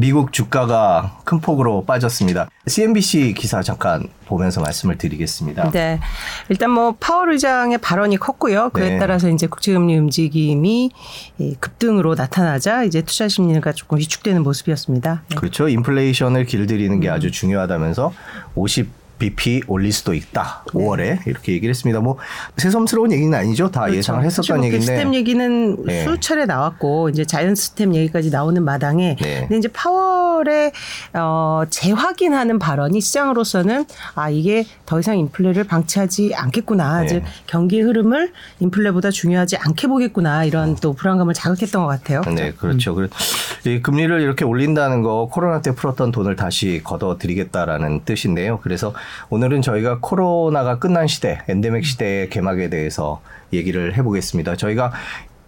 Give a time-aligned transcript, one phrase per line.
[0.00, 2.48] 미국 주가가 큰 폭으로 빠졌습니다.
[2.66, 5.70] CNBC 기사 잠깐 보면서 말씀을 드리겠습니다.
[5.72, 6.00] 네.
[6.48, 8.70] 일단 뭐 파월 의장의 발언이 컸고요.
[8.70, 8.98] 그에 네.
[8.98, 10.90] 따라서 이제 국제금리 움직임이
[11.38, 15.22] 이 급등으로 나타나자 이제 투자 심리가 조금 위축되는 모습이었습니다.
[15.28, 15.36] 네.
[15.36, 15.68] 그렇죠.
[15.68, 18.12] 인플레이션을 길들이는 게 아주 중요하다면서
[18.54, 20.64] 50 BP 올릴 수도 있다.
[20.68, 22.00] 5월에 이렇게 얘기를 했습니다.
[22.00, 22.16] 뭐
[22.56, 23.70] 새삼스러운 얘기는 아니죠.
[23.70, 24.36] 다 예상을 그렇죠.
[24.36, 24.96] 사실 했었던 뭐 얘기인데.
[24.96, 26.04] 스텝 얘기는 네.
[26.04, 29.40] 수차례 나왔고 이제 자이언트 스텝 얘기까지 나오는 마당에 네.
[29.42, 30.72] 근데 이제 파월의
[31.14, 33.84] 어 재확인하는 발언이 시장으로서는
[34.14, 37.02] 아 이게 더 이상 인플레를 방치하지 않겠구나.
[37.02, 37.06] 네.
[37.06, 40.44] 즉 경기 흐름을 인플레보다 중요하지 않게 보겠구나.
[40.44, 42.22] 이런 또 불안감을 자극했던 것 같아요.
[42.34, 42.94] 네, 그렇죠.
[42.94, 48.60] 그이 금리를 이렇게 올린다는 거 코로나 때 풀었던 돈을 다시 걷어드리겠다라는 뜻인데요.
[48.62, 48.94] 그래서
[49.28, 53.20] 오늘은 저희가 코로나가 끝난 시대, 엔데믹 시대의 개막에 대해서
[53.52, 54.56] 얘기를 해보겠습니다.
[54.56, 54.92] 저희가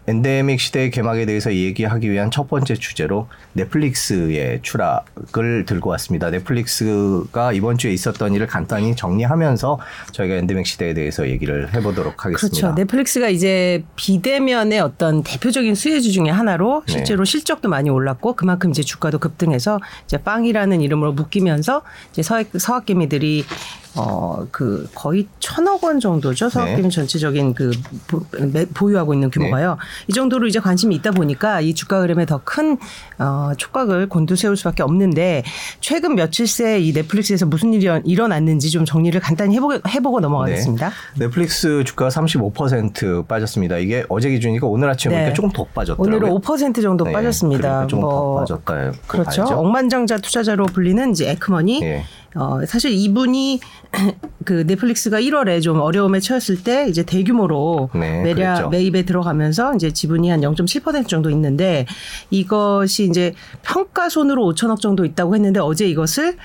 [0.08, 6.28] 엔데믹 시대의 개막에 대해서 얘기하기 위한 첫 번째 주제로 넷플릭스의 추락을 들고 왔습니다.
[6.30, 9.78] 넷플릭스가 이번 주에 있었던 일을 간단히 정리하면서
[10.12, 12.58] 저희가 엔데믹 시대에 대해서 얘기를 해보도록 하겠습니다.
[12.60, 12.74] 그렇죠.
[12.74, 16.92] 넷플릭스가 이제 비대면의 어떤 대표적인 수혜주 중에 하나로 네.
[16.92, 23.44] 실제로 실적도 많이 올랐고 그만큼 이제 주가도 급등해서 이제 빵이라는 이름으로 묶이면서 이제 서학, 서학개미들이
[23.94, 26.48] 어 그 거의 천억 원 정도죠.
[26.48, 26.88] 서학개미 네.
[26.88, 27.70] 전체적인 그
[28.06, 29.76] 보- 매- 보유하고 있는 규모가요.
[30.08, 32.76] 이 정도로 이제 관심이 있다 보니까 이 주가 흐름에 더 큰
[33.18, 35.44] 어, 촉각을 곤두세울 수밖에 없는데
[35.80, 40.88] 최근 며칠 새 이 넷플릭스에서 무슨 일이 일어났는지 좀 정리를 간단히 해보, 해보고 넘어가겠습니다.
[41.18, 41.26] 네.
[41.26, 43.78] 넷플릭스 주가가 35% 빠졌습니다.
[43.78, 45.20] 이게 어제 기준이니까 오늘 아침에 네.
[45.22, 46.16] 보니까 조금 더 빠졌더라고요.
[46.16, 47.60] 오늘은 5% 정도 네, 빠졌습니다.
[47.62, 48.92] 그러니까 좀더 뭐 빠졌다.
[49.06, 49.44] 그렇죠.
[49.44, 51.82] 억만장자 투자자로 불리는 이제 에크머니.
[51.82, 52.04] 예.
[52.34, 53.60] 어, 사실 이분이
[54.44, 58.68] 그 넷플릭스가 1월에 좀 어려움에 처했을 때 이제 대규모로 네, 매략 그랬죠.
[58.70, 61.86] 매입에 들어가면서 이제 지분이 한 0.7% 정도 있는데
[62.30, 66.36] 이것이 이제 평가손으로 5천억 정도 있다고 했는데 어제 이것을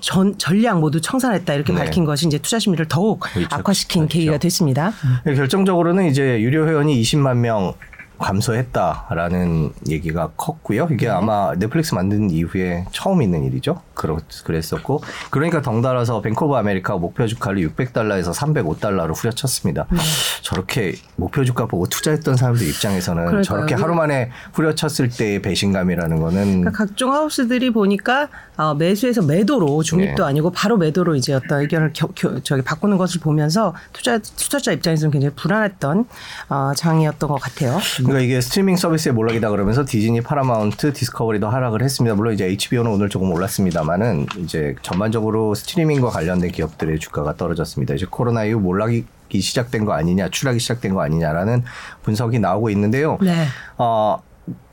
[0.00, 1.80] 전 전량 모두 청산했다 이렇게 네.
[1.80, 4.12] 밝힌 것이 이제 투자 심리를 더욱 위축- 악화시킨 그렇죠.
[4.14, 4.92] 계기가 됐습니다.
[5.24, 7.74] 네, 결정적으로는 이제 유료 회원이 20만 명
[8.18, 10.86] 감소했다라는 얘기가 컸고요.
[10.88, 10.94] 네.
[10.94, 13.80] 이게 아마 넷플릭스 만든 이후에 처음 있는 일이죠.
[13.94, 15.02] 그렇, 그랬었고.
[15.30, 19.86] 그러니까 덩달아서 뱅크 오브 아메리카 목표 주가를 600달러에서 305달러로 후려쳤습니다.
[19.90, 19.98] 네.
[20.42, 23.42] 저렇게 목표 주가 보고 투자했던 사람들 입장에서는 그러니까요.
[23.42, 30.24] 저렇게 하루 만에 후려쳤을 때의 배신감이라는 거는 그러니까 각종 하우스들이 보니까 어, 매수에서 매도로 중립도
[30.24, 30.28] 네.
[30.28, 35.12] 아니고 바로 매도로 이제 어떤 의견을 겨, 겨, 저기 바꾸는 것을 보면서 투자 투자자 입장에서는
[35.12, 36.06] 굉장히 불안했던
[36.48, 37.78] 어, 장이었던 것 같아요.
[38.08, 42.14] 그러니까 이게 스트리밍 서비스의 몰락이다 그러면서 디즈니, 파라마운트, 디스커버리도 하락을 했습니다.
[42.16, 47.94] 물론 이제 HBO는 오늘 조금 올랐습니다만은 이제 전반적으로 스트리밍과 관련된 기업들의 주가가 떨어졌습니다.
[47.94, 51.64] 이제 코로나 이후 몰락이 시작된 거 아니냐, 추락이 시작된 거 아니냐라는
[52.02, 53.18] 분석이 나오고 있는데요.
[53.20, 53.44] 네.
[53.76, 54.22] 어,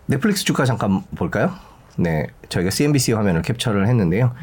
[0.07, 1.53] 넷플릭스 주가 잠깐 볼까요?
[1.97, 4.33] 네, 저희가 CNBC 화면을 캡처를 했는데요.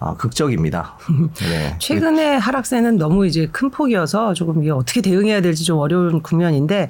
[0.00, 0.96] 아, 극적입니다.
[1.50, 1.74] 네.
[1.80, 6.88] 최근에 하락세는 너무 이제 큰 폭이어서 조금 이게 어떻게 대응해야 될지 좀 어려운 국면인데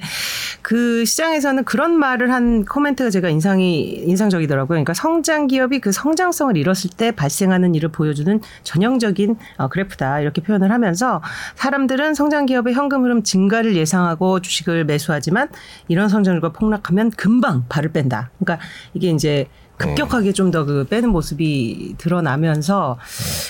[0.61, 4.67] 그 시장에서는 그런 말을 한 코멘트가 제가 인상이 인상적이더라고요.
[4.67, 10.71] 그러니까 성장 기업이 그 성장성을 잃었을 때 발생하는 일을 보여주는 전형적인 어, 그래프다 이렇게 표현을
[10.71, 11.23] 하면서
[11.55, 15.49] 사람들은 성장 기업의 현금 흐름 증가를 예상하고 주식을 매수하지만
[15.87, 18.29] 이런 성장률과 폭락하면 금방 발을 뺀다.
[18.37, 19.47] 그러니까 이게 이제
[19.79, 22.97] 급격하게 좀 더 그 빼는 모습이 드러나면서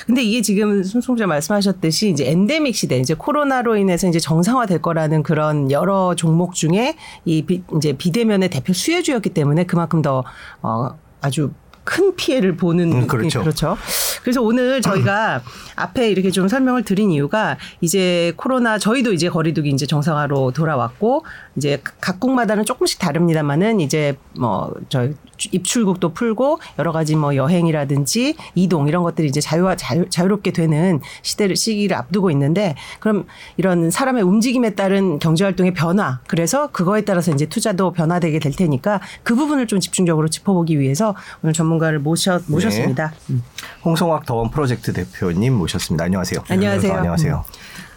[0.06, 5.72] 근데 이게 지금 손송자 말씀하셨듯이 이제 엔데믹 시대 이제 코로나로 인해서 이제 정상화될 거라는 그런
[5.72, 6.95] 여러 종목 중에
[7.25, 10.23] 이 비, 이제 비대면의 대표 수혜주였기 때문에 그만큼 더
[10.62, 10.90] 어,
[11.22, 11.51] 아주
[11.84, 13.40] 큰 피해를 보는 음, 그렇죠.
[13.40, 13.75] 그렇죠.
[14.22, 15.41] 그래서 오늘 저희가
[15.75, 21.25] 앞에 이렇게 좀 설명을 드린 이유가 이제 코로나 저희도 이제 거리두기 이제 정상화로 돌아왔고
[21.59, 25.14] 이제 각국마다는 조금씩 다릅니다만은 이제 뭐 저희
[25.52, 31.58] 입출국도 풀고 여러 가지 뭐 여행이라든지 이동 이런 것들이 이제 자유화 자유, 자유롭게 되는 시대를
[31.58, 33.25] 시기를 앞두고 있는데 그럼
[33.58, 39.02] 이런 사람의 움직임에 따른 경제 활동의 변화 그래서 그거에 따라서 이제 투자도 변화되게 될 테니까
[39.23, 43.14] 그 부분을 좀 집중적으로 짚어보기 위해서 오늘 전문가를 모셨 모셨습니다.
[43.29, 43.44] 음.
[43.84, 46.06] 홍성학 더원 프로젝트 대표님 모셨습니다.
[46.06, 46.44] 안녕하세요.
[46.47, 46.94] 안녕하세요.
[46.94, 47.44] 안녕하세요.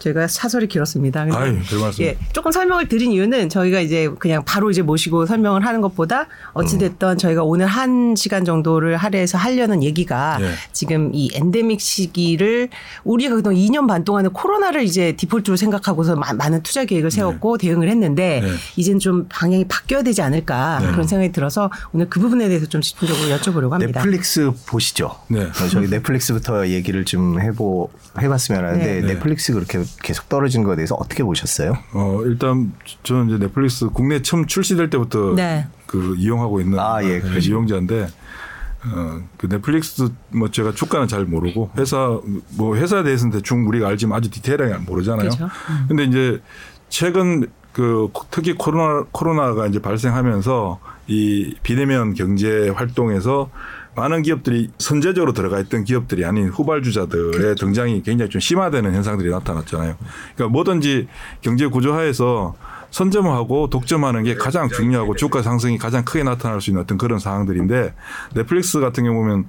[0.02, 1.25] 저희가 사설이 길었습니다.
[1.25, 2.04] 근데 아유, 별 말씀.
[2.04, 7.19] 예, 조금 설명을 드린 이유는 저희가 이제 그냥 바로 이제 모시고 설명을 하는 것보다 어찌됐던
[7.19, 10.50] 저희가 오늘 한 시간 정도를 할애해서 하려는 얘기가 네.
[10.72, 12.69] 지금 이 엔데믹 시기를
[13.04, 17.88] 우리가 그동안 2년 반 동안은 코로나를 이제 디폴트로 생각하고서 마- 많은 투자 계획을 세웠고 대응을
[17.88, 18.49] 했는데 네.
[18.76, 20.90] 이젠 좀 방향이 바뀌어야 되지 않을까 네.
[20.90, 24.00] 그런 생각이 들어서 오늘 그 부분에 대해서 좀 집중적으로 여쭤보려고 합니다.
[24.00, 25.16] 넷플릭스 보시죠.
[25.28, 25.43] 네.
[25.43, 27.90] 어, 저희 넷플릭스부터 얘기를 좀 해보
[28.20, 29.14] 해봤으면 하는데 네.
[29.14, 31.77] 넷플릭스 그렇게 계속 떨어진 거에 대해서 어떻게 보셨어요?
[31.93, 32.73] 어, 일단
[33.03, 35.67] 저는 이제 넷플릭스 국내 처음 출시될 때부터 네.
[35.87, 37.59] 그 이용하고 있는 아, 예, 네, 그러시군요.
[37.59, 38.09] 이용자인데
[38.85, 42.19] 어, 그 넷플릭스 뭐 제가 주가는 잘 모르고 회사
[42.56, 45.31] 뭐 회사에 대해서는 대충 우리가 알지만 아주 디테일하게 모르잖아요.
[45.31, 45.49] 그렇죠.
[45.89, 46.43] 근데 이제
[46.88, 53.50] 최근 그 특히 코로나 코로나가 이제 발생하면서 이 비대면 경제 활동에서
[53.94, 59.97] 많은 기업들이 선제적으로 들어가 있던 기업들이 아닌 후발주자들의 등장이 굉장히 좀 심화되는 현상들이 나타났잖아요.
[60.35, 61.09] 그러니까 뭐든지
[61.43, 62.55] 경제 구조화에서
[62.91, 67.94] 선점하고 독점하는 게 가장 중요하고 주가 상승이 가장 크게 나타날 수 있는 어떤 그런 상황들인데
[68.35, 69.47] 넷플릭스 같은 경우 보면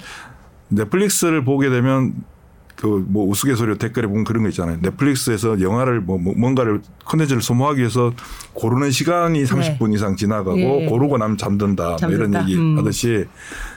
[0.70, 2.14] 넷플릭스를 보게 되면
[2.76, 4.78] 그 뭐 우스갯소리로 댓글에 보면 그런 거 있잖아요.
[4.82, 8.12] 넷플릭스에서 영화를 뭐 뭐- 뭔가를 컨텐츠를 소모하기 위해서
[8.54, 10.86] 고르는 시간이 30분 이상 지나가고 예.
[10.88, 12.42] 고르고 나면 잠든다, 뭐 이런 잠든다.
[12.44, 12.78] 얘기 음.
[12.78, 13.26] 하듯이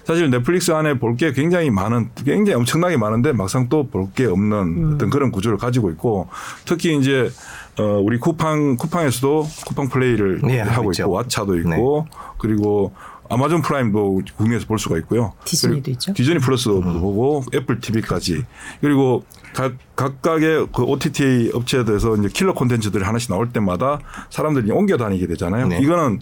[0.05, 4.57] 사실 넷플릭스 안에 볼 게 굉장히 많은 굉장히 엄청나게 많은데 막상 또 볼 게 없는
[4.59, 4.93] 음.
[4.95, 6.29] 어떤 그런 구조를 가지고 있고
[6.65, 7.31] 특히 이제
[7.79, 11.03] 어 우리 쿠팡 쿠팡에서도 쿠팡 플레이를 네, 하고 있죠.
[11.05, 12.07] 있고 왓챠도 있고
[12.39, 12.93] 그리고
[13.31, 15.33] 아마존 프라임도 국내에서 볼 수가 있고요.
[15.45, 16.13] 디즈니도 있죠.
[16.15, 18.45] 디즈니 플러스도 보고 애플 TV까지
[18.81, 19.25] 그리고
[19.55, 23.99] 각 각각의 그 OTT 업체들에서 이제 킬러 콘텐츠들이 하나씩 나올 때마다
[24.31, 25.69] 사람들이 옮겨 다니게 되잖아요.
[25.69, 25.79] 네.
[25.81, 26.21] 이거는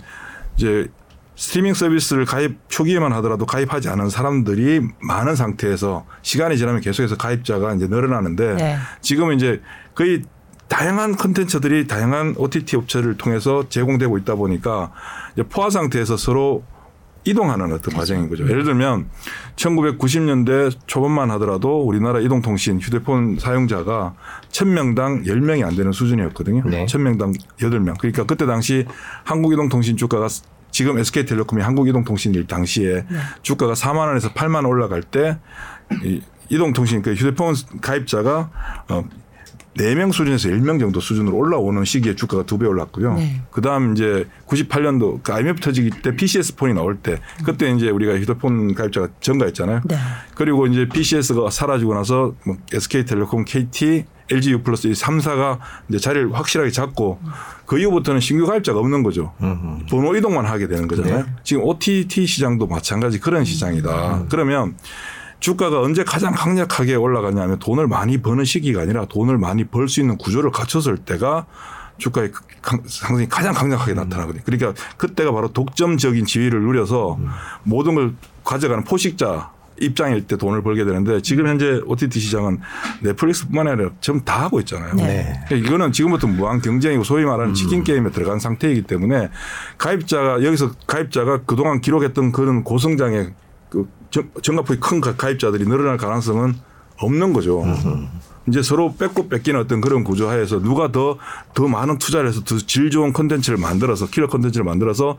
[0.56, 0.88] 이제
[1.36, 7.88] 스트리밍 서비스를 가입 초기에만 하더라도 가입하지 않은 사람들이 많은 상태에서 시간이 지나면 계속해서 가입자가 이제
[7.88, 8.76] 늘어나는데 네.
[9.00, 9.60] 지금은 이제
[9.94, 10.22] 거의
[10.68, 14.92] 다양한 컨텐츠들이 다양한 OTT 업체를 통해서 제공되고 있다 보니까
[15.34, 16.64] 이제 포화 상태에서 서로
[17.24, 18.44] 이동하는 어떤 과정인 거죠.
[18.48, 19.06] 예를 들면
[19.56, 24.14] 1990년대 초반만 하더라도 우리나라 이동통신 휴대폰 사용자가
[24.50, 26.64] 1000명당 10명이 안 되는 수준이었거든요.
[26.66, 26.86] 네.
[26.86, 27.98] 1000명당 8명.
[27.98, 28.84] 그러니까 그때 당시
[29.24, 30.28] 한국이동통신 주가가
[30.70, 33.06] 지금 SK텔레콤이 한국이동통신일 당시에
[33.42, 38.50] 주가가 4만 원에서 8만 원 올라갈 때이 이동통신 그 휴대폰 가입자가
[38.88, 39.04] 어
[39.76, 43.14] 4명 수준에서 1명 정도 수준으로 올라오는 시기에 주가가 두 배 올랐고요.
[43.14, 43.42] 네.
[43.50, 48.14] 그 다음 이제 98년도 그 IMF 터지기 때 PCS 폰이 나올 때 그때 이제 우리가
[48.18, 49.80] 휴대폰 가입자가 증가했잖아요.
[49.84, 49.96] 네.
[50.36, 56.32] 그리고 이제 PCS가 사라지고 나서 뭐 SK텔레콤, KT, LG U 플러스 이 3사가 이제 자리를
[56.32, 57.18] 확실하게 잡고
[57.66, 59.34] 그 이후부터는 신규 가입자가 없는 거죠.
[59.42, 59.84] 음.
[59.90, 61.18] 번호 이동만 하게 되는 거잖아요.
[61.18, 61.24] 네.
[61.42, 64.14] 지금 OTT 시장도 마찬가지 그런 시장이다.
[64.18, 64.26] 음.
[64.30, 64.76] 그러면
[65.44, 70.16] 주가가 언제 가장 강력하게 올라가냐면 돈을 많이 버는 시기가 아니라 돈을 많이 벌 수 있는
[70.16, 71.44] 구조를 갖췄을 때가
[71.98, 73.96] 주가의 그 강- 상승이 가장 강력하게 음.
[73.96, 74.42] 나타나거든요.
[74.46, 77.28] 그러니까 그때가 바로 독점적인 지위를 누려서 음.
[77.62, 82.60] 모든 걸 가져가는 포식자 입장일 때 돈을 벌게 되는데 지금 현재 OTT 시장은
[83.02, 84.94] 넷플릭스뿐만 아니라 전부 다 하고 있잖아요.
[84.94, 85.42] 네.
[85.46, 89.28] 그러니까 이거는 지금부터 무한 경쟁이고 소위 말하는 치킨 게임에 들어간 상태이기 때문에
[89.76, 93.34] 가입자가 여기서 가입자가 그동안 기록했던 그런 고성장의
[93.68, 96.54] 그 정- 정가폭이 큰 가- 가입자들이 늘어날 가능성은
[97.00, 97.64] 없는 거죠.
[98.46, 101.16] 이제 서로 뺏고 뺏기는 어떤 그런 구조 하에서 누가 더,
[101.54, 105.18] 더 많은 투자를 해서 더 질 좋은 콘텐츠를 만들어서 킬러 콘텐츠를 만들어서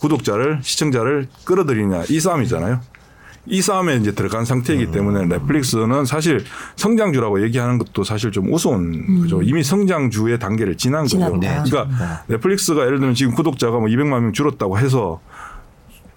[0.00, 2.80] 구독자를, 시청자를 끌어들이냐 이 싸움이잖아요.
[3.46, 6.42] 이 싸움에 이제 들어간 상태이기 때문에 넷플릭스는 사실
[6.76, 9.42] 성장주라고 얘기하는 것도 사실 좀 우스운 거죠.
[9.42, 11.36] 이미 성장주의 단계를 지난 거죠.
[11.40, 11.60] 네.
[11.70, 15.20] 그러니까 넷플릭스가 예를 들면 지금 구독자가 뭐 200만 명 줄었다고 해서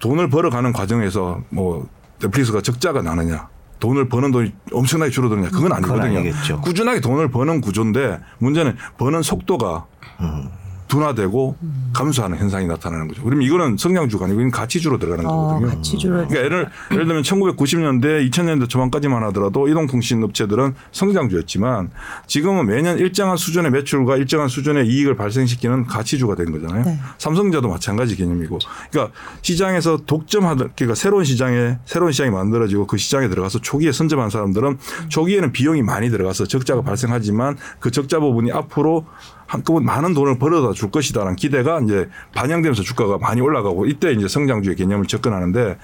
[0.00, 1.86] 돈을 벌어가는 과정에서 뭐
[2.20, 3.48] 넷플릭스가 적자가 나느냐.
[3.80, 5.48] 돈을 버는 돈이 엄청나게 줄어드느냐.
[5.50, 6.18] 그건 그건 아니거든요.
[6.18, 6.60] 아니겠죠.
[6.62, 9.86] 꾸준하게 돈을 버는 구조인데 문제는 버는 속도가
[10.20, 10.48] 음.
[10.88, 11.56] 둔화되고
[11.92, 13.22] 감소하는 현상이 나타나는 거죠.
[13.22, 15.82] 그러면 이거는 성장주가 아니고 이건 가치주로 들어가는 어, 거거든요.
[15.82, 16.26] 줄어.
[16.26, 21.90] 그러니까 예를, 예를 들면 1990년대, 2000년대 초반까지만 하더라도 이동통신 업체들은 성장주였지만
[22.26, 26.84] 지금은 매년 일정한 수준의 매출과 일정한 수준의 이익을 발생시키는 가치주가 된 거잖아요.
[26.84, 26.98] 네.
[27.18, 28.58] 삼성자도 마찬가지 개념이고.
[28.90, 34.78] 그러니까 시장에서 독점하던, 그러니까 새로운 시장에, 새로운 시장이 만들어지고 그 시장에 들어가서 초기에 선점한 사람들은
[35.08, 39.06] 초기에는 비용이 많이 들어가서 적자가 발생하지만 그 적자 부분이 앞으로
[39.48, 44.76] 한꺼번에 많은 돈을 벌어다 줄 것이다라는 기대가 이제 반영되면서 주가가 많이 올라가고 이때 이제 성장주의
[44.76, 45.78] 개념을 접근하는데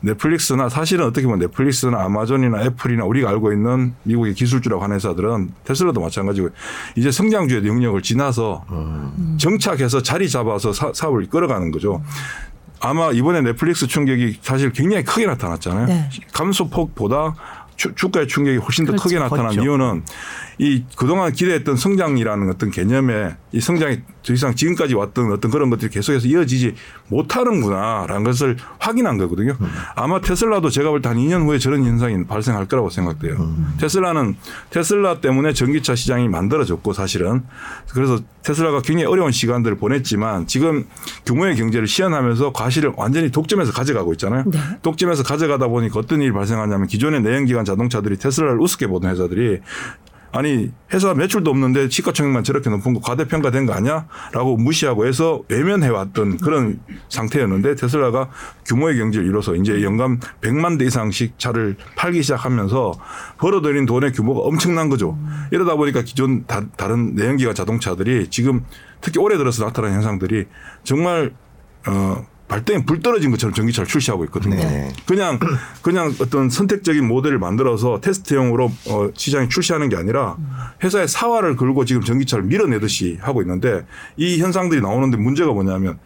[0.00, 6.00] 넷플릭스나 사실은 어떻게 보면 넷플릭스나 아마존이나 애플이나 우리가 알고 있는 미국의 기술주라고 하는 회사들은 테슬라도
[6.00, 6.48] 마찬가지고
[6.96, 8.64] 이제 성장주의 영역을 지나서
[9.36, 12.02] 정착해서 자리 잡아서 사, 사업을 끌어가는 거죠.
[12.80, 15.86] 아마 이번에 넷플릭스 충격이 사실 굉장히 크게 나타났잖아요.
[15.86, 16.08] 네.
[16.32, 17.34] 감소폭보다
[17.76, 19.04] 주, 주가의 충격이 훨씬 더 그렇죠.
[19.04, 19.62] 크게 나타난 컸죠.
[19.62, 20.02] 이유는
[20.62, 25.90] 이 그동안 기대했던 성장이라는 어떤 개념에 이 성장이 더 이상 지금까지 왔던 어떤 그런 것들이
[25.90, 26.76] 계속해서 이어지지
[27.08, 29.56] 못하는구나라는 것을 확인한 거거든요.
[29.96, 33.56] 아마 테슬라도 제가 볼 때 한 2년 후에 저런 현상이 발생할 거라고 생각돼요.
[33.80, 34.36] 테슬라는
[34.70, 37.42] 테슬라 때문에 전기차 시장이 만들어졌고 사실은
[37.92, 40.86] 그래서 테슬라가 굉장히 어려운 시간들을 보냈지만 지금
[41.26, 44.44] 규모의 경제를 시연하면서 과실을 완전히 독점해서 가져가고 있잖아요.
[44.46, 44.58] 네.
[44.82, 49.58] 독점해서 가져가다 보니까 어떤 일이 발생하냐면 기존의 내연기관 자동차들이 테슬라를 우습게 보던 회사들이
[50.32, 56.38] 아니 회사 매출도 없는데 시가총액만 저렇게 높은 거 과대평가된 거 아니야?라고 무시하고 해서 외면해 왔던
[56.38, 58.30] 그런 상태였는데 테슬라가
[58.64, 62.94] 규모의 경제를 이뤄서 이제 연간 100만 대 이상씩 차를 팔기 시작하면서
[63.38, 65.18] 벌어들인 돈의 규모가 엄청난 거죠.
[65.50, 68.64] 이러다 보니까 기존 다, 다른 내연기관 자동차들이 지금
[69.02, 70.46] 특히 올해 들어서 나타난 현상들이
[70.82, 71.34] 정말
[71.86, 74.56] 어 발등에 불 떨어진 것처럼 전기차를 출시하고 있거든요.
[74.56, 74.92] 네.
[75.06, 75.38] 그냥
[75.80, 80.36] 그냥 어떤 선택적인 모델을 만들어서 테스트용으로 어, 시장에 출시하는 게 아니라
[80.84, 83.86] 회사의 사활을 걸고 지금 전기차를 밀어내듯이 하고 있는데
[84.18, 85.98] 이 현상들이 나오는데 문제가 뭐냐면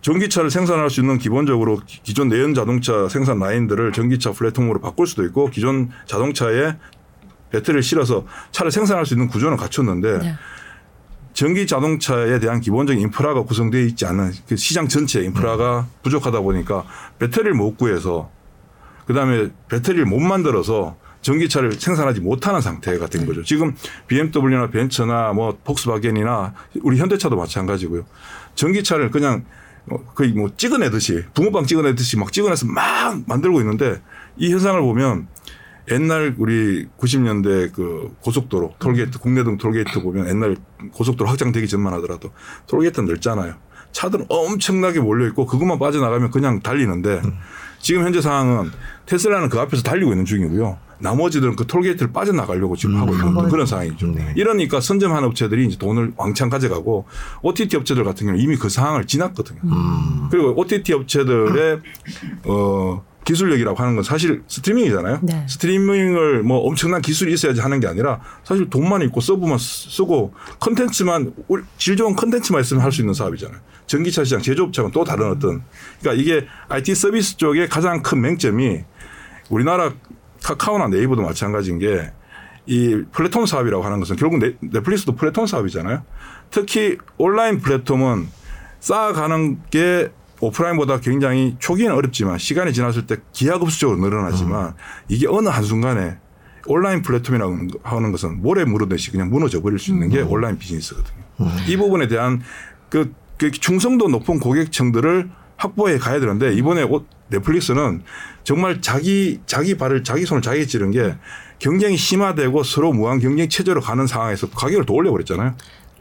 [0.00, 5.24] 전기차를 생산할 수 있는 기본적으로 기- 기존 내연 자동차 생산 라인들을 전기차 플랫폼으로 바꿀 수도
[5.26, 6.74] 있고 기존 자동차에
[7.52, 10.34] 배터리를 실어서 차를 생산할 수 있는 구조는 갖췄는데 네.
[11.42, 16.84] 전기 자동차에 대한 기본적인 인프라가 구성되어 있지 않은 그 시장 전체 인프라가 부족하다 보니까
[17.18, 18.30] 배터리를 못 구해서
[19.08, 23.42] 그다음에 배터리를 못 만들어서 전기차를 생산하지 못하는 상태가 된 거죠.
[23.42, 23.74] 지금
[24.06, 28.04] BMW나 벤츠나 뭐 폭스바겐이나 우리 현대차도 마찬가지고요.
[28.54, 29.44] 전기차를 그냥
[29.90, 34.00] 어, 거의 뭐 찍어내듯이 붕어빵 찍어내듯이 막 찍어내서 막 만들고 있는데
[34.36, 35.26] 이 현상을 보면
[35.90, 40.56] 옛날 우리 90년대 그 고속도로 톨게이트 궁내동 톨게이트 보면 옛날
[40.92, 42.30] 고속도로 확장되기 전만 하더라도
[42.68, 43.54] 톨게이트는 넓잖아요.
[43.92, 47.20] 차들은 엄청나게 몰려 있고 그것만 빠져나가면 그냥 달리는데
[47.78, 48.70] 지금 현재 상황은
[49.06, 50.78] 테슬라는 그 앞에서 달리고 있는 중이고요.
[51.02, 53.48] 나머지들은 그 톨게이트를 빠져나가려고 지금 하고 있는 음.
[53.50, 54.06] 그런 상황이죠.
[54.06, 54.32] 네.
[54.36, 57.06] 이러니까 선점한 업체들이 이제 돈을 왕창 가져가고
[57.42, 59.60] OTT 업체들 같은 경우는 이미 그 상황을 지났거든요.
[59.64, 60.28] 음.
[60.30, 61.80] 그리고 OTT 업체들의
[62.44, 65.20] 어 기술력이라고 하는 건 사실 스트리밍이잖아요.
[65.22, 65.46] 네.
[65.48, 71.32] 스트리밍을 뭐 엄청난 기술이 있어야지 하는 게 아니라 사실 돈만 있고 서버만 쓰- 쓰고 컨텐츠만
[71.48, 73.58] 울- 질 좋은 컨텐츠만 있으면 할 수 있는 사업이잖아요.
[73.86, 75.62] 전기차 시장 제조업체는 또 다른 어떤
[76.00, 78.80] 그러니까 이게 IT 서비스 쪽의 가장 큰 맹점이
[79.50, 79.92] 우리나라
[80.42, 82.10] 카카오나 네이버도 마찬가지인 게
[82.64, 86.04] 이 플랫폼 사업이라고 하는 것은 결국 넷- 넷플릭스도 플랫폼 사업이잖아요.
[86.52, 88.28] 특히 온라인 플랫폼은
[88.78, 90.12] 쌓아가는 게
[90.46, 94.74] 오프라인보다 굉장히 초기에는 어렵지만 시간이 지났을 때 기하급수적으로 늘어나지만
[95.08, 96.18] 이게 어느 한순간에
[96.66, 101.22] 온라인 플랫폼이라고 하는 것은 모래 무르듯이 그냥 무너져 버릴 수 있는 게 온라인 비즈니스거든요.
[101.68, 102.42] 이 부분에 대한
[102.88, 108.02] 그, 그 충성도 높은 고객층들을 확보해 가야 되는데 이번에 오- 넷플릭스는
[108.42, 111.16] 정말 자기 자기 발을 자기 손을 자기 찌른 게
[111.60, 115.54] 경쟁이 심화되고 서로 무한 경쟁 체제로 가는 상황에서 가격을 더 올려버렸잖아요.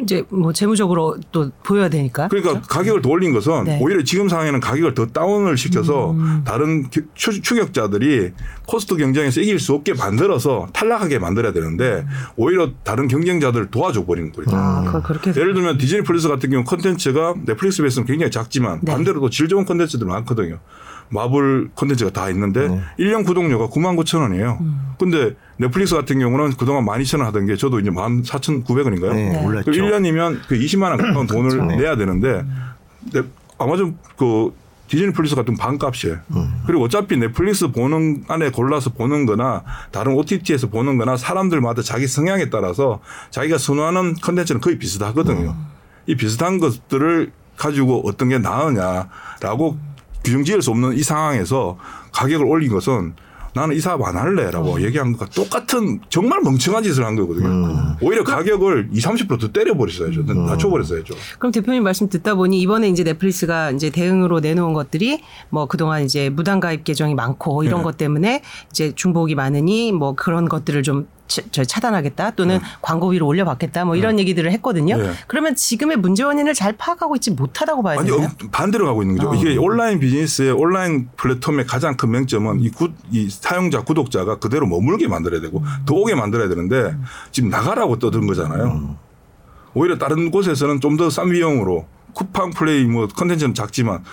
[0.04, 2.28] 이제 뭐 재무적으로 또 보여야 되니까.
[2.28, 3.80] 그러니까 가격을 더 올린 것은 네.
[3.82, 6.16] 오히려 지금 상황에는 가격을 더 다운을 시켜서
[6.46, 8.32] 다른 기- 추- 추격자들이
[8.68, 12.06] 코스트 경쟁에서 이길 수 없게 만들어서 탈락하게 만들어야 되는데
[12.36, 14.56] 오히려 다른 경쟁자들을 도와줘 버리는 거죠.
[14.56, 14.82] 아,
[15.28, 18.92] 해서 예를 들면 디즈니 플러스 같은 경우 컨텐츠가 넷플릭스 비해서는 굉장히 작지만 네.
[18.92, 20.60] 반대로 또 질 좋은 컨텐츠들 많거든요.
[21.12, 22.82] 마블 컨텐츠가 다 있는데 네.
[22.98, 24.58] 일 1년 구독료가 9만 9천 원이에요.
[24.62, 24.94] 음.
[24.98, 29.14] 근데 넷플릭스 같은 경우는 그동안 12,000원 하던 게 저도 이제 14,900원인가요?
[29.14, 29.46] 네, 네.
[29.46, 29.72] 올랐죠.
[29.72, 31.66] 그 1년이면 그 20만 원 가까운 돈을 그렇죠.
[31.66, 31.76] 네.
[31.78, 32.46] 내야 되는데
[33.14, 33.22] 네,
[33.58, 34.54] 아마존 그
[34.88, 36.18] 디즈니 플러스 같은 반값이에요.
[36.68, 42.50] 그리고 어차피 넷플릭스 보는 안에 골라서 보는 거나 다른 OTT에서 보는 거나 사람들마다 자기 성향에
[42.50, 43.00] 따라서
[43.30, 45.56] 자기가 선호하는 컨텐츠는 거의 비슷하거든요.
[46.08, 49.78] 이 비슷한 것들을 가지고 어떤 게 나으냐라고
[50.24, 51.78] 규정 지을 수 없는 이 상황에서
[52.12, 53.14] 가격을 올린 것은
[53.54, 57.98] 나는 이 사업 안 할래라고 얘기한 것과 똑같은 정말 멍청한 짓을 한 거거든요.
[58.02, 60.22] 오히려 가격을 20, 30%더 때려버렸어야죠.
[60.24, 61.14] 낮춰버렸어야죠.
[61.38, 66.30] 그럼 대표님 말씀 듣다 보니 이번에 이제 넷플릭스가 이제 대응으로 내놓은 것들이 뭐 그동안 이제
[66.30, 67.84] 무단 가입 계정이 많고 이런 네.
[67.84, 71.21] 것 때문에 이제 중복이 많으니 뭐 그런 것들을 좀 차-
[71.52, 74.98] 저 차단하겠다 또는 광고 위로 올려받겠다 뭐 이런 얘기들을 했거든요.
[74.98, 75.12] 네.
[75.28, 78.24] 그러면 지금의 문제 원인을 잘 파악하고 있지 못하다고 봐야 되나요?
[78.26, 79.30] 어, 반대로 가고 있는 거죠.
[79.32, 79.36] 어.
[79.36, 85.08] 이게 온라인 비즈니스의 온라인 플랫폼의 가장 큰 맹점은 이, 구, 이 사용자 구독자가 그대로 머물게
[85.08, 86.96] 만들어야 되고 더 오게 만들어야 되는데
[87.32, 88.96] 지금 나가라고 떠든 거잖아요.
[89.74, 94.04] 오히려 다른 곳에서는 좀 더 싼 비용으로 쿠팡 플레이 뭐 컨텐츠는 작지만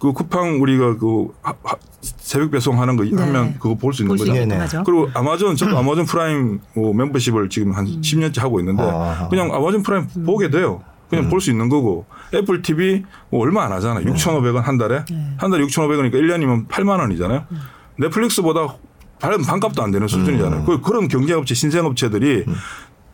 [0.00, 4.24] 그 쿠팡 우리가 그 하- 하- 새벽 배송하는 거 하면 그거 볼 수 있는 네.
[4.24, 4.56] 볼수 네네.
[4.56, 4.82] 하죠.
[4.84, 9.26] 그리고 아마존 저도 아마존 프라임 뭐 멤버십을 지금 한 10년째 하고 있는데 아.
[9.28, 10.82] 그냥 아마존 프라임 보게 돼요.
[11.10, 14.04] 그냥 볼수 있는 거고 애플 TV 뭐 얼마 안 하잖아요.
[14.04, 15.04] 6,500원 한 달에
[15.38, 17.44] 한 달에 6,500원이니까 1년이면 8만 원이잖아요.
[17.96, 18.76] 넷플릭스보다
[19.18, 20.64] 반- 반값도 안 되는 수준이잖아요.
[20.64, 22.44] 그 그런 경쟁업체 신생업체들이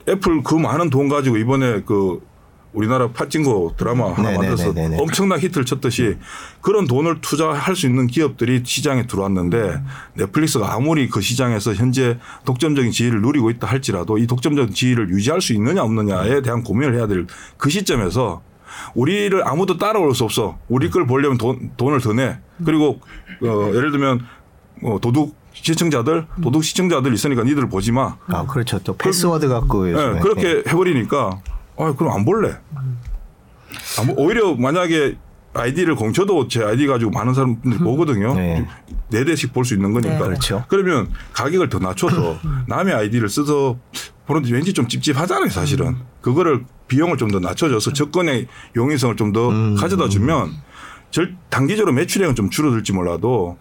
[0.08, 2.20] 애플 그 많은 돈 가지고 이번에 그
[2.74, 4.48] 우리나라 파친코 드라마 하나 네네네네네.
[4.48, 6.16] 만들어서 엄청난 히트를 쳤듯이
[6.60, 9.80] 그런 돈을 투자할 수 있는 기업들이 시장에 들어왔는데
[10.14, 15.52] 넷플릭스가 아무리 그 시장에서 현재 독점적인 지위를 누리고 있다 할지라도 이 독점적인 지위를 유지할 수
[15.54, 17.26] 있느냐 없느냐에 대한 고민을 해야 될
[17.56, 18.42] 그 시점에서
[18.94, 20.58] 우리를 아무도 따라올 수 없어.
[20.68, 22.38] 우리 걸 보려면 돈, 돈을 더 내.
[22.64, 23.00] 그리고
[23.42, 24.20] 어, 예를 들면
[24.82, 28.16] 어, 도둑 시청자들 도둑 시청자들 있으니까 니들 보지 마.
[28.26, 28.80] 아 그렇죠.
[28.80, 30.20] 또 패스워드 갖고 예, 요즘에.
[30.20, 31.40] 그렇게 해버리니까
[31.76, 32.56] 아 그럼 안 볼래.
[33.98, 35.16] 안 보- 오히려 만약에
[35.56, 38.34] 아이디를 훔쳐도 제 아이디 가지고 많은 사람들이 보거든요.
[38.34, 38.66] 네.
[39.10, 40.14] 네 대씩 볼 수 있는 거니까.
[40.14, 40.18] 네.
[40.18, 40.64] 그렇죠.
[40.68, 43.78] 그러면 가격을 더 낮춰서 남의 아이디를 써서
[44.26, 45.96] 보는데 왠지 좀 찝찝하잖아요, 사실은.
[46.22, 50.50] 그거를 비용을 좀 더 낮춰줘서 접근의 용이성을 좀더 가져다 주면
[51.10, 53.56] 절 단기적으로 매출액은 좀 줄어들지 몰라도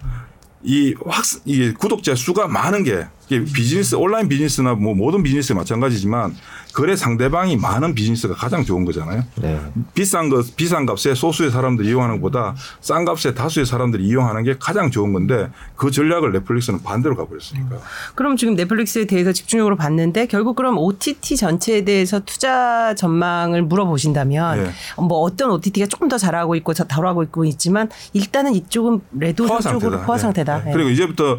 [0.63, 6.35] 이 확, 이게 구독자 수가 많은 게 비즈니스, 온라인 비즈니스나 뭐 모든 비즈니스 마찬가지지만
[6.73, 9.23] 거래 상대방이 많은 비즈니스가 가장 좋은 거잖아요.
[9.35, 9.59] 네.
[9.93, 14.89] 비싼 것, 비싼 값에 소수의 사람들이 이용하는 것보다 싼 값에 다수의 사람들이 이용하는 게 가장
[14.89, 17.77] 좋은 건데 그 전략을 넷플릭스는 반대로 가버렸으니까.
[18.15, 24.71] 그럼 지금 넷플릭스에 대해서 집중적으로 봤는데 결국 그럼 OTT 전체에 대해서 투자 전망을 물어보신다면 네.
[24.97, 29.59] 뭐 어떤 OTT가 조금 더 잘하고 있고 더 덜하고 있고 있지만 일단은 이쪽은 레도 포화
[29.59, 30.05] 쪽으로 상태다.
[30.05, 30.21] 포화 네.
[30.21, 30.63] 상태다.
[30.63, 30.69] 네.
[30.69, 30.73] 예.
[30.73, 31.37] 그리고 이제부터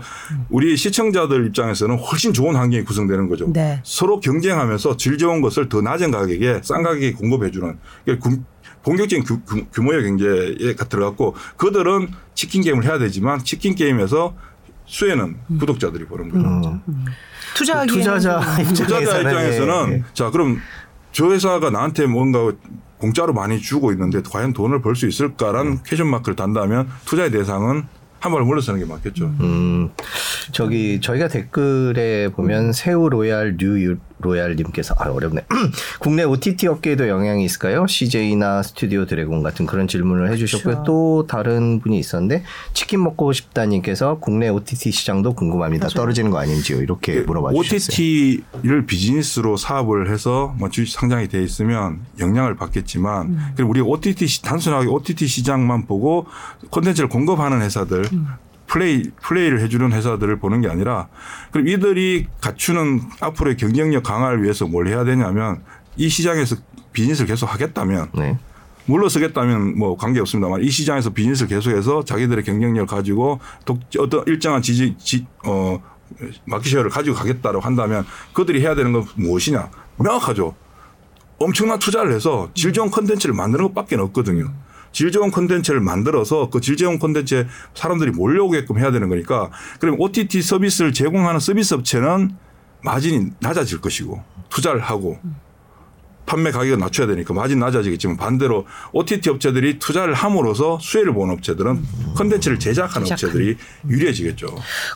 [0.49, 3.53] 우리 시청자들 입장에서 는 훨씬 좋은 환경이 구성되는 거죠.
[3.53, 3.81] 네.
[3.85, 8.39] 서로 경쟁하면서 질 좋은 것을 더 낮은 가격에 싼 가격에 공급해주는 이게 구-
[8.83, 14.35] 본격적인 규, 규- 규모의 경제에 들어갔고 그들은 치킨 게임을 해야 되지만 치킨 게임에서
[14.87, 15.59] 수혜는 음.
[15.59, 16.81] 구독자들이 보는 거죠.
[17.57, 20.03] 투자하기에는 투자자 좀- 투자자 입장에서는, 입장에서는 예, 예.
[20.13, 20.59] 자 그럼
[21.13, 22.53] 저 회사가 나한테 뭔가
[22.99, 27.85] 공짜로 많이 주고 있는데 과연 돈을 벌 수 있을까라는 question mark를 단다면 투자의 대상은
[28.25, 29.27] 한 발 물러서 는 게 맞겠죠.
[29.41, 29.91] 음,
[30.51, 35.43] 저기 저희가 댓글에 보면 새우 로얄 뉴 로얄님께서 아 어렵네.
[36.01, 37.87] 국내 OTT 업계에도 영향이 있을까요?
[37.87, 40.75] CJ나 스튜디오 드래곤 같은 그런 질문을 해주셨고요.
[40.75, 40.85] 그렇죠.
[40.85, 45.89] 또 다른 분이 있었는데 치킨 먹고 싶다님께서 국내 OTT 시장도 궁금합니다.
[45.89, 46.81] 떨어지는 거 아닌지요?
[46.81, 47.95] 이렇게 물어봐 주셨어요.
[47.95, 53.39] OTT를 비즈니스로 사업을 해서 뭐 주식 상장이 돼 있으면 영향을 받겠지만 음.
[53.57, 56.27] 그리고 우리 OTT 시- 단순하게 OTT 시장만 보고
[56.71, 58.27] 콘텐츠를 공급하는 회사들 음.
[58.75, 61.07] 플레이 플레이를 해주는 회사들을 보는 게 아니라
[61.53, 65.63] 그럼 이들이 갖추는 앞으로의 경쟁력 강화를 위해서 뭘 해야 되냐면
[65.97, 66.57] 이 시장에서
[66.93, 68.37] 비즈니스를 계속 하겠다면 네.
[68.87, 74.97] 물러서겠다면 뭐 관계 없습니다만 이 시장에서 비즈니스를 계속해서 자기들의 경쟁력을 가지고 독, 어떤 일정한 지지
[74.99, 75.81] 지, 어
[76.45, 80.53] market share를 가지고 가겠다고 한다면 그들이 해야 되는 건 무엇이냐 명확하죠.
[81.39, 84.53] 엄청난 투자를 해서 질 좋은 컨텐츠를 만드는 것밖에 없거든요.
[84.95, 90.41] 질 좋은 컨텐츠를 만들어서 그 질 좋은 컨텐츠에 사람들이 몰려오게끔 해야 되는 거니까 그럼 OTT
[90.41, 92.31] 서비스를 제공하는 서비스 업체는
[92.83, 95.19] 마진이 낮아질 것이고 투자를 하고
[96.27, 101.83] 판매 가격을 낮춰야 되니까 마진 낮아지겠지만 반대로 OTT 업체들이 투자를 함으로써 수혜를 보는 업체들은
[102.17, 103.35] 컨텐츠를 제작하는 제작하는.
[103.35, 103.57] 업체들이
[103.89, 104.47] 유리해지겠죠.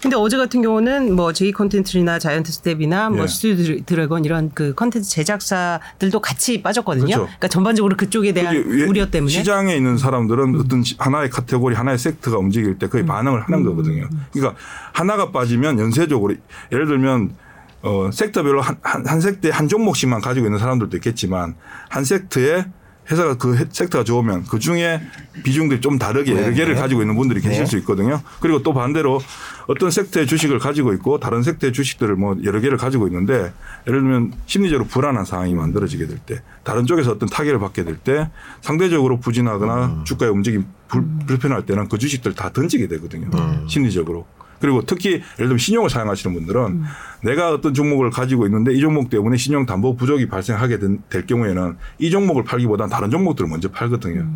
[0.00, 3.26] 근데 어제 같은 경우는 뭐 제이 컨텐츠나 자이언트 스텝이나 뭐 예.
[3.26, 7.06] 스튜디오 드래곤 이런 그 컨텐츠 제작사들도 같이 빠졌거든요.
[7.06, 7.24] 그렇죠.
[7.24, 12.38] 그러니까 전반적으로 그쪽에 대한 우려 때문에 시장에 있는 사람들은 어떤 시- 하나의 카테고리, 하나의 섹터가
[12.38, 12.90] 움직일 때 음.
[12.90, 14.08] 거의 반응을 하는 거거든요.
[14.32, 14.58] 그러니까
[14.92, 16.34] 하나가 빠지면 연쇄적으로
[16.72, 17.34] 예를 들면
[17.82, 21.54] 어, 섹터별로 한, 한, 한 섹터에 한 종목씩만 가지고 있는 사람들도 있겠지만
[21.88, 22.64] 한 섹터에
[23.10, 25.00] 회사가 그 해- 섹터가 좋으면 그 중에
[25.42, 26.80] 비중들이 좀 다르게 네, 여러 개를 네.
[26.80, 27.66] 가지고 있는 분들이 계실 네.
[27.66, 28.20] 수 있거든요.
[28.40, 29.18] 그리고 또 반대로
[29.66, 33.50] 어떤 섹터의 주식을 가지고 있고 다른 섹터의 주식들을 뭐 여러 개를 가지고 있는데
[33.86, 38.28] 예를 들면 심리적으로 불안한 상황이 만들어지게 될 때 다른 쪽에서 어떤 타격을 받게 될 때
[38.60, 40.04] 상대적으로 부진하거나 음.
[40.04, 43.30] 주가의 움직임 불, 불편할 때는 그 주식들 다 던지게 되거든요.
[43.32, 43.66] 음.
[43.70, 44.26] 심리적으로.
[44.60, 46.82] 그리고 특히 예를 들면 신용을 사용하시는 분들은
[47.22, 51.76] 내가 어떤 종목을 가지고 있는데 이 종목 때문에 신용 담보 부족이 발생하게 된- 될 경우에는
[51.98, 54.26] 이 종목을 팔기보다는 다른 종목들을 먼저 팔거든요.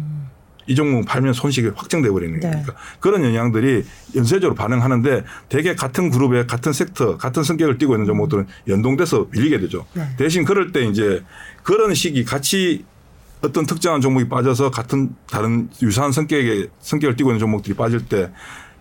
[0.69, 2.49] 이 종목 팔면 손실이 확정돼 버리는 네.
[2.49, 8.47] 거니까 그런 영향들이 연쇄적으로 반응하는데 대개 같은 그룹에 같은 섹터 같은 성격을 띠고 있는 종목들은
[8.69, 9.85] 연동돼서 밀리게 되죠.
[9.95, 10.07] 네.
[10.17, 11.25] 대신 그럴 때 이제
[11.65, 12.85] 그런 시기 같이
[13.43, 18.31] 어떤 특정한 종목이 빠져서 같은 다른 유사한 성격의 성격을 띠고 있는 종목들이 빠질 때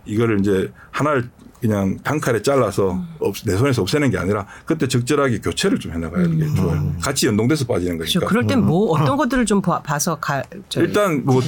[0.06, 5.80] 이거를 이제 하나를 그냥 단칼에 잘라서 없- 내 손에서 없애는 게 아니라 그때 적절하게 교체를
[5.80, 6.94] 좀 해나가야 게 좋아요.
[7.04, 8.20] 같이 연동돼서 빠지는 그렇죠.
[8.20, 8.30] 거니까.
[8.30, 10.42] 그럴 땐뭐 어떤 것들을 좀 봐- 봐서 가
[10.78, 11.40] 일단 뭐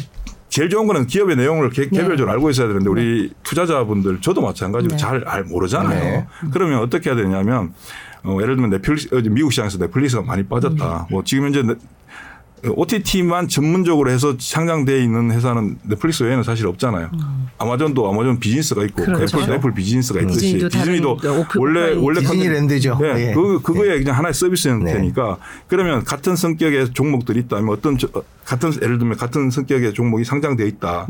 [0.49, 4.97] 제일 좋은 거는 기업의 내용을 개, 개별적으로 알고 있어야 되는데 우리 투자자분들 저도 마찬가지로 네.
[4.97, 5.99] 잘 알, 모르잖아요.
[5.99, 6.27] 네.
[6.51, 7.73] 그러면 어떻게 해야 되냐면
[8.23, 11.07] 어, 예를 들면 넷플릭스 어, 미국 시장에서 넷플릭스가 많이 빠졌다.
[11.09, 11.79] 뭐 지금 현재 넷-
[12.69, 17.09] OTT만 전문적으로 해서 상장되어 있는 회사는 넷플릭스 외에는 사실 없잖아요.
[17.57, 19.37] 아마존도 아마존 비즈니스가 있고 그렇죠.
[19.37, 22.97] 애플도 애플 비즈니스가 있듯이 디즈니도 오프- 원래 원래 디즈니랜드죠.
[23.01, 23.33] 네, 예.
[23.33, 24.73] 그 그거에 그냥 하나의 서비스 네.
[24.91, 30.23] 형태니까 그러면 같은 성격의 종목들이 있다면 어떤 저- 어, 같은 예를 들면 같은 성격의 종목이
[30.23, 31.07] 상장돼 있다.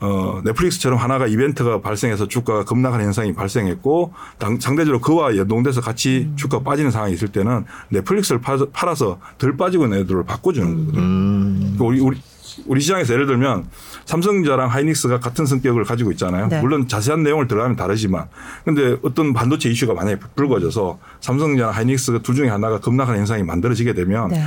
[0.00, 0.06] 네.
[0.06, 6.36] 어, 넷플릭스처럼 하나가 이벤트가 발생해서 주가가 급락하는 현상이 발생했고 당- 상대적으로 그와 연동돼서 같이 음.
[6.36, 11.02] 주가 빠지는 상황이 있을 때는 넷플릭스를 파- 팔아서 덜 빠지고 있는 애들을 바꿔주는 거거든요.
[11.02, 11.74] 음.
[11.78, 12.18] 그 우리, 우리,
[12.66, 13.66] 우리 시장에서 예를 들면
[14.06, 16.48] 삼성전자랑 하이닉스가 같은 성격을 가지고 있잖아요.
[16.48, 16.60] 네.
[16.60, 18.26] 물론 자세한 내용을 들어가면 다르지만
[18.64, 24.28] 근데 어떤 반도체 이슈가 만약에 불거져서 삼성전자랑 하이닉스가 둘 중에 하나가 급락하는 현상이 만들어지게 되면
[24.30, 24.42] 네.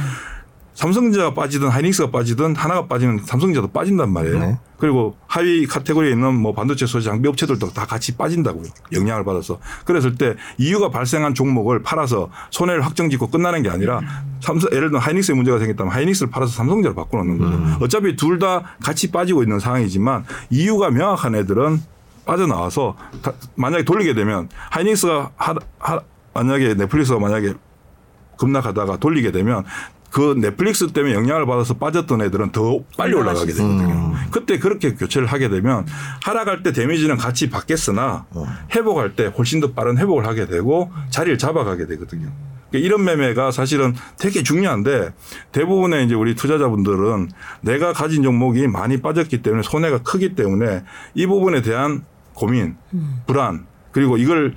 [0.74, 4.40] 삼성전자가 빠지든 하이닉스가 빠지든 하나가 빠지면 삼성전자도 빠진단 말이에요.
[4.40, 4.58] 네.
[4.78, 8.64] 그리고 하위 카테고리에 있는 뭐 반도체 소재 장비 업체들도 다 같이 빠진다고요.
[8.92, 9.60] 영향을 받아서.
[9.86, 14.02] 그랬을 때 이유가 발생한 종목을 팔아서 손해를 확정짓고 끝나는 게 아니라
[14.42, 17.86] 삼성 예를 들어 하이닉스에 문제가 생겼다면 하이닉스를 팔아서 삼성전자를 바꿔놓는 거죠.
[17.86, 21.80] 어차피 둘 다 같이 빠지고 있는 상황이지만 이유가 명확한 애들은
[22.26, 26.00] 빠져나와서 다- 만약에 돌리게 되면 하이닉스가 하, 하,
[26.34, 27.54] 만약에 넷플릭스가 만약에
[28.38, 29.64] 급락하다가 돌리게 되면
[30.14, 34.14] 그 넷플릭스 때문에 영향을 받아서 빠졌던 애들은 더 빨리 올라가게 되거든요.
[34.30, 35.88] 그때 그렇게 교체를 하게 되면
[36.24, 38.28] 하락할 때 데미지는 같이 받겠으나
[38.76, 42.30] 회복할 때 훨씬 더 빠른 회복을 하게 되고 자리를 잡아가게 되거든요.
[42.70, 45.14] 그러니까 이런 매매가 사실은 되게 중요한데
[45.52, 47.30] 대부분의 이제 우리 투자자분들은
[47.62, 50.84] 내가 가진 종목이 많이 빠졌기 때문에 손해가 크기 때문에
[51.16, 52.04] 이 부분에 대한
[52.36, 52.76] 고민,
[53.26, 54.54] 불안 그리고 이걸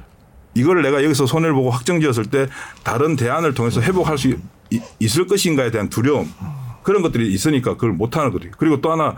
[0.55, 2.47] 이걸 내가 여기서 손해를 보고 확정지었을 때
[2.85, 4.37] 다른 대안을 통해서 회복할 수 이-
[4.99, 6.33] 있을 것인가에 대한 두려움
[6.83, 8.49] 그런 것들이 있으니까 그걸 못 하는 거죠.
[8.59, 9.17] 그리고 또 하나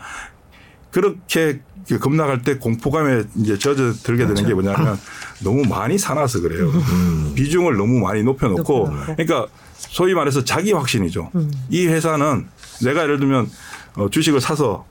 [0.91, 4.99] 그렇게 그 급락할 때 공포감에 이제 젖어 들게 되는 게 뭐냐면
[5.43, 6.71] 너무 많이 사놔서 그래요.
[7.35, 9.15] 비중을 너무 많이 높여놓고 높여놓고.
[9.17, 11.31] 그러니까 소위 말해서 자기 확신이죠.
[11.71, 12.47] 이 회사는
[12.83, 13.51] 내가 예를 들면
[13.97, 14.85] 어, 주식을 사서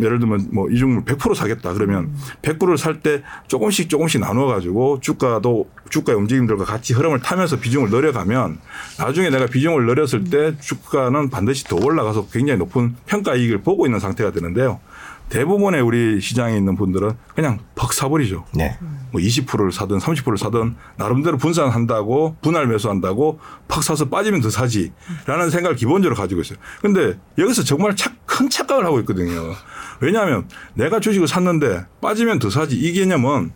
[0.00, 5.68] 예를 들면 뭐이 종목 100% 사겠다 그러면 100%를 살 때 조금씩 조금씩 나눠 가지고 주가도
[5.90, 8.58] 주가의 움직임들과 같이 흐름을 타면서 비중을 늘려가면
[8.98, 13.98] 나중에 내가 비중을 늘렸을 때 주가는 반드시 더 올라가서 굉장히 높은 평가 이익을 보고 있는
[14.00, 14.80] 상태가 되는데요.
[15.28, 18.44] 대부분의 우리 시장에 있는 분들은 그냥 퍽 사버리죠.
[18.54, 18.76] 네.
[19.10, 25.76] 뭐 20%를 사든 30%를 사든 나름대로 분산한다고 분할 매수한다고 팍 사서 빠지면 더 사지라는 생각을
[25.76, 26.58] 기본적으로 가지고 있어요.
[26.80, 29.54] 근데 여기서 정말 착, 큰 착각을 하고 있거든요.
[30.00, 33.52] 왜냐하면 내가 주식을 샀는데 빠지면 더 사지 이 개념은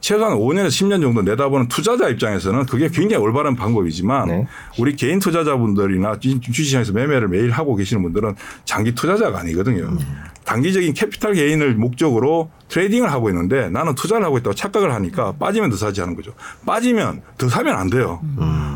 [0.00, 4.46] 최소한 5년에서 10년 정도 내다보는 투자자 입장에서는 그게 굉장히 올바른 방법이지만 네.
[4.78, 8.34] 우리 개인 투자자분들이나 주- 주식시장에서 매매를 매일 하고 계시는 분들은
[8.64, 9.96] 장기 투자자가 아니거든요.
[10.44, 15.76] 단기적인 capital gain을 목적으로 trading을 하고 있는데 나는 투자를 하고 있다고 착각을 하니까 빠지면 더
[15.76, 16.32] 사지 하는 거죠.
[16.66, 18.20] 빠지면 더 사면 안 돼요.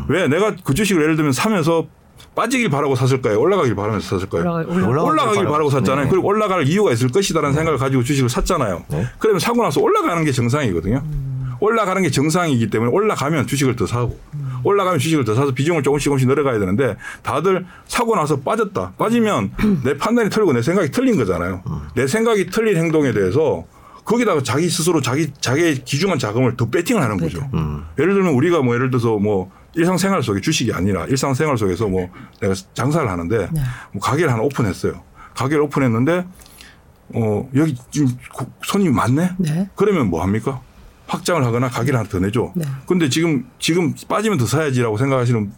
[0.07, 1.87] 왜 내가 그 주식을 예를 들면 사면서
[2.35, 3.39] 빠지길 바라고 샀을까요?
[3.39, 4.43] 올라가길 바라면서 샀을까요?
[4.43, 6.05] 올라가- 올라가- 올라가길 올라가길 바라고 샀잖아요.
[6.05, 6.11] 네.
[6.11, 8.83] 그리고 올라갈 이유가 있을 것이다라는 생각을 가지고 주식을 샀잖아요.
[8.89, 9.05] 네.
[9.19, 11.01] 그러면 사고 나서 올라가는 게 정상이거든요.
[11.61, 14.19] 올라가는 게 정상이기 때문에 올라가면 주식을 더 사고
[14.65, 18.91] 올라가면 주식을 더 사서 비중을 조금씩 조금씩 늘어가야 되는데 다들 사고 나서 빠졌다.
[18.97, 19.51] 빠지면
[19.85, 21.63] 내 판단이 틀리고 내 생각이 틀린 거잖아요.
[21.95, 23.63] 내 생각이 틀린 행동에 대해서
[24.03, 27.39] 거기다가 자기 스스로 자기 자기의 기중한 자금을 더 배팅을 하는 거죠.
[27.97, 32.09] 예를 들면 우리가 뭐 예를 들어서 뭐 일상생활 속에 주식이 아니라 일상생활 속에서 뭐
[32.41, 33.49] 내가 장사를 하는데
[33.91, 35.01] 뭐 가게를 하나 오픈했어요.
[35.35, 36.25] 가게를 오픈했는데
[37.13, 39.31] 어 여기 지금 고- 손님이 많네.
[39.37, 39.69] 네.
[39.75, 40.61] 그러면 뭐 합니까?
[41.07, 42.51] 확장을 하거나 가게를 하나 더 내줘.
[42.55, 42.65] 네.
[42.87, 45.51] 근데 지금 지금 빠지면 더 사야지라고 생각하시는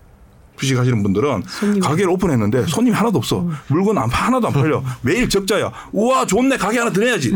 [0.57, 3.47] 주식 하시는 분들은 손님이- 가게를 오픈했는데 손님이 하나도 없어.
[3.67, 4.83] 물건 안, 파- 하나도 안 팔려.
[5.01, 5.71] 매일 적자야.
[5.93, 6.57] 우와, 좋네.
[6.57, 7.33] 가게 하나 더 내야지.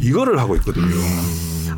[0.00, 0.86] 이거를 하고 있거든요.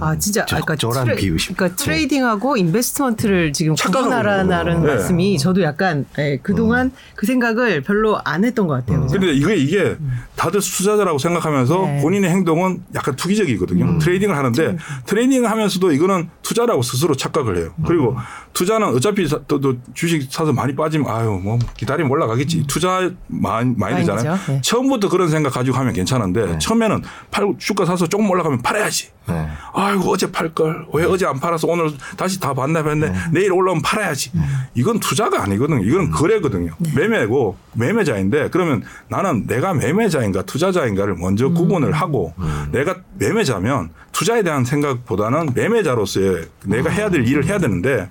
[0.00, 1.54] 아 진짜 아, 그러니까, 트레- 비유심.
[1.54, 4.48] 그러니까 trading하고 investment를 지금 구분하라는
[4.80, 4.80] 거예요.
[4.96, 9.02] 말씀이 저도 약간 예, 그동안 그 생각을 별로 안 했던 것 같아요.
[9.02, 9.18] 그죠?
[9.18, 9.96] 근데 이게 이게
[10.36, 12.00] 다들 투자자라고 생각하면서 네.
[12.02, 13.98] 본인의 행동은 약간 투기적이거든요.
[13.98, 17.74] trading을 하는데 trading을 하면서도 이거는 투자라고 스스로 착각을 해요.
[17.86, 18.16] 그리고
[18.52, 22.64] 투자는 어차피 사- 또, 또 주식 사서 많이 빠지면 아유 뭐 기다리면 올라가겠지.
[22.66, 24.38] 투자 마인, 마인드잖아요.
[24.48, 24.60] 네.
[24.62, 29.08] 처음부터 그런 생각 가지고 하면 괜찮은데 처음에는 팔 주가 사서 조금 올라가면 팔아야지.
[29.28, 29.46] 네.
[29.90, 30.87] 아이고 어제 팔 걸.
[30.92, 33.12] 왜 어제 안 팔아서 오늘 다시 다 봤네 봤네.
[33.33, 34.33] 내일 올라오면 팔아야지.
[34.74, 35.85] 이건 투자가 아니거든요.
[35.85, 36.72] 이건 거래거든요.
[36.94, 42.35] 매매고 매매자인데 그러면 나는 내가 매매자인가 투자자인가를 먼저 구분을 하고
[42.72, 48.09] 내가 매매자면 투자에 대한 생각보다는 매매자로서의 내가 해야 될 일을 해야 되는데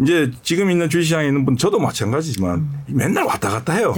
[0.00, 3.94] 이제 지금 있는 주식시장에 있는 분 저도 마찬가지지만 맨날 왔다 갔다 해요.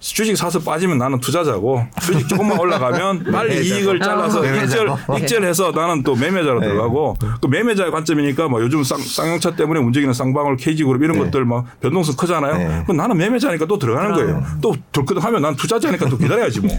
[0.00, 0.14] 네.
[0.14, 3.66] 주식 사서 빠지면 나는 투자자고 주식 조금만 올라가면 빨리.
[3.66, 4.62] 이익을 잘라서 아.
[4.62, 4.88] 익절.
[5.20, 6.68] 익절해서 나는 또 매매자로 네.
[6.68, 11.24] 들어가고 그 매매자의 관점이니까 뭐 요즘 쌍, 쌍용차 때문에 움직이는 쌍방울 KG그룹 이런 네.
[11.24, 12.56] 것들 막 변동성 크잖아요.
[12.58, 12.82] 네.
[12.84, 14.44] 그럼 나는 매매자니까 또 들어가는 거예요.
[14.60, 16.76] 또 덜크덕하면 난 투자자니까 또 기다려야지 뭐.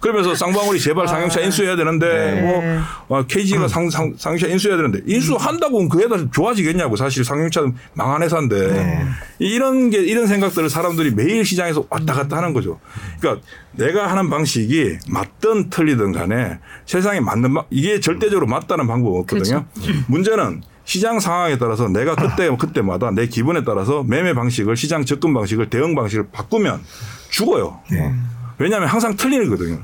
[0.00, 2.40] 그러면서 쌍방울이 제발 쌍용차 인수해야 되는데 네.
[3.08, 8.22] 뭐 어, KG가 상, 상, 쌍용차 인수해야 되는데 인수한다고 그 회사 좋아지겠냐고 사실 쌍용차는 망한
[8.22, 9.04] 회사인데 네.
[9.38, 12.61] 이런 게 이런 생각들을 사람들이 매일 시장에서 왔다 갔다 하는 거죠.
[13.20, 19.64] 그러니까 내가 하는 방식이 맞든 틀리든 간에 세상에 맞는 방 이게 절대적으로 맞다는 방법 없거든요.
[20.08, 25.70] 문제는 시장 상황에 따라서 내가 그때 그때마다 내 기분에 따라서 매매 방식을 시장 접근 방식을
[25.70, 26.82] 대응 방식을 바꾸면
[27.30, 27.80] 죽어요.
[27.90, 28.12] 네.
[28.62, 29.80] 왜냐하면 항상 틀리거든요.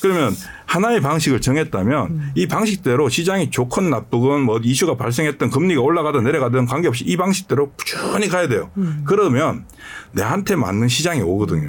[0.00, 0.34] 그러면
[0.66, 7.04] 하나의 방식을 정했다면 이 방식대로 시장이 좋건 나쁘건 뭐 이슈가 발생했던 금리가 올라가든 내려가든 관계없이
[7.04, 8.70] 이 방식대로 꾸준히 가야 돼요.
[9.04, 9.64] 그러면
[10.12, 11.68] 내한테 맞는 시장이 오거든요.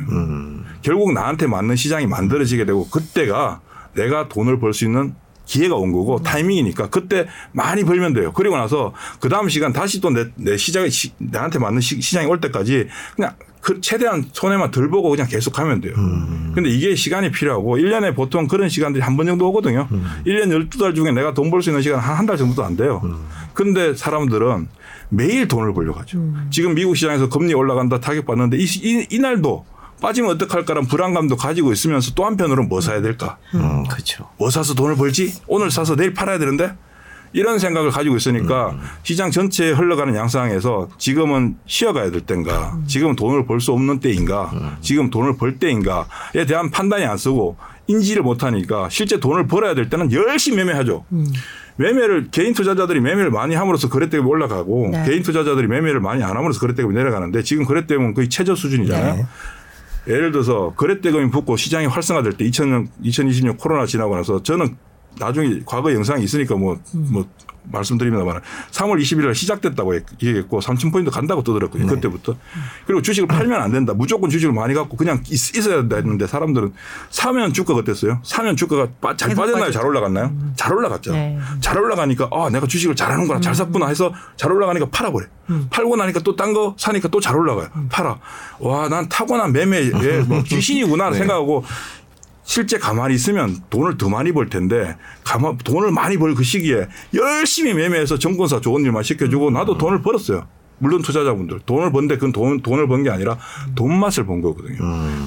[0.81, 3.61] 결국 나한테 맞는 시장이 만들어지게 되고 그때가
[3.95, 5.13] 내가 돈을 벌 수 있는
[5.45, 8.31] 기회가 온 거고 타이밍이니까 그때 많이 벌면 돼요.
[8.31, 12.39] 그리고 나서 그 다음 시간 다시 또 내 내 시장이 시- 나한테 맞는 시, 장이올
[12.39, 15.93] 때까지 그냥 그 최대한 손해만 덜 보고 그냥 계속 하면 돼요.
[16.53, 19.87] 근데 이게 시간이 필요하고 1년에 보통 그런 시간들이 한 번 정도 오거든요.
[20.25, 23.01] 1년 12달 중에 내가 돈 벌 수 있는 시간 한한달 정도도 안 돼요.
[23.53, 24.67] 근데 사람들은
[25.09, 26.19] 매일 돈을 벌려고 하죠.
[26.49, 29.65] 지금 미국 시장에서 금리 올라간다 타격받는데 이, 이, 이날도
[30.01, 33.37] 빠지면 어떡할까라는 불안감도 가지고 있으면서 또 한편으로는 뭐 사야 될까?
[33.53, 34.27] 음, 그렇죠.
[34.39, 35.33] 뭐 사서 돈을 벌지?
[35.47, 36.73] 오늘 사서 내일 팔아야 되는데?
[37.33, 43.59] 이런 생각을 가지고 있으니까 시장 전체에 흘러가는 양상에서 지금은 쉬어가야 될 때인가 지금 돈을 벌
[43.61, 47.55] 수 없는 때인가 지금 돈을 벌 때인가에 대한 판단이 안 쓰고
[47.87, 51.05] 인지를 못하니까 실제 돈을 벌어야 될 때는 열심히 매매하죠.
[51.77, 55.03] 매매를 개인 투자자들이 매매를 많이 함으로써 거래대금이 올라가고 네.
[55.05, 59.15] 개인 투자자들이 매매를 많이 안 함으로써 거래대금이 내려가는데 지금 거래대금은 거의 최저 수준이잖아요.
[59.15, 59.25] 네.
[60.07, 64.75] 예를 들어서 거래대금이 붙고 시장이 활성화될 때 2000년, 2020년 코로나 지나고 나서 저는
[65.19, 67.25] 나중에 과거 영상이 있으니까 뭐, 뭐
[67.63, 71.85] 말씀드립니다만 3월 20일 날 시작됐다고 얘- 얘기했고 3,000포인트 간다고 떠들었거든요.
[71.87, 72.35] 그때부터.
[72.87, 73.93] 그리고 주식을 팔면 안 된다.
[73.93, 76.73] 무조건 주식을 많이 갖고 그냥 있, 있어야 된다 했는데 사람들은
[77.11, 78.19] 사면 주가가 어땠어요?
[78.23, 79.65] 사면 주가가 빠- 잘 빠졌나요?
[79.65, 79.77] 빠졌죠.
[79.77, 80.33] 잘 올라갔나요?
[80.55, 81.11] 잘 올라갔죠.
[81.11, 81.37] 네.
[81.59, 85.27] 잘 올라가니까 아 내가 주식을 잘하는구나 잘 샀구나 해서 잘 올라가니까 팔아버려.
[85.69, 87.69] 팔고 나니까 또 딴 거 사니까 또 잘 올라가요.
[87.89, 88.17] 팔아.
[88.59, 89.91] 와 난 타고난 매매에
[90.27, 91.17] 뭐 귀신이구나 네.
[91.19, 91.63] 생각하고
[92.43, 97.73] 실제 가만히 있으면 돈을 더 많이 벌 텐데 가만 돈을 많이 벌 그 시기에 열심히
[97.73, 100.47] 매매해서 증권사 좋은 일만 시켜주고 나도 돈을 벌었어요.
[100.79, 103.37] 물론 투자자분들 돈을 번데 그건 돈, 돈을 번 게 아니라
[103.75, 104.77] 돈 맛을 본 거거든요.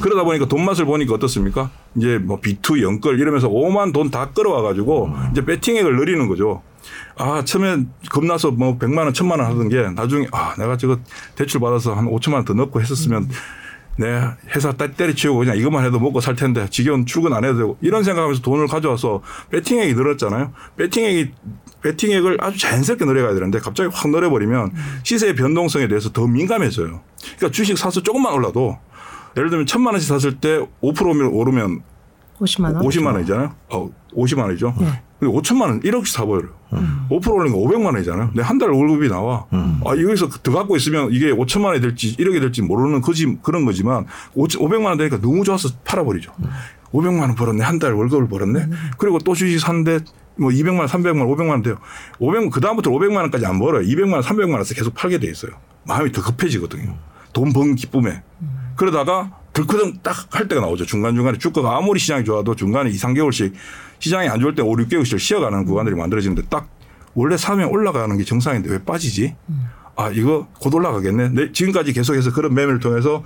[0.01, 1.71] 그러다 보니까 돈 맛을 보니까 어떻습니까?
[1.97, 6.63] 이제 뭐 빚투 영끌 이러면서 오만 돈 다 끌어와 가지고 이제 베팅액을 늘리는 거죠.
[7.17, 10.99] 아, 처음에 겁나서 뭐 100만 원, 1000만 원 하던 게 나중에 아, 내가 저거
[11.37, 13.29] 대출 받아서 한 5천만 원 더 넣고 했었으면
[13.97, 14.23] 내
[14.55, 18.03] 회사 딱 때려치우고 그냥 이것만 해도 먹고 살 텐데 지겨운 출근 안 해도 되고 이런
[18.03, 20.53] 생각하면서 돈을 가져와서 베팅액이 늘었잖아요.
[20.77, 21.33] 베팅액이
[21.83, 27.03] 베팅액을 아주 자연스럽게 늘어가야 되는데 갑자기 확 늘어버리면 시세의 변동성에 대해서 더 민감해져요.
[27.37, 28.79] 그러니까 주식 사서 조금만 올라도
[29.37, 31.83] 예를 들면 천만 원씩 샀을 때 5% 오르면
[32.41, 32.79] 50만 원.
[32.83, 33.55] 50만 원이잖아요.
[33.71, 34.75] 어, 50만 원이죠.
[34.75, 36.51] 근데 5천만 원 1억씩 사버려요.
[37.11, 38.29] 5% 오르면 500만 원이잖아요.
[38.29, 39.47] 근데 한 달 월급이 나와.
[39.51, 44.07] 아, 여기서 더 갖고 있으면 이게 5천만 원이 될지 1억이 될지 모르는 거지, 그런 거지만
[44.37, 46.33] 500만 원 되니까 너무 좋아서 팔아버리죠.
[46.93, 47.63] 500만 원 벌었네.
[47.65, 48.67] 한 달 월급을 벌었네.
[48.99, 50.01] 그리고 또 주식 샀는데
[50.37, 51.77] 뭐 200만 원, 300만 원, 500만 원 돼요.
[52.19, 53.87] 500, 그다음부터 500만 원까지 안 벌어요.
[53.87, 55.53] 200만 원, 300만 원에서 계속 팔게 돼 있어요.
[55.87, 56.95] 마음이 더 급해지거든요.
[57.33, 58.23] 돈 번 기쁨에.
[58.77, 60.85] 그러다가 덜커덩 딱 할 때가 나오죠.
[60.87, 63.53] 중간중간에 주가가 아무리 시장이 좋아도 중간에 2, 3개월씩
[63.99, 66.69] 시장이 안 좋을 때 5, 6개월씩 쉬어가는 구간들이 만들어지는데 딱
[67.15, 69.35] 원래 사면 올라가는 게 정상인데 왜 빠지지?
[69.97, 71.29] 아, 이거 곧 올라가겠네.
[71.31, 73.23] 네, 지금까지 계속해서 그런 매매를 통해서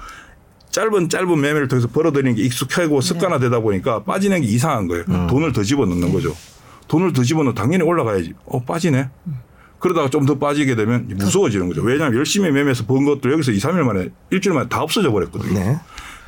[0.70, 5.04] 짧은 짧은 매매를 통해서 벌어들이는 게 익숙하고 습관화되다 보니까 빠지는 게 이상한 거예요.
[5.28, 6.34] 돈을 더 집어넣는 거죠.
[6.88, 8.34] 돈을 더 집어넣으면 당연히 올라가야지.
[8.44, 9.08] 어, 빠지네.
[9.78, 11.82] 그러다가 좀 더 빠지게 되면 무서워지는 거죠.
[11.82, 15.54] 왜냐하면 열심히 매매해서 번 것도 여기서 2, 3일 만에 일주일 만에 다 없어져 버렸거든요.
[15.58, 15.78] 네.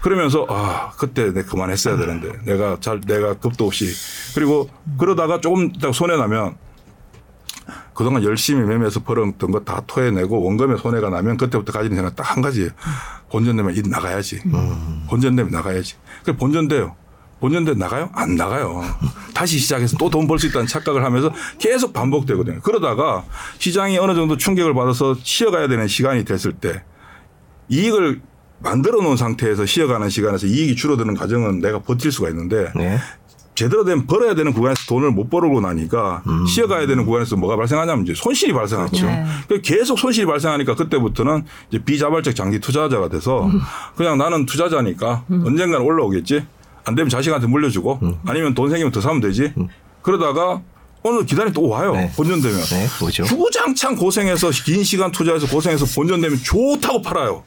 [0.03, 3.87] 그러면서 아 그때 내가 그만했어야 되는데 내가 잘 내가 겁도 없이
[4.35, 6.57] 그리고 그러다가 조금 딱 손해 나면
[7.95, 12.43] 그동안 열심히 매매해서 벌었던 거 다 토해내고 원금에 손해가 나면 그때부터 가지는 생각 딱 한
[12.43, 12.71] 가지예요.
[13.31, 14.41] 본전 되면 이 나가야지.
[15.09, 15.97] 본전 되면 나가야지.
[16.25, 16.97] 그 본전 돼요.
[17.41, 18.11] 본전돼 나가요?
[18.15, 18.83] 안 나가요.
[19.35, 22.61] 다시 시작해서 또 돈 벌 수 있다는 착각을 하면서 계속 반복되거든요.
[22.61, 23.25] 그러다가
[23.59, 26.83] 시장이 어느 정도 충격을 받아서 쉬어가야 되는 시간이 됐을 때
[27.69, 28.21] 이익을
[28.63, 32.99] 만들어 놓은 상태에서 쉬어가는 시간에서 이익이 줄어드는 과정은 내가 버틸 수가 있는데 네.
[33.55, 38.15] 제대로 된 벌어야 되는 구간에서 돈을 못 벌고 나니까 쉬어가야 되는 구간에서 뭐가 발생하냐면 이제
[38.15, 39.07] 손실이 발생하죠.
[39.07, 39.27] 네.
[39.49, 43.51] 그 계속 손실이 발생하니까 그때부터는 이제 비자발적 장기 투자자가 돼서
[43.97, 46.47] 그냥 나는 투자자니까 언젠가는 올라오겠지.
[46.87, 49.53] 안 되면 자식한테 물려주고 아니면 돈 생기면 더 사면 되지.
[50.01, 50.63] 그러다가
[51.03, 51.93] 오늘 기다리 또 와요.
[51.95, 52.11] 네.
[52.15, 52.59] 본전 되면.
[52.61, 53.25] 네, 오죠.
[53.25, 57.43] 주구장창 고생해서 긴 시간 투자해서 고생해서 본전 되면 좋다고 팔아요.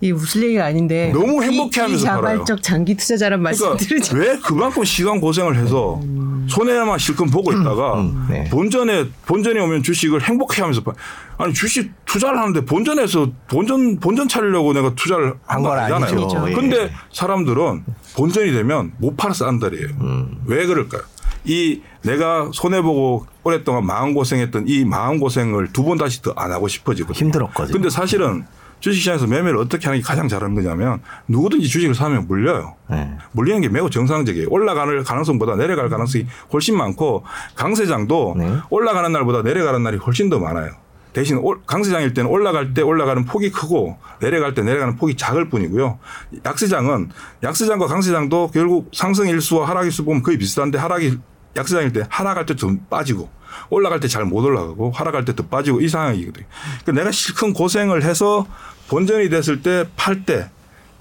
[0.00, 4.16] 이 웃을 얘기가 아닌데 너무 행복해하면서 자발적 장기 투자자란 말씀 그러니까 들으죠.
[4.16, 6.00] 왜 그만큼 시간 고생을 해서
[6.48, 8.44] 손해만 실컷 보고 있다가 네.
[8.50, 10.92] 본전에 본전에 오면 주식을 행복해하면서 봐.
[11.38, 16.20] 아니 주식 투자를 하는데 본전에서 본전 본전 차리려고 내가 투자를 한 건 아니잖아요.
[16.20, 16.44] 아니죠.
[16.50, 16.52] 예.
[16.54, 17.84] 근데 사람들은
[18.16, 19.88] 본전이 되면 못 팔아서 안 달이에요.
[20.46, 21.02] 왜 그럴까요?
[21.44, 26.50] 이 내가 손해 보고 오랫동안 마음 고생했던 이 마음 고생을 두 번 다시 더 안
[26.52, 27.14] 하고 싶어지거든요.
[27.16, 27.72] 힘들었거든요.
[27.72, 28.44] 근데 사실은
[28.80, 32.74] 주식시장에서 매매를 어떻게 하는 게 가장 잘하는 거냐면 누구든지 주식을 사면 물려요.
[32.90, 33.12] 네.
[33.32, 34.48] 물리는 게 매우 정상적이에요.
[34.50, 38.56] 올라가는 가능성보다 내려갈 가능성이 훨씬 많고 강세장도 네.
[38.70, 40.72] 올라가는 날보다 내려가는 날이 훨씬 더 많아요.
[41.12, 45.98] 대신 올- 강세장일 때는 올라갈 때 올라가는 폭이 크고 내려갈 때 내려가는 폭이 작을 뿐이고요.
[46.44, 47.10] 약세장은
[47.42, 51.18] 약세장과 강세장도 결국 상승 일수와 하락 일수 보면 거의 비슷한데 하락이
[51.56, 53.28] 약세장일 때 하락할 때 좀 빠지고
[53.70, 56.46] 올라갈 때 잘 못 올라가고 하락할 때 더 빠지고 이 상황이거든요.
[56.82, 58.46] 그러니까 내가 실컷 고생을 해서
[58.88, 60.50] 본전이 됐을 때 팔 때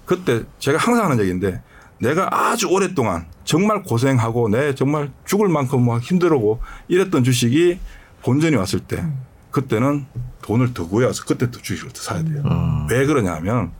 [0.05, 1.61] 그때 제가 항상 하는 얘기인데
[1.99, 7.79] 내가 아주 오랫동안 정말 고생하고 내 정말 죽을 만큼 막 힘들고 이랬던 주식이
[8.23, 9.03] 본전이 왔을 때
[9.51, 10.05] 그때는
[10.41, 12.43] 돈을 더 구해와서 그때 또 주식을 더 사야 돼요.
[12.89, 13.71] 왜 그러냐면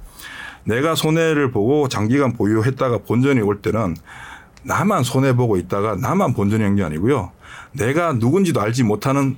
[0.63, 3.95] 내가 손해를 보고 장기간 보유했다가 본전이 올 때는
[4.63, 7.31] 나만 손해 보고 있다가 나만 본전이 한게 아니고요.
[7.73, 9.37] 내가 누군지도 알지 못하는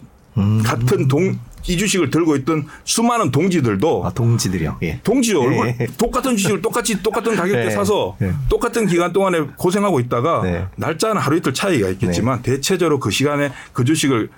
[0.63, 4.77] 같은 동 이 주식을 들고 있던 수많은 동지들도 아, 동지들이요.
[4.83, 4.99] 예.
[5.03, 5.49] 동지요.
[5.49, 5.59] 네.
[5.59, 7.69] 얼굴 똑같은 주식을 똑같이 똑같은 가격대 네.
[7.69, 8.33] 사서 네.
[8.49, 10.67] 똑같은 기간 동안에 고생하고 있다가 네.
[10.75, 14.29] 날짜는 하루 이틀 차이가 있겠지만 대체적으로 그 시간에 그 주식을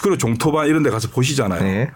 [0.00, 1.88] 그리고 종토반 이런 데 가서 보시잖아요.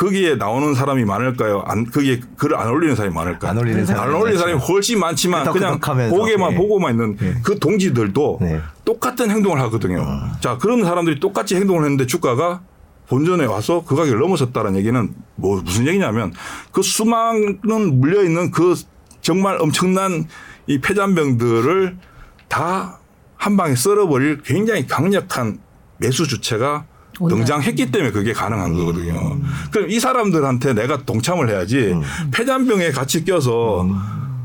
[0.00, 0.06] 네.
[0.06, 1.62] 거기에 나오는 사람이 많을까요?
[1.66, 3.50] 안 거기에 글을 안 올리는 사람이 많을까요?
[3.50, 4.38] 안 올리는 사람이 안 올리는.
[4.38, 6.16] 사람이 훨씬 많지만 그냥 끄덕끄덕하면서.
[6.16, 6.56] 보게만 네.
[6.56, 8.60] 보고만 있는 그 동지들도 네.
[8.84, 10.06] 똑같은 행동을 하거든요.
[10.40, 12.62] 자 그런 사람들이 똑같이 행동을 했는데 주가가
[13.08, 16.32] 본전에 와서 그 가격을 넘어섰다는 얘기는 뭐 무슨 얘기냐면
[16.72, 17.58] 그 수많은
[18.00, 18.74] 물려 있는 그
[19.20, 20.26] 정말 엄청난
[20.66, 21.96] 이 폐잔병들을
[22.48, 23.00] 다
[23.40, 25.60] 한 방에 썰어버릴 굉장히 강력한
[25.96, 26.84] 매수 주체가.
[27.28, 29.36] 등장했기 때문에 그게 가능한 거거든요.
[29.70, 31.94] 그럼 이 사람들한테 내가 동참을 해야지
[32.32, 33.86] 폐잔병에 같이 껴서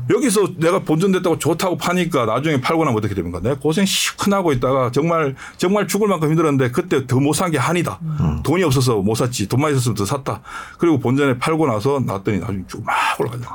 [0.08, 3.40] 여기서 내가 본전됐다고 좋다고 파니까 나중에 팔고 나면 어떻게 됩니까?
[3.42, 7.98] 내가 고생 시큰하고 있다가 정말 정말 죽을 만큼 힘들었는데 그때 더 못 산 게 한이다.
[8.44, 9.48] 돈이 없어서 못 샀지.
[9.48, 10.42] 돈만 있었으면 더 샀다.
[10.78, 13.48] 그리고 본전에 팔고 나서 나왔더니 나중에 쭉 막 올라가죠.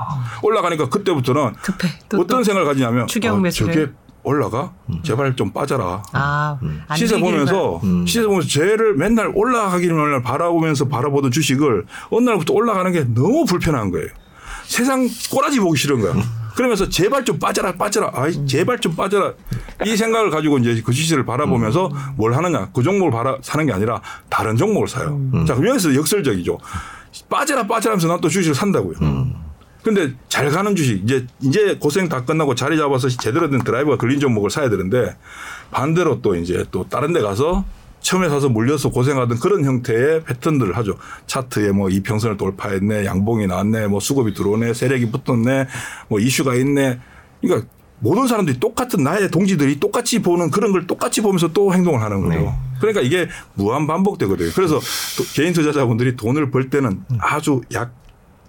[0.43, 1.87] 올라가니까 그때부터는 급해.
[2.09, 2.43] 또, 어떤 또.
[2.43, 3.73] 생각을 가지냐면 추경 아, 매수를.
[3.73, 3.91] 저게
[4.23, 4.71] 올라가?
[5.03, 6.03] 제발 좀 빠져라.
[6.13, 6.57] 아,
[6.87, 13.03] 안 시세 보면서 시세 보면서 쟤를 맨날 올라가기를 바라보면서 바라보던 주식을 어느 날부터 올라가는 게
[13.13, 14.07] 너무 불편한 거예요.
[14.65, 16.13] 세상 꼬라지 보기 싫은 거야.
[16.55, 19.33] 그러면서 제발 좀 빠져라 빠져라 아이 제발 좀 빠져라
[19.85, 24.01] 이 생각을 가지고 이제 그 주식을 바라보면서 뭘 하느냐 그 종목을 바라 사는 게 아니라
[24.29, 25.17] 다른 종목을 사요.
[25.47, 26.57] 자 그럼 여기서 역설적이죠.
[27.29, 28.97] 빠져라 빠져라 하면서 난 또 주식을 산다고요.
[29.83, 34.19] 근데 잘 가는 주식 이제 이제 고생 다 끝나고 자리 잡아서 제대로 된 드라이버가 걸린
[34.19, 35.15] 종목을 사야 되는데
[35.71, 37.65] 반대로 또 이제 또 다른 데 가서
[38.01, 40.97] 처음에 사서 물려서 고생하던 그런 형태의 패턴들을 하죠.
[41.27, 45.67] 차트에 뭐 이평선을 돌파했네, 양봉이 나왔네, 뭐 수급이 들어오네, 세력이 붙었네,
[46.07, 46.99] 뭐 이슈가 있네.
[47.41, 47.67] 그러니까
[47.99, 52.39] 모든 사람들이 똑같은 나의 동지들이 똑같이 보는 그런 걸 똑같이 보면서 또 행동을 하는 거죠.
[52.39, 52.51] 네.
[52.79, 54.49] 그러니까 이게 무한 반복되거든요.
[54.55, 54.79] 그래서
[55.17, 58.00] 또 개인 투자자분들이 돈을 벌 때는 아주 약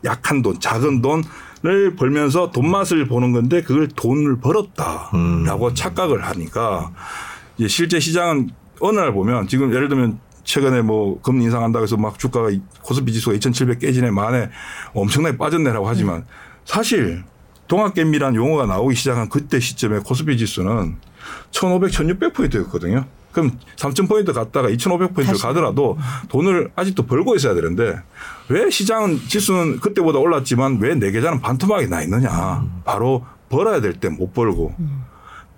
[0.05, 6.93] 약한 돈, 작은 돈을 벌면서 돈 맛을 보는 건데 그걸 돈을 벌었다라고 착각을 하니까
[7.57, 12.19] 이제 실제 시장은 어느 날 보면 지금 예를 들면 최근에 뭐 금리 인상한다고 해서 막
[12.19, 12.51] 주가가
[12.83, 14.51] 코스피 지수가 2,700 깨지네 만에
[14.93, 16.25] 엄청나게 빠졌네라고 하지만
[16.65, 17.23] 사실
[17.69, 20.97] 동학개미란 용어가 나오기 시작한 그때 시점에 코스피 지수는
[21.53, 23.07] 1,500, 1,600포인트였거든요.
[23.33, 25.43] 그럼 3,000포인트 갔다가 2,500포인트 다시.
[25.43, 27.97] 가더라도 돈을 아직도 벌고 있어야 되는데
[28.49, 32.65] 왜 시장은 지수는 그때보다 올랐지만 왜 내 계좌는 반토막이 나 있느냐.
[32.85, 34.75] 바로 벌어야 될 때 못 벌고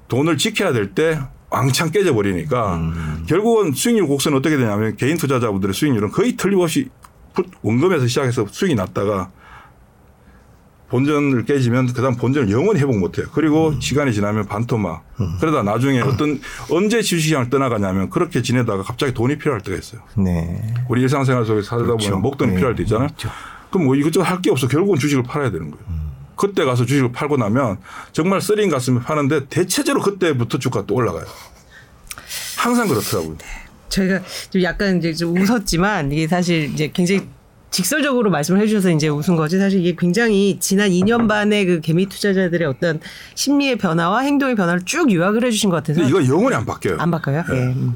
[0.08, 1.18] 돈을 지켜야 될 때
[1.50, 2.80] 왕창 깨져버리니까
[3.26, 6.88] 결국은 수익률 곡선은 어떻게 되냐면 개인 투자자분들의 수익률은 거의 틀림없이
[7.62, 9.30] 원금에서 시작해서 수익이 났다가
[10.88, 13.26] 본전을 깨지면 그다음 본전을 영원히 회복 못해요.
[13.32, 15.04] 그리고 시간이 지나면 반토막.
[15.40, 20.02] 그러다 나중에 어떤 언제 주식시장을 떠나가냐면 그렇게 지내다가 갑자기 돈이 필요할 때가 있어요.
[20.16, 20.62] 네.
[20.88, 22.08] 우리 일상생활 속에 살다 그렇죠.
[22.10, 23.08] 보면 목돈이 네, 필요할 때 있잖아요.
[23.08, 23.30] 그렇죠.
[23.70, 24.68] 그럼 뭐 이것저것 할 게 없어.
[24.68, 25.84] 결국은 주식을 팔아야 되는 거예요.
[26.36, 27.78] 그때 가서 주식을 팔고 나면
[28.12, 31.24] 정말 쓰린 갔으면 파는데 대체적으로 그때부터 주가 또 올라가요.
[32.56, 33.36] 항상 그렇더라고요.
[33.88, 34.20] 저희가
[34.50, 37.26] 좀 약간 이제 좀 웃었지만 이게 사실 이제 굉장히
[37.78, 42.68] 직설적으로 말씀을 해주셔서 이제 웃은 거지 사실 이게 굉장히 지난 2년 반의 그 개미 투자자들의
[42.68, 43.00] 어떤
[43.34, 46.98] 심리의 변화와 행동의 변화를 쭉 요약을 해주신 것 같아서 이거 영원히 안 바뀌어요.
[47.00, 47.42] 안 바꿔요.
[47.50, 47.52] 예.
[47.52, 47.94] 음.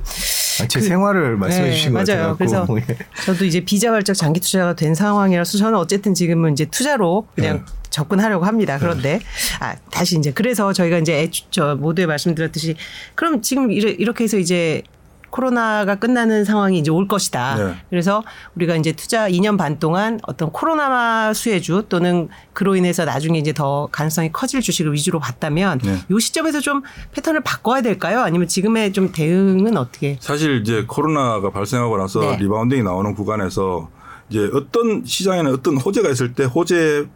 [0.60, 2.36] 아, 제 생활을 말씀해 네, 주신 것 맞아요.
[2.36, 2.36] 같아요.
[2.36, 2.66] 그래서
[3.24, 7.62] 저도 이제 비자발적 장기 투자가 된 상황이라서 저는 어쨌든 지금은 이제 투자로 그냥 네.
[7.90, 8.78] 접근하려고 합니다.
[8.80, 9.20] 그런데
[9.61, 12.74] 아 다시 이제 그래서 저희가 이제 애초- 저 모두에 말씀드렸듯이
[13.14, 14.82] 그럼 지금 이래- 이렇게 해서 이제
[15.31, 17.57] 코로나가 끝나는 상황이 이제 올 것이다.
[17.57, 17.74] 네.
[17.91, 18.22] 그래서
[18.57, 23.89] 우리가 이제 투자 2년 반 동안 어떤 코로나 수혜주 또는 그로 인해서 나중에 이제 더
[23.93, 25.99] 가능성이 커질 주식을 위주로 봤다면 네.
[26.11, 28.20] 이 시점에서 좀 패턴을 바꿔야 될까요?
[28.20, 30.18] 아니면 지금의 좀 대응은 어떻게?
[30.20, 32.37] 사실 이제 코로나가 발생하고 나서 네.
[32.38, 33.89] rebounding이 나오는 구간에서
[34.31, 37.07] 이제 어떤 시장에는 어떤 호재가 있을 때 호재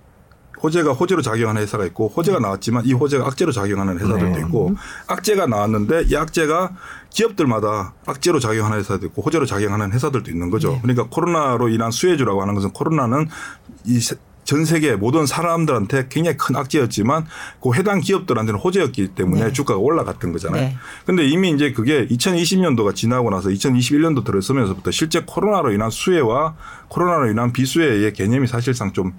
[0.62, 4.40] 호재가 호재로 작용하는 회사가 있고 호재가 나왔지만 이 호재가 악재로 작용하는 회사들도 네.
[4.40, 4.74] 있고
[5.08, 6.72] 악재가 나왔는데 이 악재가
[7.10, 10.80] 기업들마다 악재로 작용하는 회사도 있고 호재로 작용하는 회사들도 있는 거죠.
[10.80, 13.28] 그러니까 코로나로 인한 수혜주라고 하는 것은 코로나는
[13.84, 17.26] 이전 세계 모든 사람들한테 굉장히 큰 악재였지만
[17.60, 19.52] 그 해당 기업들한테는 호재였기 때문에 네.
[19.52, 20.62] 주가가 올라갔던 거잖아요.
[20.62, 20.76] 네.
[21.04, 26.54] 근데 이미 이제 그게 2020년도가 지나고 나서 2021년도 들어서면서부터 실제 코로나로 인한 수혜와
[26.88, 29.12] 코로나로 인한 비수혜의 개념이 사실상 좀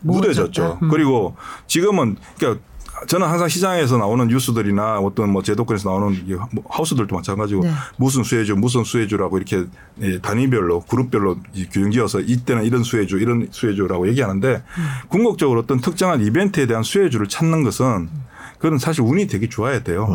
[0.00, 0.78] 무뎌졌죠.
[0.82, 0.88] 음.
[0.88, 1.36] 그리고
[1.66, 2.62] 지금은 그러니까
[3.06, 7.70] 저는 항상 시장에서 나오는 뉴스들이나 어떤 뭐 제도권에서 나오는 이뭐 하우스들도 마찬가지고 네.
[7.96, 9.64] 무슨 수혜주 무슨 수혜주라고 이렇게
[10.02, 14.84] 예, 단위별로 그룹별로 이 규정지어서 이때는 이런 수혜주 이런 수혜주라고 얘기하는데 음.
[15.08, 18.08] 궁극적으로 어떤 특정한 이벤트에 대한 수혜주를 찾는 것은
[18.58, 20.08] 그건 사실 운이 되게 좋아야 돼요.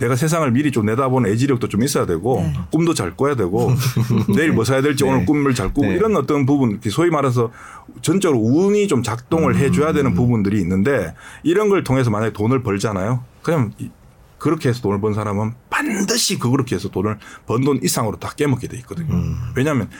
[0.00, 2.52] 내가 세상을 미리 좀 내다보는 애지력도 좀 있어야 되고 네.
[2.72, 3.70] 꿈도 잘 꿔야 되고
[4.34, 5.10] 내일 뭐 사야 될지 네.
[5.10, 5.94] 오늘 꿈을 잘 꾸고 네.
[5.94, 7.52] 이런 어떤 부분 소위 말해서
[8.02, 13.22] 전적으로 운이 좀 작동을 해줘야 되는 부분들이 있는데 이런 걸 통해서 만약에 돈을 벌잖아요.
[13.42, 13.90] 그냥 이-
[14.38, 18.78] 그렇게 해서 돈을 번 사람은 반드시 그렇게 해서 돈을 번 돈 이상으로 다 깨먹게 돼
[18.78, 19.14] 있거든요.
[19.54, 19.90] 왜냐하면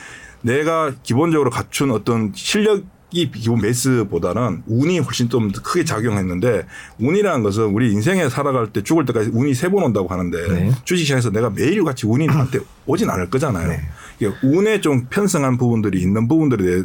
[0.41, 6.67] 내가 기본적으로 갖춘 어떤 실력 이 기본 베이스보다는 운이 훨씬 좀 크게 작용했는데
[6.99, 10.73] 운이라는 것은 우리 인생에 살아갈 때 죽을 때까지 운이 세 번 온다고 하는데 네.
[10.85, 13.69] 주식시장에서 내가 매일 같이 운이 나한테 오진 않을 거잖아요.
[13.69, 13.81] 네.
[14.19, 16.83] 그러니까 운에 좀 편성한 부분들이 있는 부분들에 대해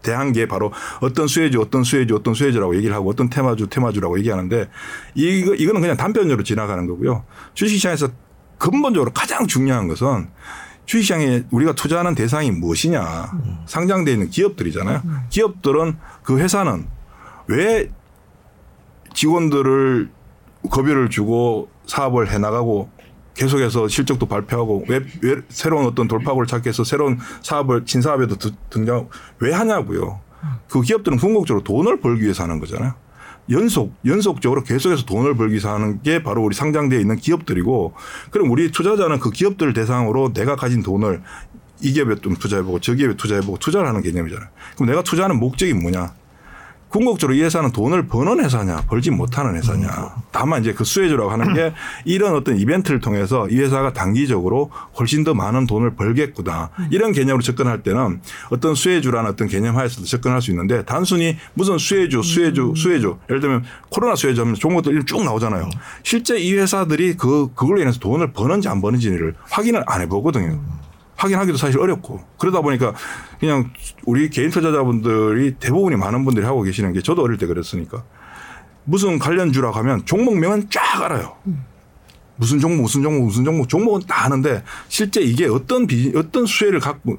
[0.00, 4.68] 대한 게 바로 어떤 수혜주, 어떤 수혜주, 어떤 수혜주라고 얘기를 하고 어떤 테마주, 테마주라고 얘기하는데
[5.16, 7.24] 이거 이거는 그냥 단편적으로 지나가는 거고요.
[7.54, 8.08] 주식시장에서
[8.58, 10.28] 근본적으로 가장 중요한 것은
[10.88, 13.30] 주식시장에 우리가 투자하는 대상이 무엇이냐.
[13.66, 15.02] 상장되어 있는 기업들이잖아요.
[15.28, 16.86] 기업들은 그 회사는
[17.46, 17.90] 왜
[19.14, 20.10] 직원들을
[20.70, 22.88] 급여를 주고 사업을 해나가고
[23.34, 29.08] 계속해서 실적도 발표하고 왜, 왜 새로운 어떤 돌파구를 찾기 위해서 새로운 사업을 신사업에도 드- 등장
[29.40, 30.20] 왜 하냐고요.
[30.68, 32.94] 그 기업들은 궁극적으로 돈을 벌기 위해서 하는 거잖아요.
[33.50, 37.94] 연속 연속적으로 계속해서 돈을 벌기 하는 게 바로 우리 상장되어 있는 기업들이고
[38.30, 41.22] 그럼 우리 투자자는 그 기업들 대상으로 내가 가진 돈을
[41.80, 44.48] 이 기업에 좀 투자해보고 저 기업에 투자해보고 투자를 하는 개념이잖아요.
[44.74, 46.12] 그럼 내가 투자하는 목적이 뭐냐?
[46.88, 50.14] 궁극적으로 이 회사는 돈을 버는 회사냐, 벌지 못하는 회사냐.
[50.32, 51.72] 다만 이제 그 수혜주라고 하는 게
[52.04, 56.70] 이런 어떤 이벤트를 통해서 이 회사가 단기적으로 훨씬 더 많은 돈을 벌겠구나.
[56.90, 58.20] 이런 개념으로 접근할 때는
[58.50, 63.18] 어떤 수혜주라는 어떤 개념 하에서도 접근할 수 있는데 단순히 무슨 수혜주, 수혜주, 수혜주.
[63.28, 65.68] 예를 들면 코로나 수혜주 하면 종목들 이름 쭉 나오잖아요.
[66.02, 70.60] 실제 이 회사들이 그, 그걸로 인해서 돈을 버는지 안 버는지를 확인을 안 해보거든요.
[71.18, 72.94] 확인하기도 사실 어렵고 그러다 보니까
[73.38, 73.70] 그냥
[74.06, 78.04] 우리 개인 투자자분들이 대부분이 많은 분들이 하고 계시는 게 저도 어릴 때 그랬으니까
[78.84, 81.36] 무슨 관련주라고 하면 종목명은 쫙 알아요.
[82.36, 86.78] 무슨 종목 무슨 종목 무슨 종목 종목은 다 아는데 실제 이게 어떤 비 어떤 수혜를
[86.78, 87.18] 갖고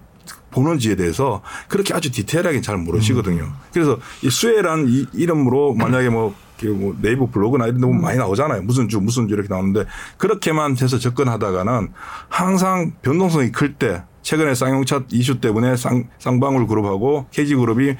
[0.52, 3.52] 보는지에 대해서 그렇게 아주 디테일하게 잘 모르시거든요.
[3.74, 6.34] 그래서 이 수혜란 이 이름으로 만약에 뭐,
[6.68, 8.62] 뭐 네이버 블로그나 이런 데 보면 많이 나오잖아요.
[8.64, 9.86] 무슨 주 무슨 주 이렇게 나오는데
[10.18, 11.90] 그렇게만 해서 접근하다가는
[12.28, 17.96] 항상 변동성이 클 때 최근에 쌍용차 이슈 때문에 쌍, 쌍방울 그룹하고 KG 그룹이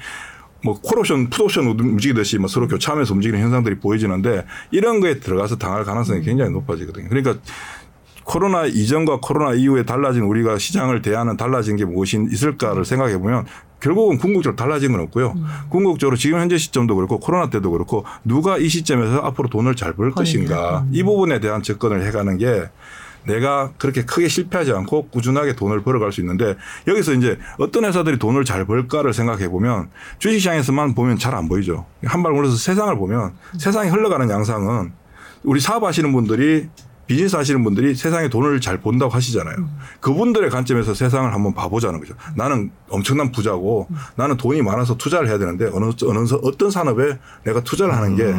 [0.62, 6.20] 뭐 콜옵션, 풋옵션 움직이듯이 뭐 서로 교차하면서 움직이는 현상들이 보여지는데 이런 거에 들어가서 당할 가능성이
[6.22, 7.08] 굉장히 높아지거든요.
[7.08, 7.36] 그러니까
[8.24, 13.46] 코로나 이전과 코로나 이후에 달라진 우리가 시장을 대하는 달라진 게 무엇이 있을까를 생각해 보면
[13.80, 15.34] 결국은 궁극적으로 달라진 건 없고요.
[15.70, 20.10] 궁극적으로 지금 현재 시점도 그렇고 코로나 때도 그렇고 누가 이 시점에서 앞으로 돈을 잘 벌
[20.12, 22.68] 것인가 이 부분에 대한 접근을 해가는 게
[23.26, 26.56] 내가 그렇게 크게 실패하지 않고 꾸준하게 돈을 벌어갈 수 있는데
[26.86, 31.84] 여기서 이제 어떤 회사들이 돈을 잘 벌까를 생각해 보면 주식시장에서만 보면 잘 안 보이죠.
[32.04, 34.92] 한 발 물러서 세상을 보면 세상이 흘러가는 양상은
[35.42, 36.68] 우리 사업하시는 분들이
[37.10, 39.68] 비즈니스 하시는 분들이 세상에 돈을 잘 본다고 하시잖아요.
[39.98, 42.14] 그분들의 관점에서 세상을 한번 봐보자는 거죠.
[42.36, 47.96] 나는 엄청난 부자고 나는 돈이 많아서 투자를 해야 되는데 어느, 어느, 어떤 산업에 내가 투자를
[47.96, 48.32] 하는 게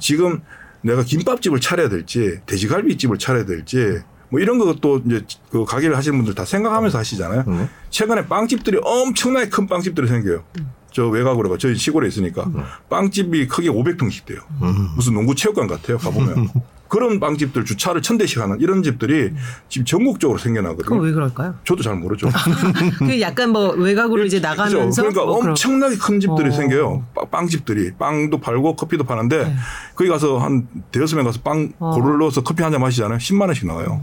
[0.00, 0.40] 지금
[0.80, 4.00] 내가 김밥집을 차려야 될지 돼지갈비집을 차려야 될지
[4.30, 7.44] 뭐 이런 것도 이제 그 가게를 하시는 분들 다 생각하면서 하시잖아요.
[7.46, 7.68] 네.
[7.90, 10.42] 최근에 빵집들이 엄청나게 큰 빵집들이 생겨요.
[10.90, 12.50] 저 외곽으로 저희 시골에 있으니까
[12.88, 14.40] 빵집이 크게 500평씩 돼요.
[14.96, 15.98] 무슨 농구 체육관 같아요.
[15.98, 16.48] 가보면.
[16.88, 19.32] 그런 빵집들 주차를 천 대씩 하는 이런 집들이
[19.68, 20.98] 지금 전국적으로 생겨나거든요.
[21.00, 21.54] 왜 그럴까요?
[21.64, 22.28] 저도 잘 모르죠.
[22.98, 24.38] 그 약간 뭐 외곽으로 이제?
[24.40, 26.52] 나가면서 그러니까 뭐 엄청나게 큰 집들이 어.
[26.52, 27.04] 생겨요.
[27.14, 29.56] 빵- 빵집들이 빵도 팔고 커피도 파는데 네.
[29.94, 31.90] 거기 가서 한 대여섯 명 가서 빵 어.
[31.92, 33.18] 고를 넣어서 커피 한 잔 마시잖아요.
[33.18, 34.00] 10만 원씩 나와요.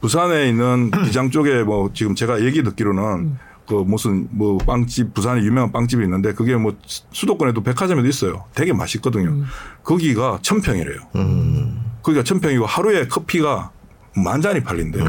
[0.00, 3.36] 부산에 있는 기장 쪽에 뭐 지금 제가 얘기 듣기로는
[3.68, 6.74] 그 무슨 뭐 빵집 부산에 유명한 빵집이 있는데 그게 뭐
[7.12, 8.44] 수도권에도 백화점에도 있어요.
[8.54, 9.44] 되게 맛있거든요.
[9.84, 10.98] 거기가 천 평이래요.
[12.02, 12.02] 음.
[12.02, 13.70] 거기가 천 평이고 하루에 커피가
[14.16, 15.04] 만 잔이 팔린대요.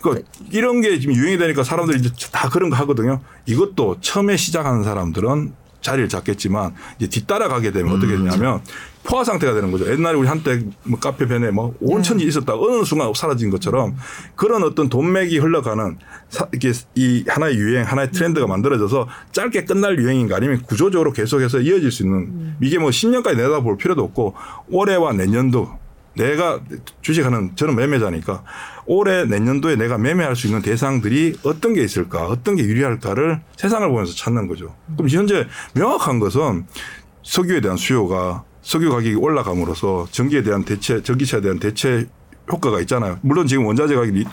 [0.00, 3.20] 그러니까 이런 게 지금 유행이 되니까 사람들이 이제 다 그런 거 하거든요.
[3.46, 8.60] 이것도 처음에 시작하는 사람들은 자리를 잡겠지만 이제 뒤따라 가게 되면 어떻게 되냐면
[9.02, 9.90] 포화 상태가 되는 거죠.
[9.90, 13.96] 옛날에 우리 한때 뭐 카페 변에 뭐 온천지 있었다 어느 순간 사라진 것처럼
[14.36, 15.96] 그런 어떤 돈맥이 흘러가는
[16.28, 21.90] 사, 이게 이 하나의 유행, 하나의 트렌드가 만들어져서 짧게 끝날 유행인가 아니면 구조적으로 계속해서 이어질
[21.90, 24.34] 수 있는 이게 뭐 10년까지 내다볼 필요도 없고
[24.68, 25.79] 올해와 내년도
[26.14, 26.60] 내가
[27.02, 28.42] 주식하는 저는 매매자니까
[28.86, 34.14] 올해 내년도에 내가 매매할 수 있는 대상들이 어떤 게 있을까, 어떤 게 유리할까를 세상을 보면서
[34.14, 34.74] 찾는 거죠.
[34.96, 36.66] 그럼 현재 명확한 것은
[37.22, 42.06] 석유에 대한 수요가 석유 가격이 올라감으로써 전기에 대한 대체, 전기차에 대한 대체
[42.50, 43.18] 효과가 있잖아요.
[43.22, 44.24] 물론 지금 원자재 가격이 리,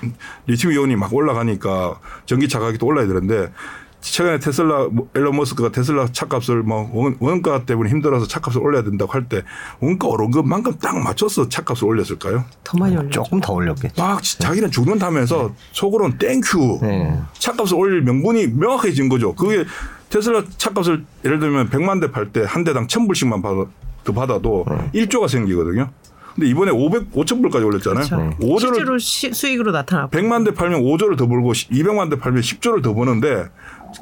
[0.48, 3.52] 리튬 이온이 막 올라가니까 전기차 가격도 올라야 되는데
[4.00, 9.12] 최근에 테슬라 뭐 앨런 머스크가 테슬라 차값을 뭐 원- 원가 때문에 힘들어서 차값을 올려야 된다고
[9.12, 9.42] 할 때
[9.80, 12.46] 원가 오른 것만큼 딱 맞춰서 차값을 올렸을까요?
[12.64, 13.10] 더 많이 올려.
[13.10, 14.02] 조금 더 올렸겠죠.
[14.02, 17.20] 막 자기는 죽는다면서 속으로는 thank you 네.
[17.40, 19.34] 차값을 올릴 명분이 명확해진 거죠.
[19.34, 19.66] 그게
[20.10, 23.66] 테슬라 차값을 예를 들면 100만 대 팔 때 한 대당 1000불씩만 받아,
[24.04, 25.90] 더 받아도 1조가 생기거든요.
[26.36, 28.06] 근데 이번에 500, 5,000불까지 올렸잖아요.
[28.08, 28.38] 그렇죠.
[28.40, 30.12] 5조를 실제로 시- 수익으로 나타나고.
[30.12, 33.46] 100만 대 팔면 5조를 더 벌고 200만 대 팔면 10조를 더 버는데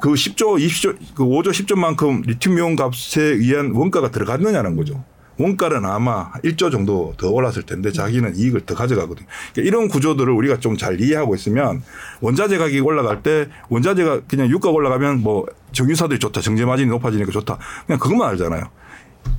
[0.00, 5.04] 그 10조, 20조, 그 5조, 10조만큼 리튬이온 값에 의한 원가가 들어갔느냐는 거죠.
[5.38, 9.26] 원가는 아마 1조 정도 더 올랐을 텐데 자기는 이익을 더 가져가거든요.
[9.52, 11.82] 그러니까 이런 구조들을 우리가 좀 잘 이해하고 있으면
[12.20, 16.40] 원자재 가격이 올라갈 때 원자재가 그냥 유가가 올라가면 뭐 정유사들이 좋다.
[16.40, 17.58] 정제 마진이 높아지니까 좋다.
[17.86, 18.64] 그냥 그것만 알잖아요.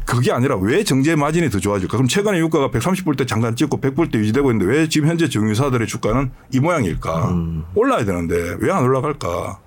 [0.06, 1.98] 그게 아니라 왜 정제 마진이 더 좋아질까?
[1.98, 5.88] 그럼 최근에 유가가 130불 때 잠깐 찍고 100불 때 유지되고 있는데 왜 지금 현재 정유사들의
[5.88, 7.30] 주가는 이 모양일까?
[7.74, 9.60] 올라야 되는데 왜 안 올라갈까?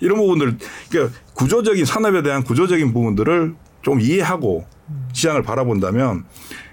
[0.00, 0.56] 이런 부분들,
[0.90, 4.66] 그러니까 구조적인 산업에 대한 구조적인 부분들을 좀 이해하고
[5.12, 6.24] 시장을 바라본다면,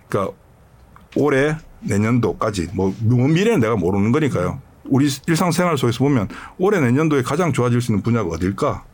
[0.09, 0.33] 그러니까
[1.15, 4.61] 올해 내년도까지 뭐먼 미래는 내가 모르는 거니까요.
[4.85, 8.85] 우리 일상생활 속에서 보면 올해 내년도에 가장 좋아질 수 있는 분야가 어딜까?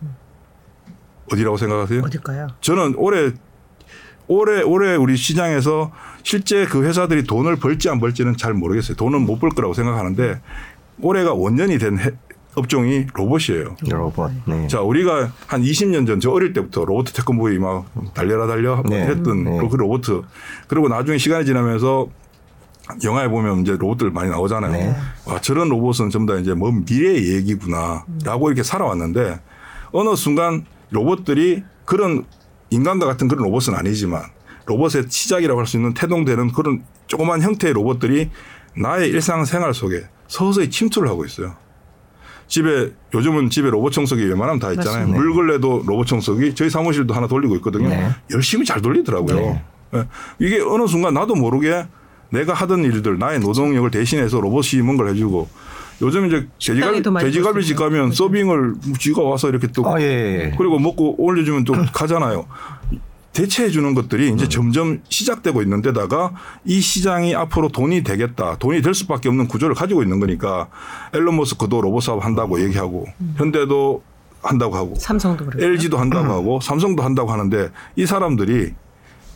[1.31, 2.01] 어디라고 생각하세요?
[2.03, 2.47] 어딜까요?
[2.61, 3.31] 저는 올해
[4.27, 5.91] 올해 올해 우리 시장에서
[6.23, 8.95] 실제 그 회사들이 돈을 벌지 안 벌지는 잘 모르겠어요.
[8.97, 10.41] 돈은 못 벌 거라고 생각하는데
[11.01, 12.11] 올해가 원년이 된 해-
[12.55, 13.75] 업종이 로봇이에요.
[13.89, 14.31] 로봇.
[14.45, 14.67] 네.
[14.67, 19.07] 자, 우리가 한 20년 전 저 어릴 때부터 로봇 태권보이 막 달려라 달려 네.
[19.07, 19.67] 했던 네.
[19.69, 20.03] 그 로봇.
[20.67, 22.07] 그리고 나중에 시간이 지나면서
[23.03, 24.71] 영화에 보면 이제 로봇들 많이 나오잖아요.
[24.71, 24.95] 네.
[25.25, 29.39] 와, 저런 로봇은 전부 다 이제 먼 미래의 얘기구나 라고 이렇게 살아왔는데
[29.91, 32.25] 어느 순간 로봇들이 그런
[32.69, 34.23] 인간과 같은 그런 로봇은 아니지만
[34.65, 38.29] 로봇의 시작이라고 할 수 있는 태동되는 그런 조그만 형태의 로봇들이
[38.77, 41.55] 나의 일상생활 속에 서서히 침투를 하고 있어요.
[42.53, 45.07] 집에 요즘은 집에 로봇 청소기 웬만하면 다 있잖아요.
[45.07, 45.19] 맞습니다.
[45.19, 47.89] 물 걸레도 로봇 청소기 저희 사무실도 하나 돌리고 있거든요.
[47.89, 48.09] 네.
[48.29, 49.35] 열심히 잘 돌리더라고요.
[49.35, 49.63] 네.
[49.95, 50.07] 예.
[50.37, 51.87] 이게 어느 순간 나도 모르게
[52.29, 55.49] 내가 하던 일들 나의 노동력을 대신해서 로봇이 뭔가를 해주고
[56.03, 60.05] 요즘 이제 돼지갈비, 돼지갈비집 수 있는 가면 서빙을 쥐가 와서 이렇게 또 아, 예,
[60.51, 60.55] 예.
[60.55, 62.45] 그리고 먹고 올려주면 또 가잖아요.
[63.33, 64.35] 대체해 주는 것들이 음.
[64.35, 66.31] 이제 점점 시작되고 있는 데다가
[66.65, 68.57] 이 시장이 앞으로 돈이 되겠다.
[68.57, 70.69] 돈이 될 수밖에 없는 구조를 가지고 있는 거니까
[71.13, 74.03] 앨런 머스크도 로봇 사업 한다고 얘기하고 현대도
[74.43, 75.71] 한다고 하고 삼성도 그래요.
[75.71, 78.73] LG도 한다고 하고 삼성도 한다고 하는데 이 사람들이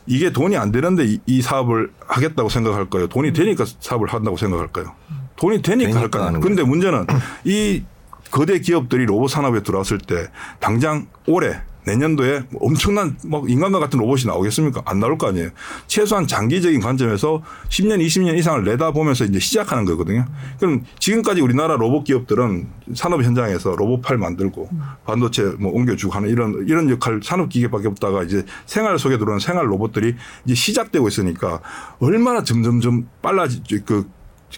[0.05, 3.07] 이게 돈이 안 되는데 이, 이 사업을 하겠다고 생각할 거예요.
[3.07, 4.93] 돈이 되니까 사업을 한다고 생각할까요?
[5.37, 6.27] 돈이 되니까 되니까 할 거예요.
[6.27, 7.07] 하는 근데 문제는
[7.45, 7.83] 이
[8.29, 10.27] 거대 기업들이 로봇 산업에 들어왔을 때
[10.59, 14.81] 당장 올해 내년도에 엄청난 막 인간과 같은 로봇이 나오겠습니까?
[14.85, 15.49] 안 나올 거 아니에요.
[15.87, 20.25] 최소한 장기적인 관점에서 10년, 20년 이상을 내다보면서 이제 시작하는 거거든요.
[20.59, 24.69] 그럼 지금까지 우리나라 로봇 기업들은 산업 현장에서 로봇팔 만들고
[25.05, 29.71] 반도체 뭐 옮겨주고 하는 이런 이런 역할 산업 기계밖에 없다가 이제 생활 속에 들어오는 생활
[29.71, 30.15] 로봇들이
[30.45, 31.61] 이제 시작되고 있으니까
[31.99, 34.09] 얼마나 점점점 빨라지 그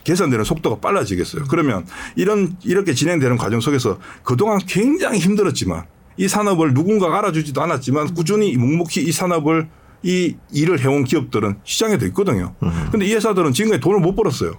[0.04, 1.46] 개선되는 속도가 빨라지겠어요.
[1.50, 5.86] 그러면 이런 이렇게 진행되는 과정 속에서 그동안 굉장히 힘들었지만
[6.20, 9.70] 이 산업을 누군가가 알아주지도 않았지만 꾸준히 묵묵히 이 산업을
[10.04, 12.54] 이 일을 해온 기업들은 시장에 도 있거든요.
[12.92, 14.52] 근데 이 회사들은 지금까지 돈을 못 벌었어요.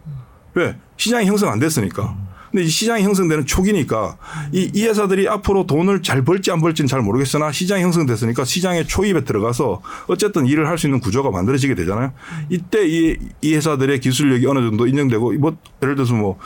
[0.55, 0.77] 왜?
[0.97, 2.17] 시장이 형성 안 됐으니까.
[2.51, 4.17] 근데 이 시장이 형성되는 초기니까
[4.53, 9.25] 이, 이 회사들이 앞으로 돈을 잘 벌지 안 벌지는 잘 모르겠으나 시장이 형성됐으니까 시장의 초입에
[9.25, 12.13] 들어가서 어쨌든 일을 할 수 있는 구조가 만들어지게 되잖아요.
[12.49, 16.39] 이때 이, 이 회사들의 기술력이 어느 정도 인정되고 뭐 예를 들어서 뭐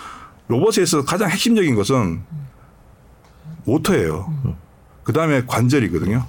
[0.49, 2.23] 로봇에 있어서 가장 핵심적인 것은
[3.65, 4.57] 모터예요.
[5.05, 6.25] 그 다음에 관절이거든요.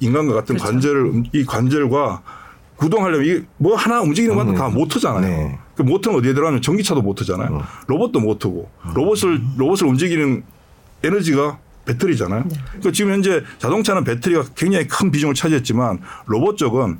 [0.00, 0.72] 인간과 같은 그렇죠.
[0.72, 2.22] 관절을 이 관절과
[2.76, 5.20] 구동하려면 이게 뭐 하나 움직이는 것도 다 모터잖아요.
[5.20, 5.58] 네.
[5.74, 7.62] 그 모터는 어디에 들어가면 전기차도 모터잖아요.
[7.88, 10.42] 로봇도 모터고 로봇을 로봇을 움직이는
[11.02, 12.44] 에너지가 배터리잖아요.
[12.82, 16.98] 그 지금 현재 자동차는 배터리가 굉장히 큰 비중을 차지했지만 로봇 쪽은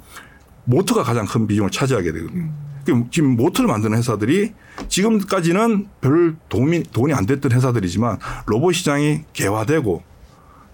[0.64, 2.50] 모터가 가장 큰 비중을 차지하게 되거든요.
[2.84, 4.52] 그 지금 모터를 만드는 회사들이
[4.88, 10.02] 지금까지는 별 도움이 돈이 안 됐던 회사들이지만 로봇 시장이 개화되고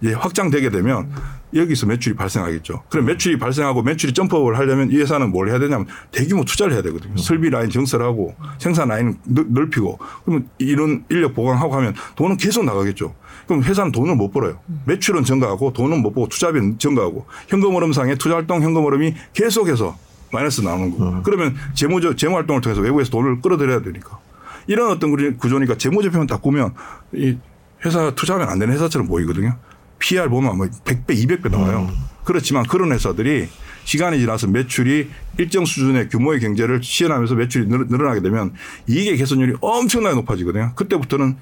[0.02, 1.10] 이제 확장되게 되면
[1.54, 2.82] 여기서 매출이 발생하겠죠.
[2.90, 7.16] 그럼 매출이 발생하고 매출이 점프업을 하려면 이 회사는 뭘 해야 되냐면 대규모 투자를 해야 되거든요.
[7.16, 13.14] 설비 라인 증설하고 생산 라인 넓- 넓히고 그러면 이런 인력 보강하고 하면 돈은 계속 나가겠죠.
[13.46, 14.58] 그럼 회사는 돈을 못 벌어요.
[14.84, 19.96] 매출은 증가하고 돈은 못 벌고 투자비는 증가하고 현금 흐름상에 투자 활동 현금 흐름이 계속해서
[20.32, 21.22] 마이너스 나오는 거고.
[21.22, 24.18] 그러면 재무적 재무 활동을 통해서 외국에서 돈을 끌어들여야 되니까.
[24.66, 26.74] 이런 어떤 구조- 구조니까 재무제표만 딱 보면
[27.14, 27.38] 이
[27.84, 29.56] 회사 투자하면 안 되는 회사처럼 보이거든요.
[29.98, 31.88] PR 보면 뭐 100배, 200배 나와요.
[32.24, 33.48] 그렇지만 그런 회사들이
[33.84, 38.52] 시간이 지나서 매출이 일정 수준의 규모의 경제를 시현하면서 매출이 늘- 늘어나게 되면
[38.88, 40.72] 이익의 개선율이 엄청나게 높아지거든요.
[40.74, 41.36] 그때부터는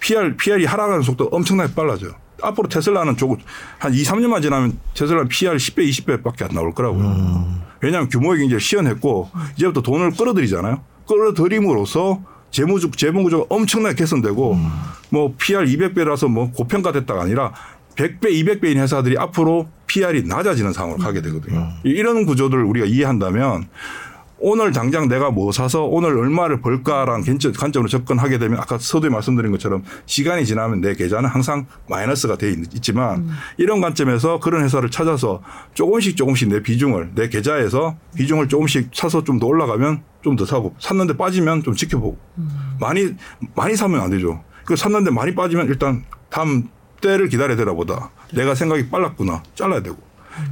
[0.00, 2.12] PR, PR이 하락하는 속도가 엄청나게 빨라져요.
[2.42, 3.36] 앞으로 테슬라는 조금
[3.78, 7.48] 한 2, 3년만 지나면 테슬라는 PR 10배, 20배밖에 안 나올 거라고요.
[7.80, 10.80] 왜냐하면 규모의 경제를 시현했고 이제부터 돈을 끌어들이잖아요.
[11.08, 12.20] 끌어들임으로써
[12.50, 14.58] 재무적 재무 구조가 엄청나게 개선되고
[15.10, 17.52] 뭐 PR 200배라서 뭐 고평가됐다가 아니라
[17.98, 18.22] 100배,
[18.60, 21.68] 200배인 회사들이 앞으로 PR이 낮아지는 상황으로 가게 되거든요.
[21.82, 23.68] 이런 구조들을 우리가 이해한다면
[24.40, 29.50] 오늘 당장 내가 뭐 사서 오늘 얼마를 벌까라는 관점- 관점으로 접근하게 되면 아까 서두에 말씀드린
[29.50, 35.42] 것처럼 시간이 지나면 내 계좌는 항상 마이너스가 돼 있- 있지만 이런 관점에서 그런 회사를 찾아서
[35.74, 40.72] 조금씩 조금씩 내 비중을 내 계좌에서 비중을 조금씩 사서 좀 더 올라가면 좀 더 사고
[40.78, 42.16] 샀는데 빠지면 좀 지켜보고
[42.78, 43.08] 많이
[43.56, 44.44] 많이 사면 안 되죠.
[44.64, 46.68] 그 샀는데 많이 빠지면 일단 다음
[47.00, 48.10] 때를 기다려야 되나 보다.
[48.32, 49.42] 내가 생각이 빨랐구나.
[49.54, 49.96] 잘라야 되고.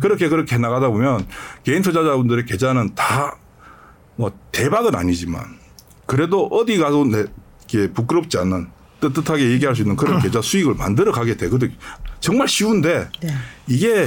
[0.01, 1.27] 그렇게 그렇게 나가다 보면
[1.65, 3.37] 개인 투자자분들의 계좌는 다
[4.17, 5.59] 뭐 대박은 아니지만
[6.07, 7.25] 그래도 어디 가도 내,
[7.65, 8.69] 이게 부끄럽지 않는
[9.01, 11.73] 뜨뜻하게 얘기할 수 있는 그런 계좌 수익을 만들어 가게 되거든요.
[12.21, 13.29] 정말 쉬운데 네.
[13.67, 14.07] 이게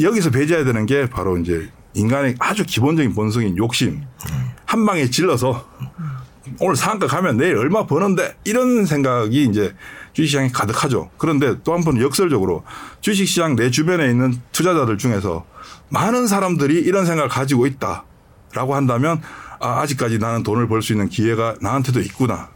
[0.00, 4.02] 여기서 배제해야 되는 게 바로 이제 인간의 아주 기본적인 본성인 욕심.
[4.66, 5.66] 한 방에 질러서
[6.60, 9.74] 오늘 상한가 가면 내일 얼마 버는데 이런 생각이 이제
[10.12, 11.10] 주식시장에 가득하죠.
[11.18, 12.64] 그런데 또한번 역설적으로
[13.00, 15.44] 주식시장 내 주변에 있는 투자자들 중에서
[15.88, 19.20] 많은 사람들이 이런 생각을 가지고 있다라고 한다면
[19.60, 22.48] 아, 아직까지 나는 돈을 벌 수 있는 기회가 나한테도 있구나.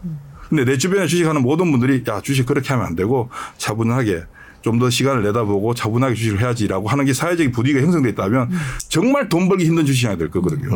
[0.48, 4.24] 근데 내 주변에 주식하는 모든 분들이 야 주식 그렇게 하면 안 되고 차분하게
[4.62, 8.50] 좀 더 시간을 내다보고 차분하게 주식을 해야지라고 하는 게 사회적인 분위기가 형성돼 있다면
[8.88, 10.68] 정말 돈 벌기 힘든 주식시장이 될 거거든요.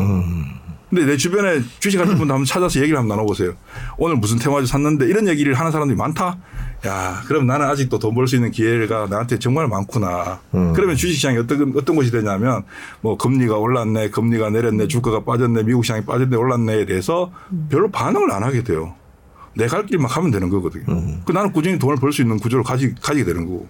[0.89, 3.53] 근데 내 주변에 주식하는 분들 한번 찾아서 얘기를 한번 나눠보세요.
[3.97, 6.37] 오늘 무슨 테마주 샀는데 이런 얘기를 하는 사람들이 많다?
[6.85, 10.39] 야, 그럼 나는 아직도 돈 벌 수 있는 기회가 나한테 정말 많구나.
[10.73, 12.63] 그러면 주식시장이 어떤, 어떤 것이 되냐면
[13.01, 17.31] 뭐 금리가 올랐네, 금리가 내렸네, 주가가 빠졌네, 미국 시장이 빠졌네, 올랐네에 대해서
[17.69, 18.95] 별로 반응을 안 하게 돼요.
[19.55, 20.85] 내 갈 길만 가면 되는 거거든요.
[21.25, 23.67] 그 나는 꾸준히 돈을 벌 수 있는 구조를 가지, 가지게 되는 거고.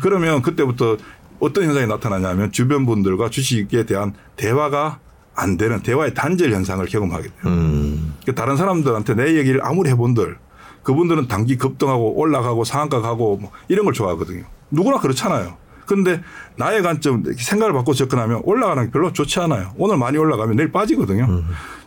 [0.00, 0.96] 그러면 그때부터
[1.40, 5.00] 어떤 현상이 나타나냐면 주변 분들과 주식에 대한 대화가
[5.34, 7.32] 안 되는 대화의 단절 현상을 경험하게 돼요.
[7.46, 8.14] 음.
[8.24, 10.36] 그 다른 사람들한테 내 얘기를 아무리 해본들
[10.84, 14.44] 그분들은 단기 급등하고 올라가고 상한가 가고 뭐 이런 걸 좋아하거든요.
[14.70, 15.56] 누구나 그렇잖아요.
[15.86, 16.22] 그런데
[16.56, 19.72] 나의 관점 생각을 바꿔 접근하면 올라가는 게 별로 좋지 않아요.
[19.76, 21.42] 오늘 많이 올라가면 내일 빠지거든요.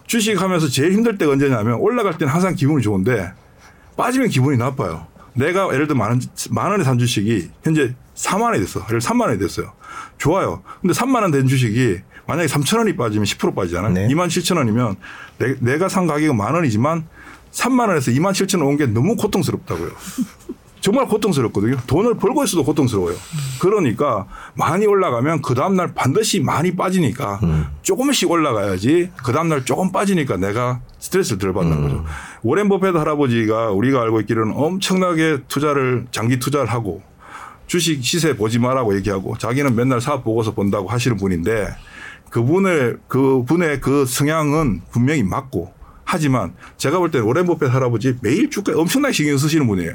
[0.05, 3.31] 주식하면서 제일 힘들 때가 언제냐면 올라갈 때는 항상 기분이 좋은데
[3.95, 5.07] 빠지면 기분이 나빠요.
[5.33, 6.21] 내가 예를 들어 만, 원,
[6.51, 8.79] 만 원에 산 주식이 현재 4만 원이 됐어.
[8.87, 9.73] 예를 들어 3만 원이 됐어요.
[10.17, 10.63] 좋아요.
[10.81, 13.93] 근데 3만 원 된 주식이 만약에 3천 원이 빠지면 10% 빠지잖아요.
[13.93, 14.07] 네.
[14.09, 14.95] 2만 7천 원이면
[15.59, 17.07] 내, 가산 가격은 만 원이지만
[17.57, 19.89] 3만 원에서 2만 7천 원 온 게 너무 고통스럽다고요.
[20.79, 21.77] 정말 고통스럽거든요.
[21.87, 23.15] 돈을 벌고 있어도 고통스러워요.
[23.59, 27.39] 그러니까 많이 올라가면 그 다음날 반드시 많이 빠지니까
[27.81, 32.05] 조금씩 올라가야지 그 다음날 조금 빠지니까 내가 스트레스를 덜 받는 거죠.
[32.43, 37.01] 오렌 버핏 할아버지가 우리가 알고 있기로는 엄청나게 투자를 장기 투자를 하고
[37.65, 41.67] 주식 시세 보지 마라고 얘기하고 자기는 맨날 사업 보고서 본다고 하시는 분인데
[42.29, 45.73] 그분의 그분의 그 성향은 분명히 맞고
[46.07, 49.91] 하지만 제가 볼 때는 오렌 버핏 할아버지 매일 주가에 엄청나게 신경 쓰시는 분이에요.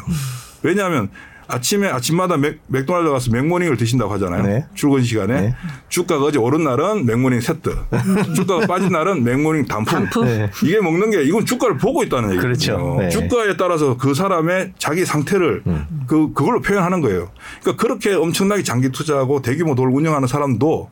[0.63, 1.09] 왜냐하면
[1.49, 4.43] 아침에 아침마다 맥, 맥도날드 가서 맥모닝을 드신다고 하잖아요.
[4.43, 4.67] 네.
[4.75, 5.55] 출근 시간에 네.
[5.89, 7.75] 주가가 어제 오른 날은 맥모닝 세트,
[8.37, 10.01] 주가가 빠진 날은 맥모닝 단품.
[10.01, 10.25] 단품.
[10.27, 10.51] 네.
[10.63, 12.43] 이게 먹는 게 이건 주가를 보고 있다는 얘기죠.
[12.43, 12.97] 그렇죠.
[13.01, 13.09] 네.
[13.09, 15.63] 주가에 따라서 그 사람의 자기 상태를
[16.07, 17.31] 그 그걸로 표현하는 거예요.
[17.63, 20.91] 그러니까 그렇게 엄청나게 장기 투자하고 대규모 돈 운영하는 사람도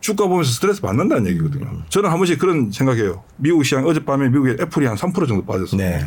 [0.00, 1.82] 주가 보면서 스트레스 받는다는 얘기거든요.
[1.90, 3.22] 저는 한 번씩 그런 생각해요.
[3.36, 5.78] 미국 시장 어젯밤에 미국의 애플이 한 3% 정도 빠졌어요.
[5.78, 6.04] 네.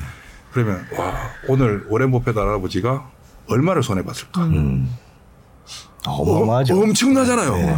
[0.51, 1.13] 그러면 와
[1.47, 3.09] 오늘 워렌 버핏 할아버지가
[3.49, 4.47] 얼마를 손해 봤을까?
[6.05, 6.79] 어마어마하죠.
[6.81, 7.55] 엄청나잖아요.
[7.57, 7.77] 네.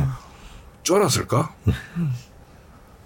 [0.84, 1.54] 쫄았을까?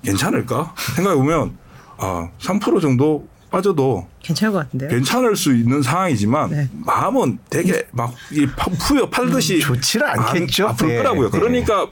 [0.03, 0.73] 괜찮을까?
[0.95, 1.57] 생각해 보면
[1.97, 4.89] 아, 3% 정도 빠져도 괜찮을 것 같은데요.
[4.89, 6.69] 괜찮을 수 있는 상황이지만 네.
[6.73, 10.65] 마음은 되게 막 이 푸여 팔듯이 좋지는 않겠죠.
[10.67, 10.97] 안- 아플 네.
[10.97, 11.29] 거라고요.
[11.31, 11.39] 네.
[11.39, 11.87] 그러니까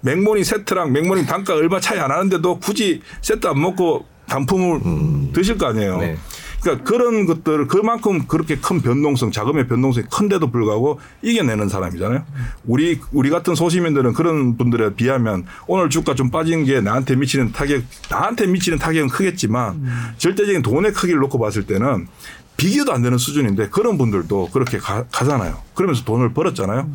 [0.00, 5.66] 맥모닝 세트랑 맥모닝 단품 얼마 차이 안 하는데도 굳이 세트 안 먹고 단품을 드실 거
[5.66, 5.98] 아니에요.
[5.98, 6.16] 네.
[6.60, 12.24] 그러니까 그런 것들을 그만큼 그렇게 큰 변동성, 자금의 변동성이 큰데도 불구하고 이겨내는 사람이잖아요.
[12.64, 17.82] 우리 우리 같은 소시민들은 그런 분들에 비하면 오늘 주가 좀 빠진 게 나한테 미치는 타격,
[18.10, 19.84] 나한테 미치는 타격은 크겠지만
[20.18, 22.08] 절대적인 돈의 크기를 놓고 봤을 때는
[22.56, 25.58] 비교도 안 되는 수준인데 그런 분들도 그렇게 가, 가잖아요.
[25.74, 26.90] 그러면서 돈을 벌었잖아요.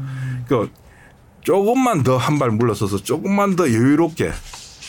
[0.47, 0.73] 그러니까
[1.43, 4.31] 조금만 더 한 발 물러서서 조금만 더 여유롭게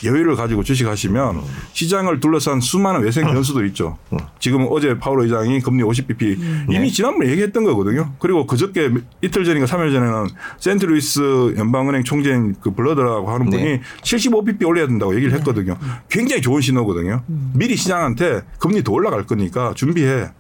[0.05, 1.43] 여유를 가지고 주식하시면
[1.75, 3.99] 시장을 둘러싼 수많은 외생 변수도 있죠.
[4.41, 8.13] 지금 어제 파월 의장이 금리 50bp 이미 지난번에 얘기했던 거거든요.
[8.19, 8.91] 그리고 그저께
[9.23, 10.27] 이틀 전인가 3일 전에는
[10.59, 13.81] 세인트루이스 연방은행 총재인 그 불러드라고 하는 분이 네.
[14.03, 15.77] 75bp 올려야 된다고 얘기를 했거든요.
[16.09, 17.23] 굉장히 좋은 신호거든요.
[17.55, 20.31] 미리 시장한테 금리 더 올라갈 거니까 준비해.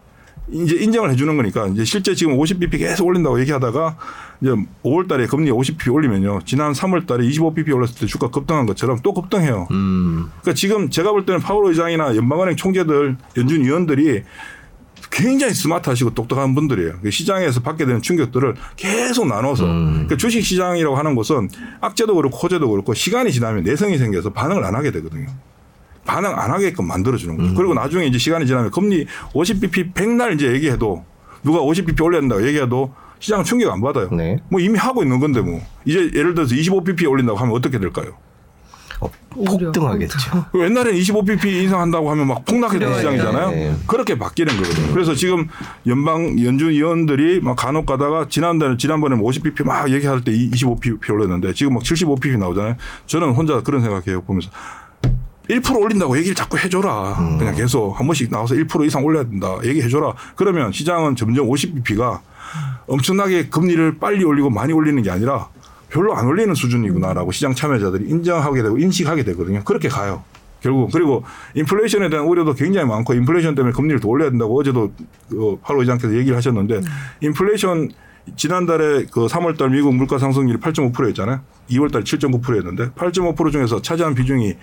[0.53, 3.96] 이제 인정을 해주는 거니까 이제 실제 지금 50bp 계속 올린다고 얘기하다가
[4.40, 4.50] 이제
[4.84, 6.40] 5월 달에 금리 50bp 올리면요.
[6.44, 9.68] 지난 3월 달에 25bp 올랐을 때 주가 급등한 것처럼 또 급등해요.
[9.70, 10.30] 음.
[10.42, 14.22] 그러니까 지금 제가 볼 때는 파월 의장이나 연방은행 총재들, 연준 위원들이
[15.11, 17.00] 굉장히 스마트하시고 똑똑한 분들이에요.
[17.03, 21.50] 그 시장에서 받게 되는 충격들을 계속 나눠서 그러니까 주식 시장이라고 하는 것은
[21.80, 25.26] 악재도 그렇고 호재도 그렇고 시간이 지나면 내성이 생겨서 반응을 안 하게 되거든요.
[26.05, 27.55] 반응 안 하게끔 만들어주는 거죠.
[27.55, 31.05] 그리고 나중에 이제 시간이 지나면 금리 50bp 백날 이제 얘기해도
[31.42, 34.09] 누가 50bp 올려야 된다고 얘기해도 시장은 충격 안 받아요.
[34.11, 34.38] 네.
[34.48, 38.14] 뭐 이미 하고 있는 건데 뭐 이제 예를 들어서 25bp 올린다고 하면 어떻게 될까요?
[39.00, 40.46] 어, 폭등하겠죠.
[40.53, 42.96] 그 옛날에는 25bp 인상한다고 하면 막 폭락했던.
[42.96, 43.50] 시장이잖아요.
[43.50, 43.74] 네.
[43.86, 44.92] 그렇게 바뀌는 거거든요.
[44.92, 45.48] 그래서 지금
[45.86, 51.74] 연방 연준 위원들이 막 간혹 가다가 지난달에 지난번에 50bp 막 얘기할 때 25bp 올렸는데 지금
[51.74, 52.76] 막 75bp 나오잖아요.
[53.07, 54.22] 저는 혼자 그런 생각해요.
[54.22, 54.50] 보면서
[55.61, 57.16] 1% 올린다고 얘기를 자꾸 해줘라.
[57.38, 59.59] 그냥 계속 한 번씩 나와서 1% 이상 올려야 된다.
[59.62, 60.14] 얘기해줘라.
[60.36, 62.20] 그러면 시장은 점점 50bp가
[62.86, 65.48] 엄청나게 금리를 빨리 올리고 많이 올리는 게 아니라
[65.90, 69.62] 별로 안 올리는 수준이구나라고 시장 참여자들이 인정하게 되고 인식하게 되거든요.
[69.64, 70.24] 그렇게 가요.
[70.62, 71.24] 결국 그리고
[71.55, 74.92] 인플레이션에 대한 우려도 굉장히 많고 인플레이션 때문에 금리를 더 올려야 된다고 어제도
[75.28, 76.80] 그 하루 의장께서 얘기를 하셨는데
[77.20, 77.90] 인플레이션
[78.36, 81.40] 지난달에 그 3월달 미국 물가 상승률이 8.5%였잖아요.
[81.70, 84.54] 2월달 7.9%였는데 8.5% 중에서 차지한 비중이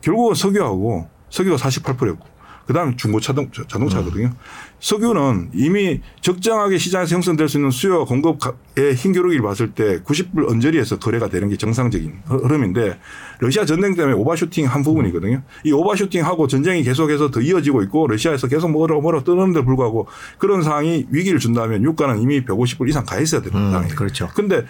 [0.00, 2.33] 결국은 석유하고 석유가 48%였고
[2.66, 4.32] 그다음에 중고차 등 자동차거든요.
[4.80, 11.28] 석유는 이미 적정하게 시장에서 형성될 수 있는 수요와 공급의 힘겨루기를 봤을 때 90불 언저리에서 거래가
[11.28, 12.98] 되는 게 정상적인 흐름인데
[13.38, 15.42] 러시아 전쟁 때문에 오버슈팅 한 부분이거든요.
[15.64, 20.06] 이 오버슈팅하고 전쟁이 계속해서 더 이어지고 있고 러시아에서 계속 뭐라 뭐라 뜨는데 불구하고
[20.38, 23.94] 그런 상황이 위기를 준다면 유가는 이미 150불 이상 가 있어야 되는 음, 상황이에요.
[23.96, 24.28] 그렇죠.
[24.34, 24.64] 근데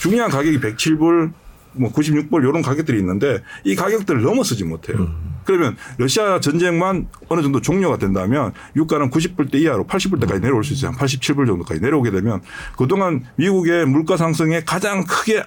[0.00, 1.32] 중요한 가격이 107불
[1.72, 5.08] 뭐 96불 이런 가격들이 있는데 이 가격들을 넘어서지 못해요.
[5.44, 10.90] 그러면 러시아 전쟁만 어느 정도 종료가 된다면 유가는 90불대 이하로 80불대까지 내려올 수 있어요.
[10.90, 12.40] 한 87불 정도까지 내려오게 되면
[12.76, 15.42] 그동안 미국의 물가 상승에 가장 크게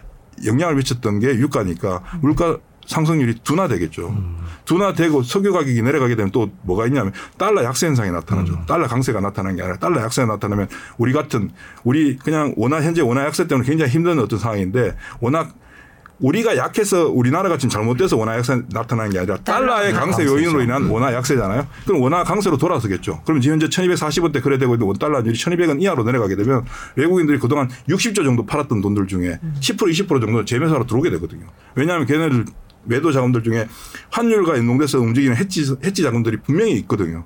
[0.45, 2.57] 영향을 미쳤던 게 유가니까 물가
[2.87, 4.15] 상승률이 둔화되겠죠.
[4.65, 8.65] 둔화되고 석유 가격이 내려가게 되면 또 뭐가 있냐면 달러 약세 현상이 나타나죠.
[8.67, 10.67] 달러 강세가 나타나는 게 아니라 달러 약세가 나타나면
[10.97, 11.51] 우리 같은
[11.83, 15.53] 우리 그냥 원화 현재 원화 약세 때문에 굉장히 힘든 어떤 상황인데 워낙
[16.21, 21.13] 우리가 약해서 우리나라가 지금 잘못돼서 원화 약세 나타나는 게 아니라 달러의 강세 요인으로 인한 원화
[21.13, 21.67] 약세잖아요.
[21.85, 23.21] 그럼 원화 강세로 돌아서겠죠.
[23.25, 26.63] 그럼 지금 현재 1240원대 거래되고 있는 원달러율이 1200원 이하로 내려가게 되면
[26.95, 31.47] 외국인들이 그동안 60조 정도 팔았던 돈들 중에 10% 20% 정도 재매사로 들어오게 되거든요.
[31.75, 32.45] 왜냐하면 걔네들
[32.83, 33.67] 매도 자금들 중에
[34.11, 37.23] 환율과 연동돼서 움직이는 해지, 해지 자금들이 분명히 있거든요.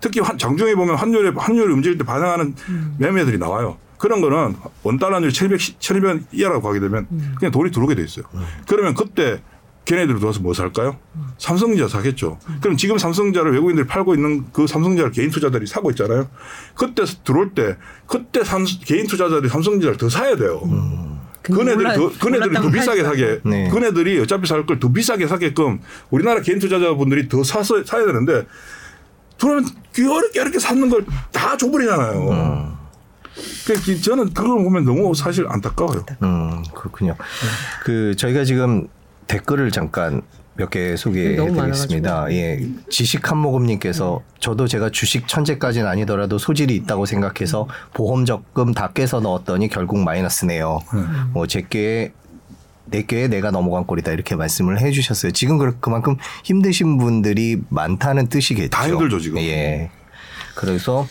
[0.00, 2.54] 특히 환- 장중에 보면 환율에 환율이 움직일 때 반응하는
[2.98, 3.78] 매매들이 나와요.
[3.98, 7.06] 그런 거는 원달러율 1200, 1200원 이하라고 가게 되면
[7.38, 8.24] 그냥 돈이 들어오게 돼 있어요.
[8.68, 9.40] 그러면 그때
[9.86, 10.98] 걔네들이 들어와서 뭐 살까요?
[11.38, 12.38] 삼성전자 사겠죠.
[12.60, 16.28] 그럼 지금 삼성전자를 외국인들이 팔고 있는 그 삼성전자를 개인 투자자들이 사고 있잖아요.
[16.74, 17.76] 그때 들어올 때
[18.06, 20.60] 그때 삼, 개인 투자자들이 삼성전자를 더 사야 돼요.
[21.42, 23.68] 그네들이 더, 그네들이 더 비싸게 사게, 네.
[23.70, 25.80] 그네들이 어차피 살 걸 더 비싸게 사게끔
[26.10, 28.44] 우리나라 개인 투자자분들이 더 사서 사야 되는데
[29.38, 29.64] 그러면
[29.96, 32.75] 어렵게 어렵게 사는 걸 다 줘버리잖아요.
[33.66, 36.04] 그러니까 저는 그걸 보면 너무 사실 안타까워요.
[36.22, 37.16] 음, 그렇군요.
[37.84, 38.88] 그 저희가 지금
[39.26, 40.22] 댓글을 잠깐
[40.54, 42.10] 몇개 소개해 너무 드리겠습니다.
[42.10, 42.38] 많아가지고.
[42.40, 42.66] 예.
[42.88, 49.20] 지식 한 모금님께서 저도 제가 주식 천재까지는 아니더라도 소질이 있다고 생각해서 보험 적금 다 깨서
[49.20, 50.78] 넣었더니 결국 마이너스네요.
[51.32, 52.12] 뭐 제게
[52.86, 55.32] 내게 내가 넘어간 꼴이다 이렇게 말씀을 해주셨어요.
[55.32, 58.70] 지금 그- 그만큼 힘드신 분들이 많다는 뜻이겠죠.
[58.70, 59.38] 다 힘들죠, 지금.
[59.40, 59.90] 예.
[60.54, 61.06] 그래서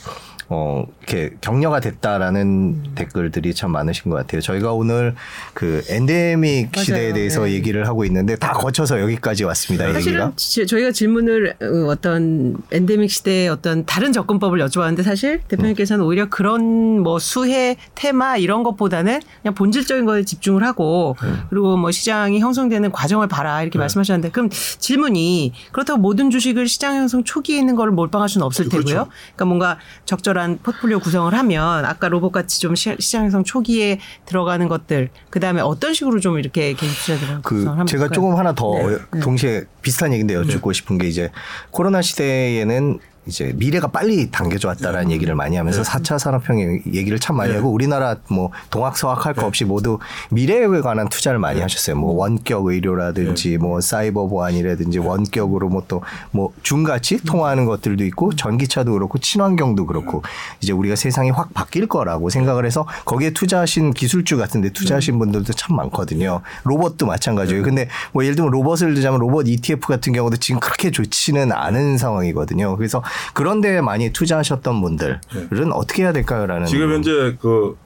[0.47, 4.41] 어, 이렇게 격려가 됐다라는 댓글들이 참 많으신 것 같아요.
[4.41, 5.15] 저희가 오늘
[5.53, 6.83] 그 엔데믹 맞아요.
[6.83, 7.53] 시대에 대해서 네.
[7.53, 9.91] 얘기를 하고 있는데 다 거쳐서 여기까지 왔습니다.
[9.91, 10.31] 사실은 얘기가.
[10.35, 16.99] 지- 저희가 질문을 어, 어떤 엔데믹 시대의 어떤 다른 접근법을 여쭤봤는데 사실 대표님께서는 오히려 그런
[17.01, 21.15] 뭐 수혜 테마 이런 것보다는 그냥 본질적인 거에 집중을 하고
[21.49, 27.23] 그리고 뭐 시장이 형성되는 과정을 봐라 이렇게 말씀하셨는데 그럼 질문이 그렇다고 모든 주식을 시장 형성
[27.23, 28.83] 초기에 있는 거를 몰빵할 수는 없을 테고요.
[28.85, 29.07] 그렇죠.
[29.35, 33.99] 그러니까 뭔가 적절 한 포트폴리오 구성을 하면 아까 로봇 같이 좀 시- 시장 형성 초기에
[34.25, 38.15] 들어가는 것들 그다음에 어떤 식으로 좀 이렇게 개인 투자들을 그 구성을 하면 제가 될까요?
[38.15, 38.73] 조금 하나 더
[39.11, 39.19] 네.
[39.21, 41.31] 동시에 비슷한 얘기인데 여쭙고 싶은 게 이제
[41.71, 47.37] 코로나 시대에는 이제 미래가 빨리 당겨져 왔다라는 얘기를 많이 하면서 사 4차 산업혁명 얘기를 참
[47.37, 47.57] 많이 네.
[47.57, 49.99] 하고 우리나라 뭐 동학 서학 할 거 없이 모두
[50.31, 51.97] 미래에 관한 투자를 많이 하셨어요.
[51.97, 59.87] 뭐 원격 의료라든지 뭐 사이버 보안이라든지 원격으로 뭐또뭐 중같이 통화하는 것들도 있고 전기차도 그렇고 친환경도
[59.87, 60.23] 그렇고
[60.61, 65.75] 이제 우리가 세상이 확 바뀔 거라고 생각을 해서 거기에 투자하신 기술주 같은데 투자하신 분들도 참
[65.75, 66.41] 많거든요.
[66.63, 67.63] 로봇도 마찬가지예요.
[67.63, 72.77] 근데 뭐 예를 들면 로봇을 들자면 로봇 ETF 같은 경우도 지금 그렇게 좋지는 않은 상황이거든요.
[72.77, 73.03] 그래서
[73.33, 77.77] 그런 데에 많이 투자하셨던 분들은 어떻게 해야 될까요라는 지금 현재 그,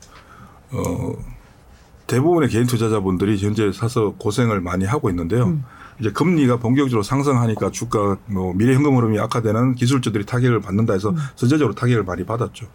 [0.71, 1.13] 어,
[2.07, 5.57] 대부분의 개인 투자자분들이 현재 사서 고생을 많이 하고 있는데요.
[5.99, 11.75] 이제 금리가 본격적으로 상승하니까 주가 뭐 미래 현금 흐름이 악화되는 기술주들이 타격을 받는다 해서 선제적으로
[11.75, 12.67] 타격을 많이 받았죠.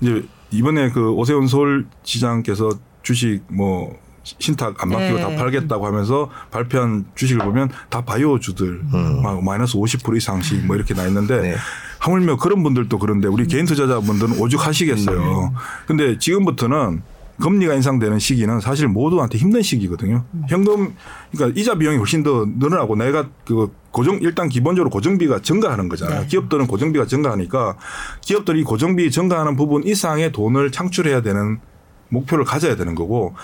[0.00, 2.70] 이제 이번에 그 오세훈 서울시장께서
[3.02, 5.22] 주식 뭐 신탁 안 맡기고 네.
[5.22, 8.82] 다 팔겠다고 하면서 발표한 주식을 보면 다 바이오주들
[9.22, 11.56] 막 마이너스 50% 이상씩 뭐 이렇게 나 있는데 네.
[11.98, 15.52] 하물며 그런 분들도 그런데 우리 개인 투자자분들은 오죽하시겠어요.
[15.86, 17.02] 근데 지금부터는
[17.40, 20.24] 금리가 인상되는 시기는 사실 모두한테 힘든 시기거든요.
[20.48, 20.94] 현금
[21.30, 26.26] 그러니까 이자 비용이 훨씬 더 늘어나고 내가 그 고정 일단 기본적으로 고정비가 증가하는 거잖아요.
[26.26, 27.76] 기업들은 고정비가 증가하니까
[28.22, 31.60] 기업들이 고정비 증가하는 부분 이상의 돈을 창출해야 되는
[32.08, 33.34] 목표를 가져야 되는 거고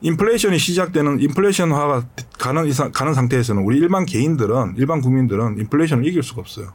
[0.00, 2.06] 인플레이션이 시작되는 인플레이션화가
[2.38, 6.72] 가는 이상 가는 상태에서는 우리 일반 개인들은 일반 국민들은 인플레이션을 이길 수가 없어요.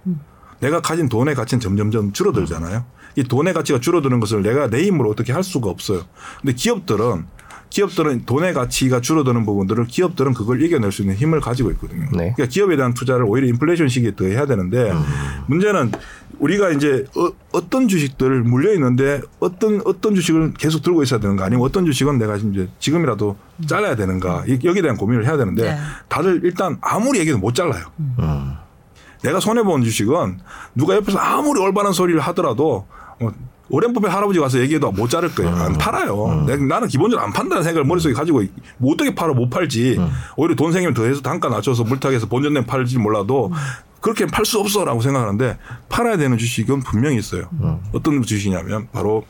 [0.60, 2.84] 내가 가진 돈의 가치는 점점점 줄어들잖아요.
[3.16, 6.01] 이 돈의 가치가 줄어드는 것을 내가 내 힘으로 어떻게 할 수가 없어요.
[6.41, 7.26] 근데 기업들은
[7.70, 12.05] 기업들은 돈의 가치가 줄어드는 부분들을 기업들은 그걸 이겨낼 수 있는 힘을 가지고 있거든요.
[12.05, 12.34] 네.
[12.36, 14.91] 그러니까 기업에 대한 투자를 오히려 인플레이션 시기에 더 해야 되는데
[15.45, 15.91] 문제는
[16.39, 21.64] 우리가 이제 어, 떤 주식들 물려 있는데 어떤 어떤 주식을 계속 들고 있어야 되는가 아니면
[21.64, 23.38] 어떤 주식은 내가 이제 지금이라도
[23.68, 25.78] 잘라야 되는가 이- 여기에 대한 고민을 해야 되는데 네.
[26.07, 27.86] 다들 일단 아무리 얘기해도 못 잘라요.
[29.24, 30.40] 내가 손해 본 주식은
[30.76, 32.88] 누가 옆에서 아무리 올바른 소리를 하더라도
[33.20, 33.30] 어,
[33.72, 35.54] 오랜 법에 할아버지 가서 얘기해도 못 자를 거예요.
[35.56, 36.44] 안 팔아요.
[36.48, 40.00] 내가- 나는 기본적으로 안 판다는 생각을 머릿속에 가지고 있- 뭐 어떻게 팔아 못 팔지.
[40.38, 43.52] 오히려 돈 생기면 더해서 단가 낮춰서 물타기해서 본전 내 팔지 몰라도
[44.02, 45.58] 그렇게 팔 수 없어라고 생각하는데
[45.90, 47.44] 팔아야 되는 주식은 분명히 있어요.
[47.94, 49.24] 어떤 주식이냐면 바로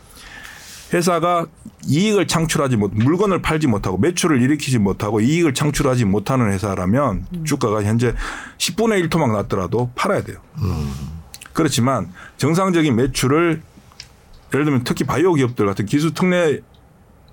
[0.94, 1.46] 회사가
[1.86, 8.14] 이익을 창출하지 못, 물건을 팔지 못하고 매출을 일으키지 못하고 이익을 창출하지 못하는 회사라면 주가가 현재
[8.58, 10.38] 10분의 1 토막 났더라도 팔아야 돼요.
[11.54, 13.62] 그렇지만 정상적인 매출을
[14.54, 16.62] 예를 들면 특히 바이오 기업들 같은 기술 특례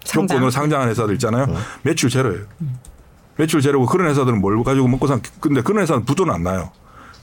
[0.05, 0.27] 상장.
[0.29, 1.47] 조건으로 상장한 회사들 있잖아요.
[1.83, 2.45] 매출 제로예요.
[3.37, 6.71] 매출 제로고 그런 회사들은 뭘 가지고 먹고 산 근데 그런 회사는 부도는 안 나요.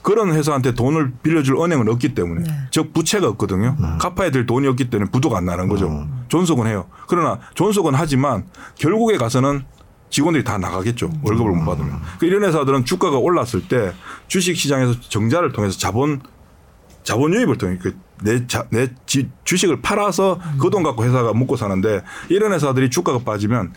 [0.03, 3.75] 그런 회사한테 돈을 빌려줄 은행은 없기 때문에 즉 부채가 없거든요.
[3.99, 6.07] 갚아야 될 돈이 없기 때문에 부도가 안 나는 거죠.
[6.27, 6.85] 존속은 해요.
[7.07, 8.45] 그러나 존속은 하지만
[8.75, 9.63] 결국에 가서는
[10.09, 11.09] 직원들이 다 나가겠죠.
[11.23, 11.99] 월급을 못 받으면.
[12.19, 13.93] 그 이런 회사들은 주가가 올랐을 때
[14.27, 16.21] 주식 시장에서 정자를 통해서 자본
[17.03, 22.53] 자본 유입을 통해 그내 내 지- 주식을 팔아서 그 돈 갖고 회사가 먹고 사는데 이런
[22.53, 23.73] 회사들이 주가가 빠지면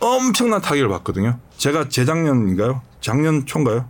[0.00, 1.38] 엄청난 타격을 받거든요.
[1.56, 2.80] 제가 재작년인가요?
[3.00, 3.88] 작년 초인가요?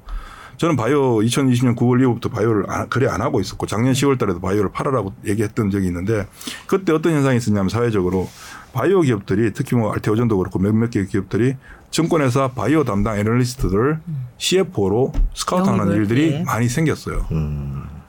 [0.61, 4.71] 저는 바이오 2020년 9월 이후부터 바이오를 안- 거래 안 하고 있었고 작년 10월 달에도 바이오를
[4.73, 6.27] 팔아라고 얘기했던 적이 있는데
[6.67, 8.29] 그때 어떤 현상이 있었냐면 사회적으로
[8.75, 11.57] 바이오 기업들이 특히 뭐 알테오전도 그렇고 몇몇 개 기업들이
[11.91, 14.01] 증권회사 바이오 담당 애널리스트들을
[14.37, 16.43] CFO로 스카우트하는 일들이 예.
[16.45, 17.27] 많이 생겼어요.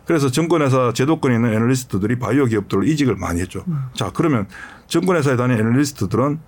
[0.06, 3.64] 그래서 증권회사 제도권에 있는 애널리스트들이 바이오 기업들을 이직을 많이 했죠.
[3.94, 4.46] 자, 그러면
[4.88, 6.40] 증권회사에 다니는 애널리스트들은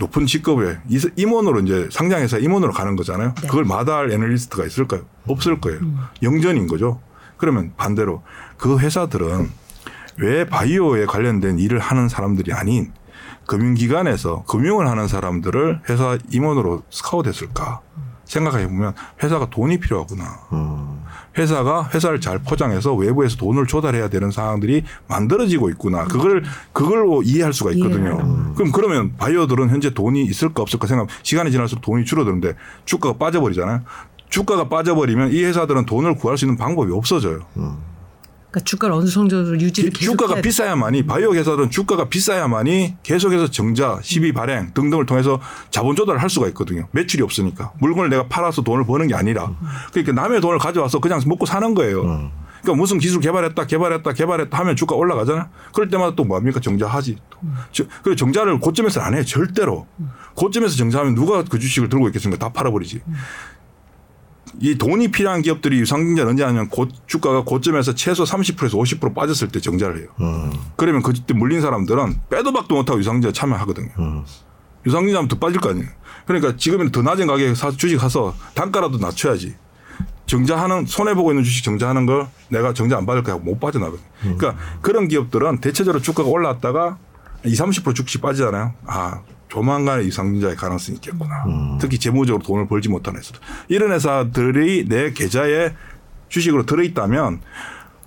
[0.00, 3.34] 높은 직급에 이- 임원으로 이제 상장회사 임원으로 가는 거잖아요.
[3.42, 5.02] 그걸 마다할 애널리스트가 있을까요?
[5.26, 5.80] 없을 거예요.
[6.22, 7.00] 영전인 거죠.
[7.36, 8.22] 그러면 반대로
[8.56, 9.50] 그 회사들은
[10.18, 12.92] 왜 바이오에 관련된 일을 하는 사람들이 아닌
[13.46, 17.80] 금융기관에서 금융을 하는 사람들을 회사 임원으로 스카우트했을까
[18.24, 18.92] 생각해 보면
[19.22, 20.24] 회사가 돈이 필요하구나.
[21.38, 26.04] 회사가 회사를 잘 포장해서 외부에서 돈을 조달해야 되는 상황들이 만들어지고 있구나.
[26.04, 28.54] 그걸 그걸 이해할 수가 있거든요.
[28.54, 31.08] 그럼 그러면 바이오들은 현재 돈이 있을까 없을까 생각.
[31.22, 33.82] 시간이 지날수록 돈이 줄어드는데 주가가 빠져버리잖아요.
[34.28, 37.40] 주가가 빠져버리면 이 회사들은 돈을 구할 수 있는 방법이 없어져요.
[38.56, 44.32] 그러니까 주가를 어느 정도로 유지를 계속 주가가 비싸야만이 바이오 회사들은 주가가 비싸야만이 계속해서 정자, 시비
[44.32, 45.40] 발행 등등을 통해서
[45.70, 46.88] 자본 조달을 할 수가 있거든요.
[46.92, 49.54] 매출이 없으니까 물건을 내가 팔아서 돈을 버는 게 아니라
[49.92, 52.30] 그러니까 남의 돈을 가져와서 그냥 먹고 사는 거예요.
[52.62, 55.50] 그러니까 무슨 기술 개발했다, 개발했다, 개발했다 하면 주가 올라가잖아.
[55.74, 57.18] 그럴 때마다 또 뭡니까 정자하지.
[58.02, 59.24] 그 정자를 고점에서 안 해요.
[59.24, 59.86] 절대로.
[60.34, 62.46] 고점에서 정자하면 누가 그 주식을 들고 있겠습니까?
[62.46, 63.02] 다 팔아버리지.
[64.60, 69.60] 이 돈이 필요한 기업들이 유상증자를 언제 하냐면 고, 주가가 고점에서 최소 30%에서 50% 빠졌을 때
[69.60, 70.08] 정자를 해요.
[70.20, 70.52] 음.
[70.76, 73.90] 그러면 그때 물린 사람들은 빼도 박도 못하고 유상증자 참여하거든요.
[73.98, 74.24] 음.
[74.86, 75.88] 유상증자 하면 더 빠질 거 아니에요.
[76.26, 79.54] 그러니까 지금은 더 낮은 가격에 사, 주식 사서 단가라도 낮춰야지.
[80.26, 84.36] 정자하는 손해 보고 있는 주식 정자하는 걸 내가 정자 안 받을 거야 못 빠져나거든 요.
[84.36, 86.98] 그러니까 그런 기업들은 대체적으로 주가가 올라왔다가
[87.44, 88.74] 20, 30% 주식 빠지잖아요.
[88.86, 91.44] 아 조만간에 이상증자의 가능성이 있겠구나.
[91.80, 93.40] 특히 재무적으로 돈을 벌지 못하는 회사들.
[93.68, 95.74] 이런 회사들이 내 계좌에
[96.28, 97.40] 주식으로 들어있다면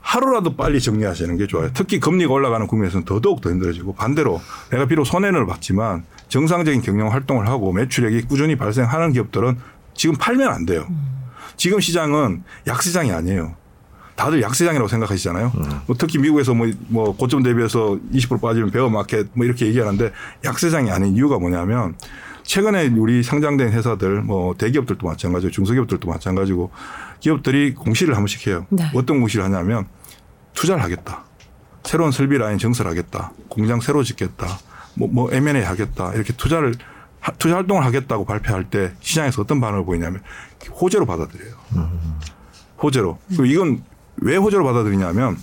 [0.02, 1.70] 하루라도 빨리 정리하시는 게 좋아요.
[1.74, 7.48] 특히 금리가 올라가는 국면에서는 더더욱 더 힘들어지고 반대로 내가 비록 손해를 봤지만 정상적인 경영 활동을
[7.48, 9.58] 하고 매출액이 꾸준히 발생하는 기업들은
[9.94, 10.88] 지금 팔면 안 돼요.
[11.58, 13.56] 지금 시장은 약시장이 아니에요.
[14.20, 15.54] 다들 약시장이라고 생각하시잖아요.
[15.88, 20.12] 뭐 특히 미국에서 뭐, 뭐 고점 대비해서 20% 빠지면 베어 마켓 뭐 이렇게 얘기하는데
[20.44, 21.96] 약시장이 아닌 이유가 뭐냐면
[22.44, 26.70] 최근에 우리 상장된 회사들 뭐 대기업들도 마찬가지고 중소기업들도 마찬가지고
[27.22, 28.66] 기업들이 공시를 한 번씩 해요.
[28.70, 28.84] 네.
[28.94, 29.88] 어떤 공시를 하냐면
[30.54, 31.24] 투자를 하겠다.
[31.86, 33.32] 새로운 설비 라인 증설하겠다.
[33.48, 34.48] 공장 새로 짓겠다.
[34.96, 36.14] 뭐, 뭐 M&A 하겠다.
[36.14, 36.74] 이렇게 투자를
[37.22, 40.22] 하- 투자 활동을 하겠다고 발표할 때 시장에서 어떤 반응을 보이냐면
[40.82, 41.54] 호재로 받아들여요.
[42.84, 43.18] 호재로.
[43.30, 43.84] 그리고 이건
[44.22, 45.38] 왜 호재로 받아들이냐면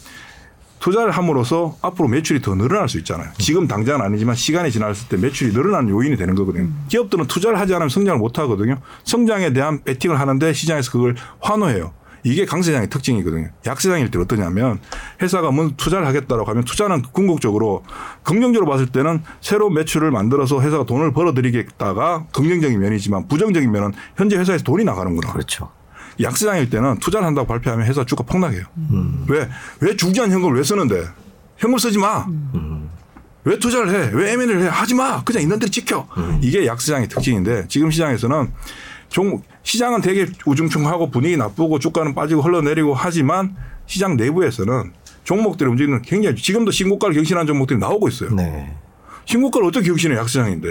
[0.78, 3.30] 투자를 함으로써 앞으로 매출이 더 늘어날 수 있잖아요.
[3.38, 6.68] 지금 당장은 아니지만 시간이 지났을 때 매출이 늘어나는 요인이 되는 거거든요.
[6.88, 8.78] 기업들은 투자를 하지 않으면 성장을 못 하거든요.
[9.04, 11.92] 성장에 대한 베팅을 하는데 시장에서 그걸 환호해요.
[12.22, 13.50] 이게 강세장의 특징이거든요.
[13.66, 14.80] 약세장일 때 어떠냐면
[15.22, 17.84] 회사가 뭐 투자를 하겠다라고 하면 투자는 궁극적으로
[18.24, 24.64] 긍정적으로 봤을 때는 새로운 매출을 만들어서 회사가 돈을 벌어들이겠다가 긍정적인 면이지만 부정적인 면은 현재 회사에서
[24.64, 25.32] 돈이 나가는구나.
[25.32, 25.70] 그렇죠.
[26.20, 28.64] 약세장일 때는 투자를 한다고 발표하면 회사 주가 폭락해요.
[29.28, 29.48] 왜?
[29.80, 31.04] 왜 중지한 현금을 왜 쓰는데?
[31.58, 32.26] 현금 쓰지 마.
[33.44, 34.10] 왜 투자를 해?
[34.12, 34.68] 왜 M&A를 해?
[34.68, 35.22] 하지 마.
[35.22, 36.06] 그냥 있는 대로 지켜.
[36.40, 38.52] 이게 약세장의 특징인데 지금 시장에서는
[39.08, 43.54] 종, 시장은 되게 우중충하고 분위기 나쁘고 주가는 빠지고 흘러내리고 하지만
[43.86, 44.92] 시장 내부에서는
[45.22, 48.34] 종목들이 움직이는 굉장히 지금도 신고가를 경신한 종목들이 나오고 있어요.
[48.34, 48.74] 네.
[49.26, 50.68] 신고가를 어떻게 경신해 약세장인데.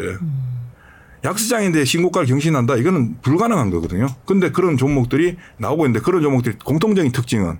[1.26, 4.08] 약세장인데 신고가를 경신한다 이거는 불가능한 거거든요.
[4.26, 7.60] 근데 그런 종목들이 나오고 있는데 그런 종목들이 공통적인 특징은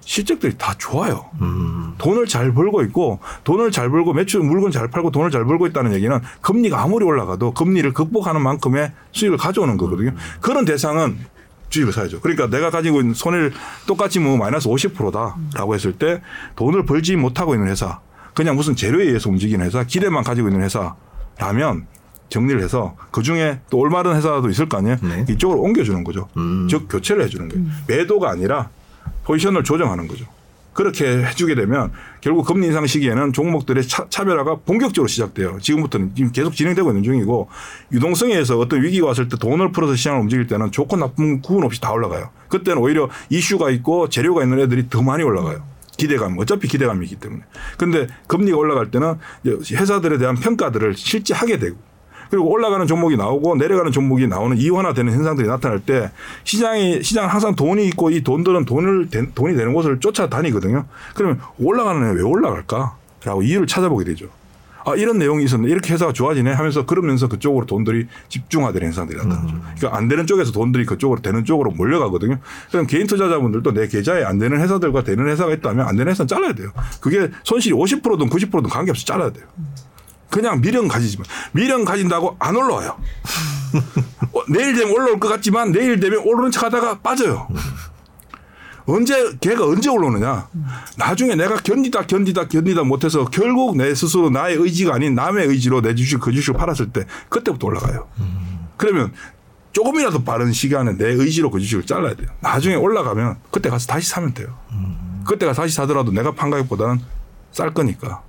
[0.00, 1.26] 실적들이 다 좋아요.
[1.98, 5.92] 돈을 잘 벌고 있고 돈을 잘 벌고 매출 물건 잘 팔고 돈을 잘 벌고 있다는
[5.92, 10.12] 얘기는 금리가 아무리 올라가도 금리를 극복하는 만큼의 수익을 가져오는 거거든요.
[10.40, 11.18] 그런 대상은
[11.68, 12.20] 주식을 사야죠.
[12.20, 13.52] 그러니까 내가 가지고 있는 손해를
[13.86, 16.20] 똑같이 뭐 마이너스 50%다라고 했을 때
[16.56, 18.00] 돈을 벌지 못하고 있는 회사
[18.34, 21.86] 그냥 무슨 재료에 의해서 움직이는 회사 기대만 가지고 있는 회사라면
[22.28, 24.96] 정리를 해서 그 중에 또 올바른 회사도 있을 거 아니에요.
[25.02, 25.24] 네.
[25.28, 26.28] 이쪽으로 옮겨주는 거죠.
[26.36, 26.66] 음.
[26.70, 27.64] 즉 교체를 해주는 거예요.
[27.86, 28.70] 매도가 아니라
[29.24, 30.26] 포지션을 조정하는 거죠.
[30.72, 35.58] 그렇게 해주게 되면 결국 금리 인상 시기에는 종목들의 차, 차별화가 본격적으로 시작돼요.
[35.60, 37.50] 지금부터는 지금 계속 진행되고 있는 중이고
[37.92, 41.80] 유동성에 의해서 어떤 위기가 왔을 때 돈을 풀어서 시장을 움직일 때는 좋고 나쁜 구분 없이
[41.80, 42.30] 다 올라가요.
[42.48, 45.62] 그때는 오히려 이슈가 있고 재료가 있는 애들이 더 많이 올라가요.
[45.98, 47.42] 기대감, 어차피 기대감이 있기 때문에.
[47.76, 51.76] 근데 금리가 올라갈 때는 이제 회사들에 대한 평가들을 실제 하게 되고
[52.32, 56.10] 그리고 올라가는 종목이 나오고 내려가는 종목이 나오는 이원화되는 현상들이 나타날 때
[56.44, 60.86] 시장이 시장은 항상 돈이 있고 이 돈들은 돈을 대- 돈이 되는 곳을 쫓아다니거든요.
[61.14, 64.28] 그러면 올라가는 애 왜 올라갈까라고 이유를 찾아보게 되죠.
[64.86, 69.54] 아 이런 내용이 있었네 이렇게 회사가 좋아지네 하면서 그러면서 그쪽으로 돈들이 집중화되는 현상들이 나타나죠.
[69.76, 72.38] 그러니까 안 되는 쪽에서 돈들이 그쪽으로 되는 쪽으로 몰려가거든요.
[72.70, 76.54] 그럼 개인 투자자분들도 내 계좌에 안 되는 회사들과 되는 회사가 있다면 안 되는 회사는 잘라야
[76.54, 76.70] 돼요.
[77.02, 79.44] 그게 손실이 50%든 90%든 관계없이 잘라야 돼요.
[80.32, 82.96] 그냥 미련 가지지만 미련 가진다고 안 올라와요.
[84.32, 87.46] 어, 내일 되면 올라올 것 같지만 내일 되면 오르는 척하다가 빠져요.
[88.86, 90.48] 언제 걔가 언제 올라오느냐?
[90.96, 95.94] 나중에 내가 견디다 견디다 견디다 못해서 결국 내 스스로 나의 의지가 아닌 남의 의지로 내
[95.94, 98.08] 주식 그 주식을 팔았을 때 그때부터 올라가요.
[98.78, 99.12] 그러면
[99.72, 102.28] 조금이라도 빠른 시간에 내 의지로 그 주식을 잘라야 돼요.
[102.40, 104.48] 나중에 올라가면 그때 가서 다시 사면 돼요.
[105.26, 107.00] 그때 가서 다시 사더라도 내가 판 가격보다는
[107.52, 108.22] 쌀 거니까.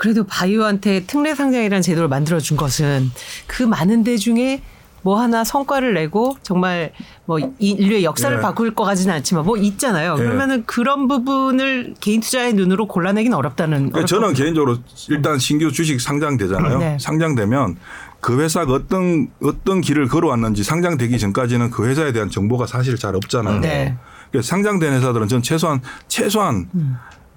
[0.00, 3.10] 그래도 바이오한테 특례 상장이라는 제도를 만들어 준 것은
[3.46, 4.62] 그 많은 데 중에
[5.02, 6.92] 뭐 하나 성과를 내고 정말
[7.26, 8.40] 뭐 이- 인류의 역사를 예.
[8.40, 10.16] 바꿀 것 같지는 않지만 뭐 있잖아요.
[10.18, 10.22] 예.
[10.22, 13.90] 그러면은 그런 부분을 개인 투자의 눈으로 골라내기는 어렵다는.
[13.90, 14.78] 그러니까 저는 개인적으로
[15.10, 16.78] 일단 신규 주식 상장되잖아요.
[16.78, 16.96] 네.
[16.98, 17.76] 상장되면
[18.22, 23.60] 그 회사가 어떤 어떤 길을 걸어왔는지 상장되기 전까지는 그 회사에 대한 정보가 사실 잘 없잖아요.
[23.60, 23.98] 네.
[24.32, 26.70] 그래서 상장된 회사들은 전 최소한 최소한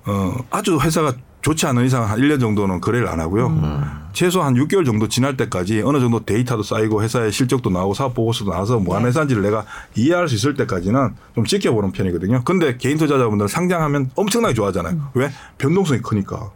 [0.06, 3.50] 어 아주 회사가 좋지 않은 이상 한 1년 정도는 거래를 안 하고요.
[4.14, 8.52] 최소 한 6개월 정도 지날 때까지 어느 정도 데이터도 쌓이고 회사의 실적도 나오고 사업 보고서도
[8.52, 9.66] 나와서 뭐 하는 회사인지를 내가
[9.96, 12.44] 이해할 수 있을 때까지는 좀 지켜보는 편이거든요.
[12.46, 15.10] 근데 개인 투자자분들 상장하면 엄청나게 좋아하잖아요.
[15.16, 15.32] 왜?
[15.58, 16.52] 변동성이 크니까.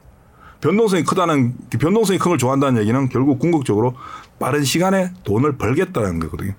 [0.61, 3.95] 변동성이 크다는 변동성이 큰 걸 좋아한다는 얘기는 결국 궁극적으로
[4.39, 6.53] 빠른 시간에 돈을 벌겠다는 거거든요.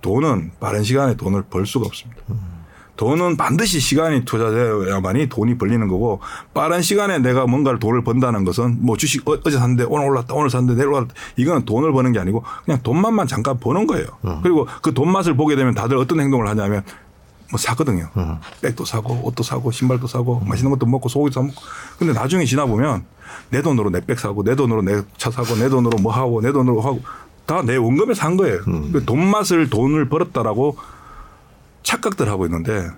[0.00, 2.22] 돈은 빠른 시간에 돈을 벌 수가 없습니다.
[2.96, 6.20] 돈은 반드시 시간이 투자되어야만이 돈이 벌리는 거고
[6.52, 10.48] 빠른 시간에 내가 뭔가를 돈을 번다는 것은 뭐 주식 어- 어제 샀는데 오늘 올랐다 오늘
[10.50, 14.06] 샀는데 내일 올랐다 이거는 돈을 버는 게 아니고 그냥 돈맛만 잠깐 버는 거예요.
[14.42, 16.82] 그리고 그 돈 맛을 보게 되면 다들 어떤 행동을 하냐면
[17.50, 18.08] 뭐 사거든요.
[18.62, 21.60] 백도 사고 옷도 사고 신발도 사고 맛있는 것도 먹고 소고기도 사 먹고
[21.98, 23.04] 근데 나중에 지나 보면
[23.50, 26.52] 내 돈으로 내 백 사고 내 돈으로 내 차 사고 내 돈으로 뭐 하고 내
[26.52, 27.02] 돈으로 하고
[27.46, 28.60] 다 내 원금에 산 거예요.
[28.92, 30.76] 그돈 맛을 돈을 벌었다라고
[31.84, 32.88] 착각들 하고 있는데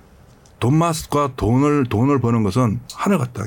[0.59, 3.45] 돈 맛과 돈을 돈을 버는 것은 하늘 같다.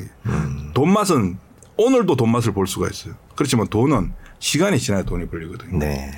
[0.75, 1.39] 돈 맛은
[1.77, 3.15] 오늘도 돈 맛을 볼 수가 있어요.
[3.35, 5.79] 그렇지만 돈은 시간이 지나야 돈이 벌리거든요.
[5.79, 6.11] 네.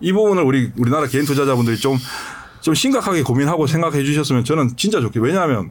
[0.00, 5.24] 이 부분을 우리 우리나라 개인 투자자분들이 좀좀 심각하게 고민하고 생각해 주셨으면 저는 진짜 좋겠어요.
[5.24, 5.70] 왜냐하면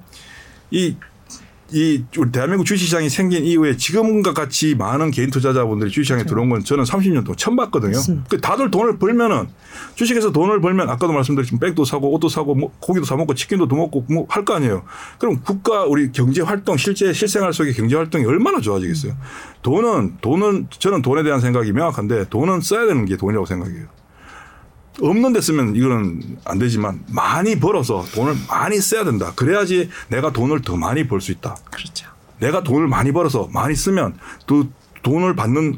[0.72, 0.96] 이,
[1.74, 6.84] 이 우리 대한민국 주식시장이 생긴 이후에 지금과 같이 많은 개인 투자자분들이 주식시장에 들어온 건 저는
[6.84, 7.94] 30년 동안 처음 봤거든요.
[8.30, 9.48] 그 다들 돈을 벌면은
[9.96, 13.76] 주식에서 돈을 벌면 아까도 말씀드렸지만 백도 사고 옷도 사고 뭐 고기도 사 먹고 치킨도 더
[13.76, 14.84] 먹고 뭐 할 거 아니에요.
[15.18, 19.16] 그럼 국가 우리 경제 활동 실제 실생활 속의 경제 활동이 얼마나 좋아지겠어요.
[19.64, 23.88] 돈은 돈은 저는 돈에 대한 생각이 명확한데 돈은 써야 되는 게 돈이라고 생각해요.
[25.02, 29.32] 없는 데 쓰면 이거는 안 되지만 많이 벌어서 돈을 많이 써야 된다.
[29.36, 31.56] 그래야지 내가 돈을 더 많이 벌 수 있다.
[31.72, 32.08] 그렇죠.
[32.40, 34.16] 내가 돈을 많이 벌어서 많이 쓰면
[34.46, 34.66] 또
[35.02, 35.78] 돈을 받는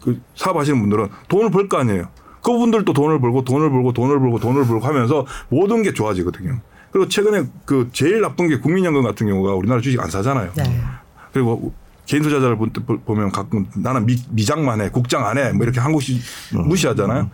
[0.00, 2.08] 그 사업하시는 분들은 돈을 벌 거 아니에요.
[2.42, 6.60] 그분들도 돈을 벌고 돈을 벌고 돈을 벌고 돈을 벌고 하면서 모든 게 좋아지거든요.
[6.92, 10.52] 그리고 최근에 그 제일 나쁜 게 국민연금 같은 경우가 우리나라 주식 안 사잖아요.
[10.54, 10.80] 네.
[11.32, 11.72] 그리고
[12.06, 16.20] 개인 투자자를 보- 보면 가끔 나는 미, 미장만 해, 국장 안 해, 뭐 이렇게 한국식
[16.52, 17.30] 무시하잖아요.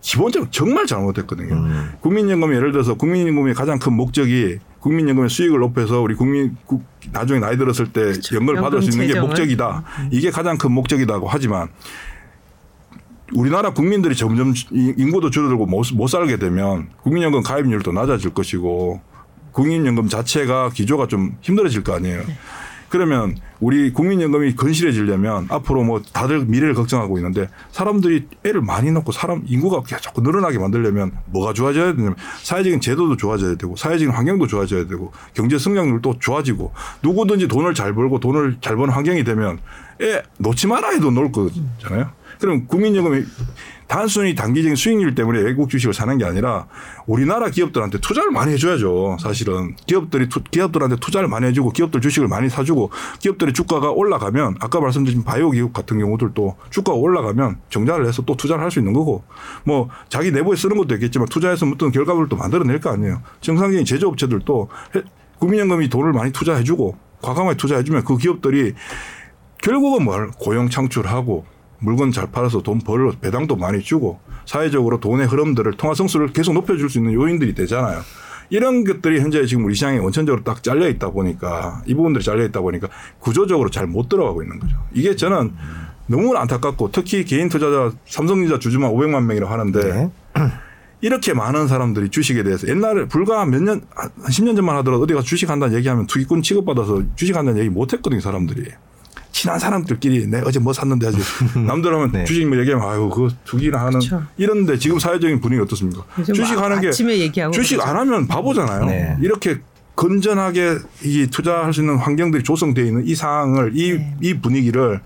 [0.00, 1.54] 기본적으로 정말 잘못했거든요.
[2.00, 7.56] 국민연금이 예를 들어서 국민연금의 가장 큰 목적이 국민연금의 수익을 높여서 우리 국민 국- 나중에 나이
[7.56, 9.28] 들었을 때 연금을 받을 수 있는 게 재정을.
[9.28, 9.84] 목적이다.
[10.12, 11.68] 이게 가장 큰 목적이다고 하지만
[13.34, 19.00] 우리나라 국민들이 점점 이- 인구도 줄어들고 못, 못 살게 되면 국민연금 가입률도 낮아질 것이고
[19.50, 22.22] 국민연금 자체가 기조가 좀 힘들어질 거 아니에요.
[22.88, 29.42] 그러면 우리 국민연금이 건실해지려면 앞으로 뭐 다들 미래를 걱정하고 있는데 사람들이 애를 많이 낳고 사람
[29.46, 35.12] 인구가 자꾸 늘어나게 만들려면 뭐가 좋아져야 되냐면 사회적인 제도도 좋아져야 되고 사회적인 환경도 좋아져야 되고
[35.34, 36.72] 경제 성장률도 좋아지고
[37.02, 39.58] 누구든지 돈을 잘 벌고 돈을 잘 버는 환경이 되면
[40.02, 42.10] 애 놓지 마라 해도 놓을 거잖아요.
[42.38, 43.24] 그럼 국민연금이
[43.88, 46.66] 단순히 단기적인 수익률 때문에 외국 주식을 사는 게 아니라
[47.06, 49.16] 우리나라 기업들한테 투자를 많이 해줘야죠.
[49.20, 54.80] 사실은 기업들이 투, 기업들한테 투자를 많이 해주고 기업들 주식을 많이 사주고 기업들의 주가가 올라가면 아까
[54.80, 59.22] 말씀드린 바이오 기업 같은 경우들도 주가가 올라가면 증자를 해서 또 투자를 할 수 있는 거고
[59.64, 63.22] 뭐 자기 내부에 쓰는 것도 있겠지만 투자해서 어떤 결과물을 또 만들어낼 거 아니에요.
[63.40, 65.02] 정상적인 제조업체들도 해-
[65.38, 68.74] 국민연금이 돈을 많이 투자해주고 과감하게 투자해주면 그 기업들이
[69.62, 71.44] 결국은 뭘 고용 창출하고
[71.78, 76.88] 물건 잘 팔아서 돈 벌어 배당도 많이 주고 사회적으로 돈의 흐름들을 통화 승수를 계속 높여줄
[76.88, 78.00] 수 있는 요인들이 되잖아요.
[78.48, 82.60] 이런 것들이 현재 지금 우리 시장에 원천적으로 딱 잘려 있다 보니까 이 부분들이 잘려 있다
[82.60, 84.76] 보니까 구조적으로 잘 못 들어가고 있는 거죠.
[84.94, 85.52] 이게 저는
[86.06, 90.10] 너무 안타깝고 특히 개인 투자자 삼성전자 주주만 500만 명이라고 하는데 네.
[91.00, 95.26] 이렇게 많은 사람들이 주식에 대해서 옛날에 불과 몇 년, 한 10년 전만 하더라도 어디 가서
[95.26, 98.70] 주식 한다는 얘기하면 투기꾼 취급받아서 주식 한다는 얘기 못 했거든요, 사람들이.
[99.36, 101.20] 친한 사람들끼리 내가 어제 뭐 샀는데 아직
[101.66, 102.24] 남들 하면 네.
[102.24, 104.22] 주식 뭐 얘기하면 아유, 그거 투기나 하는 그렇죠.
[104.38, 106.04] 이런데 지금 사회적인 분위기 어떻습니까?
[106.18, 107.90] 요즘 주식 뭐 하는 게 아침에 얘기하고 주식 그러죠.
[107.90, 108.86] 안 하면 바보잖아요.
[108.86, 109.16] 네.
[109.20, 109.60] 이렇게
[109.94, 114.16] 건전하게 이 투자할 수 있는 환경들이 조성되어 있는 이 상황을 이, 네.
[114.22, 115.02] 이 분위기를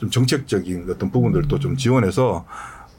[0.00, 2.46] 좀 정책적인 어떤 부분들도 좀 지원해서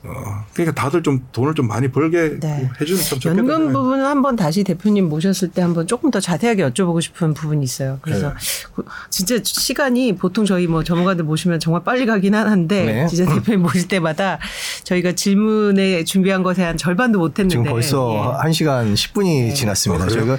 [0.01, 2.69] 어, 그러니까 다들 좀 돈을 좀 많이 벌게 네.
[2.79, 3.37] 해주면 참 좋겠다.
[3.37, 7.99] 연금 부분은 한번 다시 대표님 모셨을 때 한번 조금 더 자세하게 여쭤보고 싶은 부분이 있어요.
[8.01, 8.33] 그래서 네.
[8.75, 13.07] 그- 진짜 시간이 보통 저희 뭐 전문가들 모시면 정말 빨리 가긴 하는데 네.
[13.07, 14.39] 진짜 대표님 모실 때마다
[14.85, 18.47] 저희가 질문에 준비한 것에 한 절반도 못했는데 지금 벌써 예.
[18.47, 20.05] 1 시간 10분이 지났습니다.
[20.05, 20.07] 아?
[20.07, 20.37] 저희가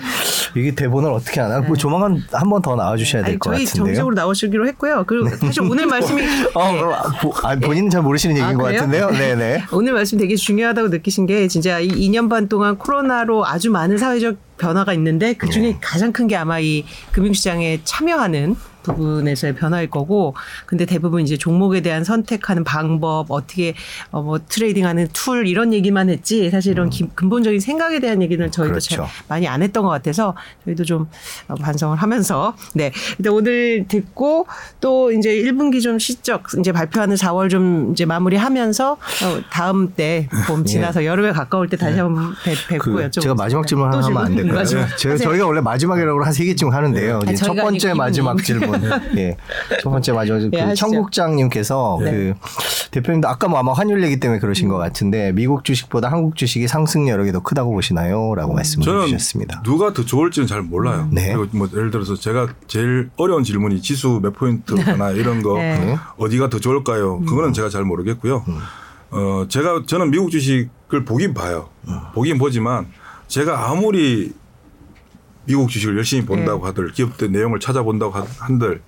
[0.57, 1.61] 이게 대본을 어떻게 하나?
[1.61, 3.87] 뭐 조만간 한 번 더 나와 주셔야 될것 저희 같은데요.
[3.95, 5.05] 정식으로 나오시기로 했고요.
[5.07, 6.23] 그리고 사실 오늘 말씀이
[6.55, 8.65] 어, 어, 보- 아, 본인은 잘 모르시는 얘기인 아, 것?
[8.73, 9.11] 같은데요.
[9.11, 9.50] 네, 네.
[9.73, 14.37] 오늘 말씀 되게 중요하다고 느끼신 게 진짜 이 2년 반 동안 코로나로 아주 많은 사회적
[14.59, 20.35] 변화가 있는데 그 중에 가장 큰 게 아마 이 금융시장에 참여하는 부분에서의 변화일 거고
[20.67, 23.75] 근데 대부분 이제 종목에 대한 선택하는 방법 어떻게
[24.11, 28.71] 어, 뭐 trading하는 tool 이런 얘기만 했지 사실 이런 기- 근본적인 생각에 대한 얘기는 저희도
[28.73, 28.97] 그렇죠.
[28.97, 30.35] 잘 많이 안 했던 것 같아서
[30.65, 31.09] 저희도 좀
[31.49, 34.47] 어, 반성을 하면서 네 근데 오늘 듣고
[34.81, 40.65] 또 이제 1분기 좀 실적 이제 발표하는 4월 좀 이제 마무리하면서 어, 다음 때 봄
[40.71, 43.11] 지나서 여름에 가까울 때 다시 한번 뵙, 뵙고 그.
[43.11, 44.45] 제가 마지막 질문 하나 또 하면 안 질문?
[44.47, 44.61] 될까요?
[44.61, 45.17] 하세요.
[45.19, 47.21] 저희가 원래 마지막이라고 한 세 개쯤 하는데요.
[47.27, 48.81] 아니, 첫 번째 마지막 이분 이.
[48.81, 49.19] 질문.
[49.19, 49.37] 예.
[49.83, 50.13] 첫 번째.
[50.13, 50.15] 예,
[50.51, 50.75] 그 하시죠.
[50.75, 52.11] 청국장님께서 네.
[52.11, 52.35] 그
[52.91, 57.09] 대표님도 아까 뭐 아마 환율 얘기 때문에 그러신 것 같은데 미국 주식보다 한국 주식이 상승
[57.09, 58.35] 여력이 더 크다고 보시나요?
[58.35, 59.63] 라고 말씀을 저는 주셨습니다.
[59.63, 61.09] 누가 더 좋을지는 잘 몰라요.
[61.11, 61.35] 네.
[61.35, 65.97] 그리고 뭐 예를 들어서 제가 제일 어려운 질문이 지수 몇 포인트나 이런 거 네.
[66.17, 67.21] 어디가 더 좋을까요?
[67.21, 68.45] 그거는 제가 잘 모르겠고요.
[69.13, 71.69] 어 제가 저는 미국 주식을 보긴 봐요.
[72.15, 72.87] 보긴 보지만
[73.29, 74.33] 제가 아무리
[75.47, 78.83] 미국 주식을 열심히 본다고 하들 기업들 내용을 찾아본다고 하- 한들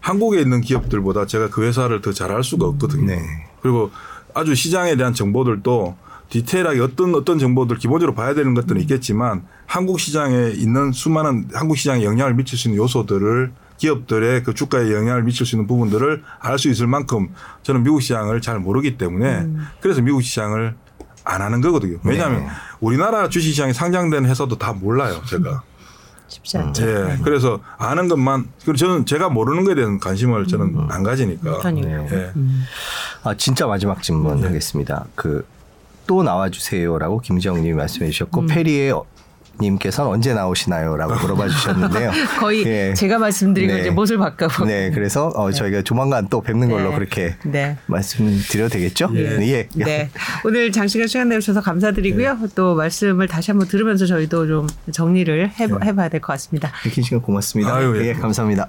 [0.00, 3.06] 한국에 있는 기업들보다 제가 그 회사를 더 잘 알 수가 없거든요.
[3.06, 3.20] 네.
[3.60, 3.90] 그리고
[4.34, 5.96] 아주 시장에 대한 정보들도
[6.30, 12.04] 디테일하게 어떤 어떤 정보들 기본적으로 봐야 되는 것들은 있겠지만 한국 시장에 있는 수많은 한국 시장에
[12.04, 16.68] 영향을 미칠 수 있는 요소들을 기업들의 그 주가에 영향을 미칠 수 있는 부분들을 알 수
[16.70, 17.30] 있을 만큼
[17.62, 19.46] 저는 미국 시장을 잘 모르기 때문에
[19.80, 20.74] 그래서 미국 시장을
[21.24, 21.98] 안 하는 거거든요.
[22.04, 22.48] 왜냐하면 네.
[22.80, 25.62] 우리나라 주식시장에 상장된 회사도 다 몰라요, 제가.
[26.30, 26.88] 쉽지 않죠.
[26.88, 27.18] 예.
[27.22, 31.58] 그래서 아는 것만 그리고 저는 제가 모르는 것에 대한 관심을 저는 안 가지니까.
[31.58, 32.06] 편이에요.
[32.10, 32.32] 예.
[33.24, 35.04] 아 진짜 마지막 질문 하겠습니다.
[35.14, 35.44] 그
[36.10, 38.92] 또 나와주세요라고 김지영님이 말씀해 주셨고 페리에
[39.60, 42.10] 님께서는 언제 나오시나요라고 물어봐 주셨는데요.
[42.40, 42.94] 거의 예.
[42.94, 43.80] 제가 말씀드린 거 네.
[43.80, 44.48] 이제 못을 바꿔.
[44.64, 46.94] 네, 그래서 어, 저희가 조만간 또 뵙는 걸로 네.
[46.96, 47.76] 그렇게 네.
[47.86, 49.10] 말씀드려도 되겠죠?
[49.14, 49.68] 예.
[49.74, 50.10] 네.
[50.44, 52.34] 오늘 장시간 시간 내주셔서 감사드리고요.
[52.40, 52.48] 네.
[52.54, 56.70] 또 말씀을 다시 한번 들으면서 저희도 좀 정리를 해, 해봐야 될 것 같습니다.
[56.92, 57.74] 긴 시간 고맙습니다.
[57.74, 58.08] 아유, 예.
[58.08, 58.66] 예, 감사합니다.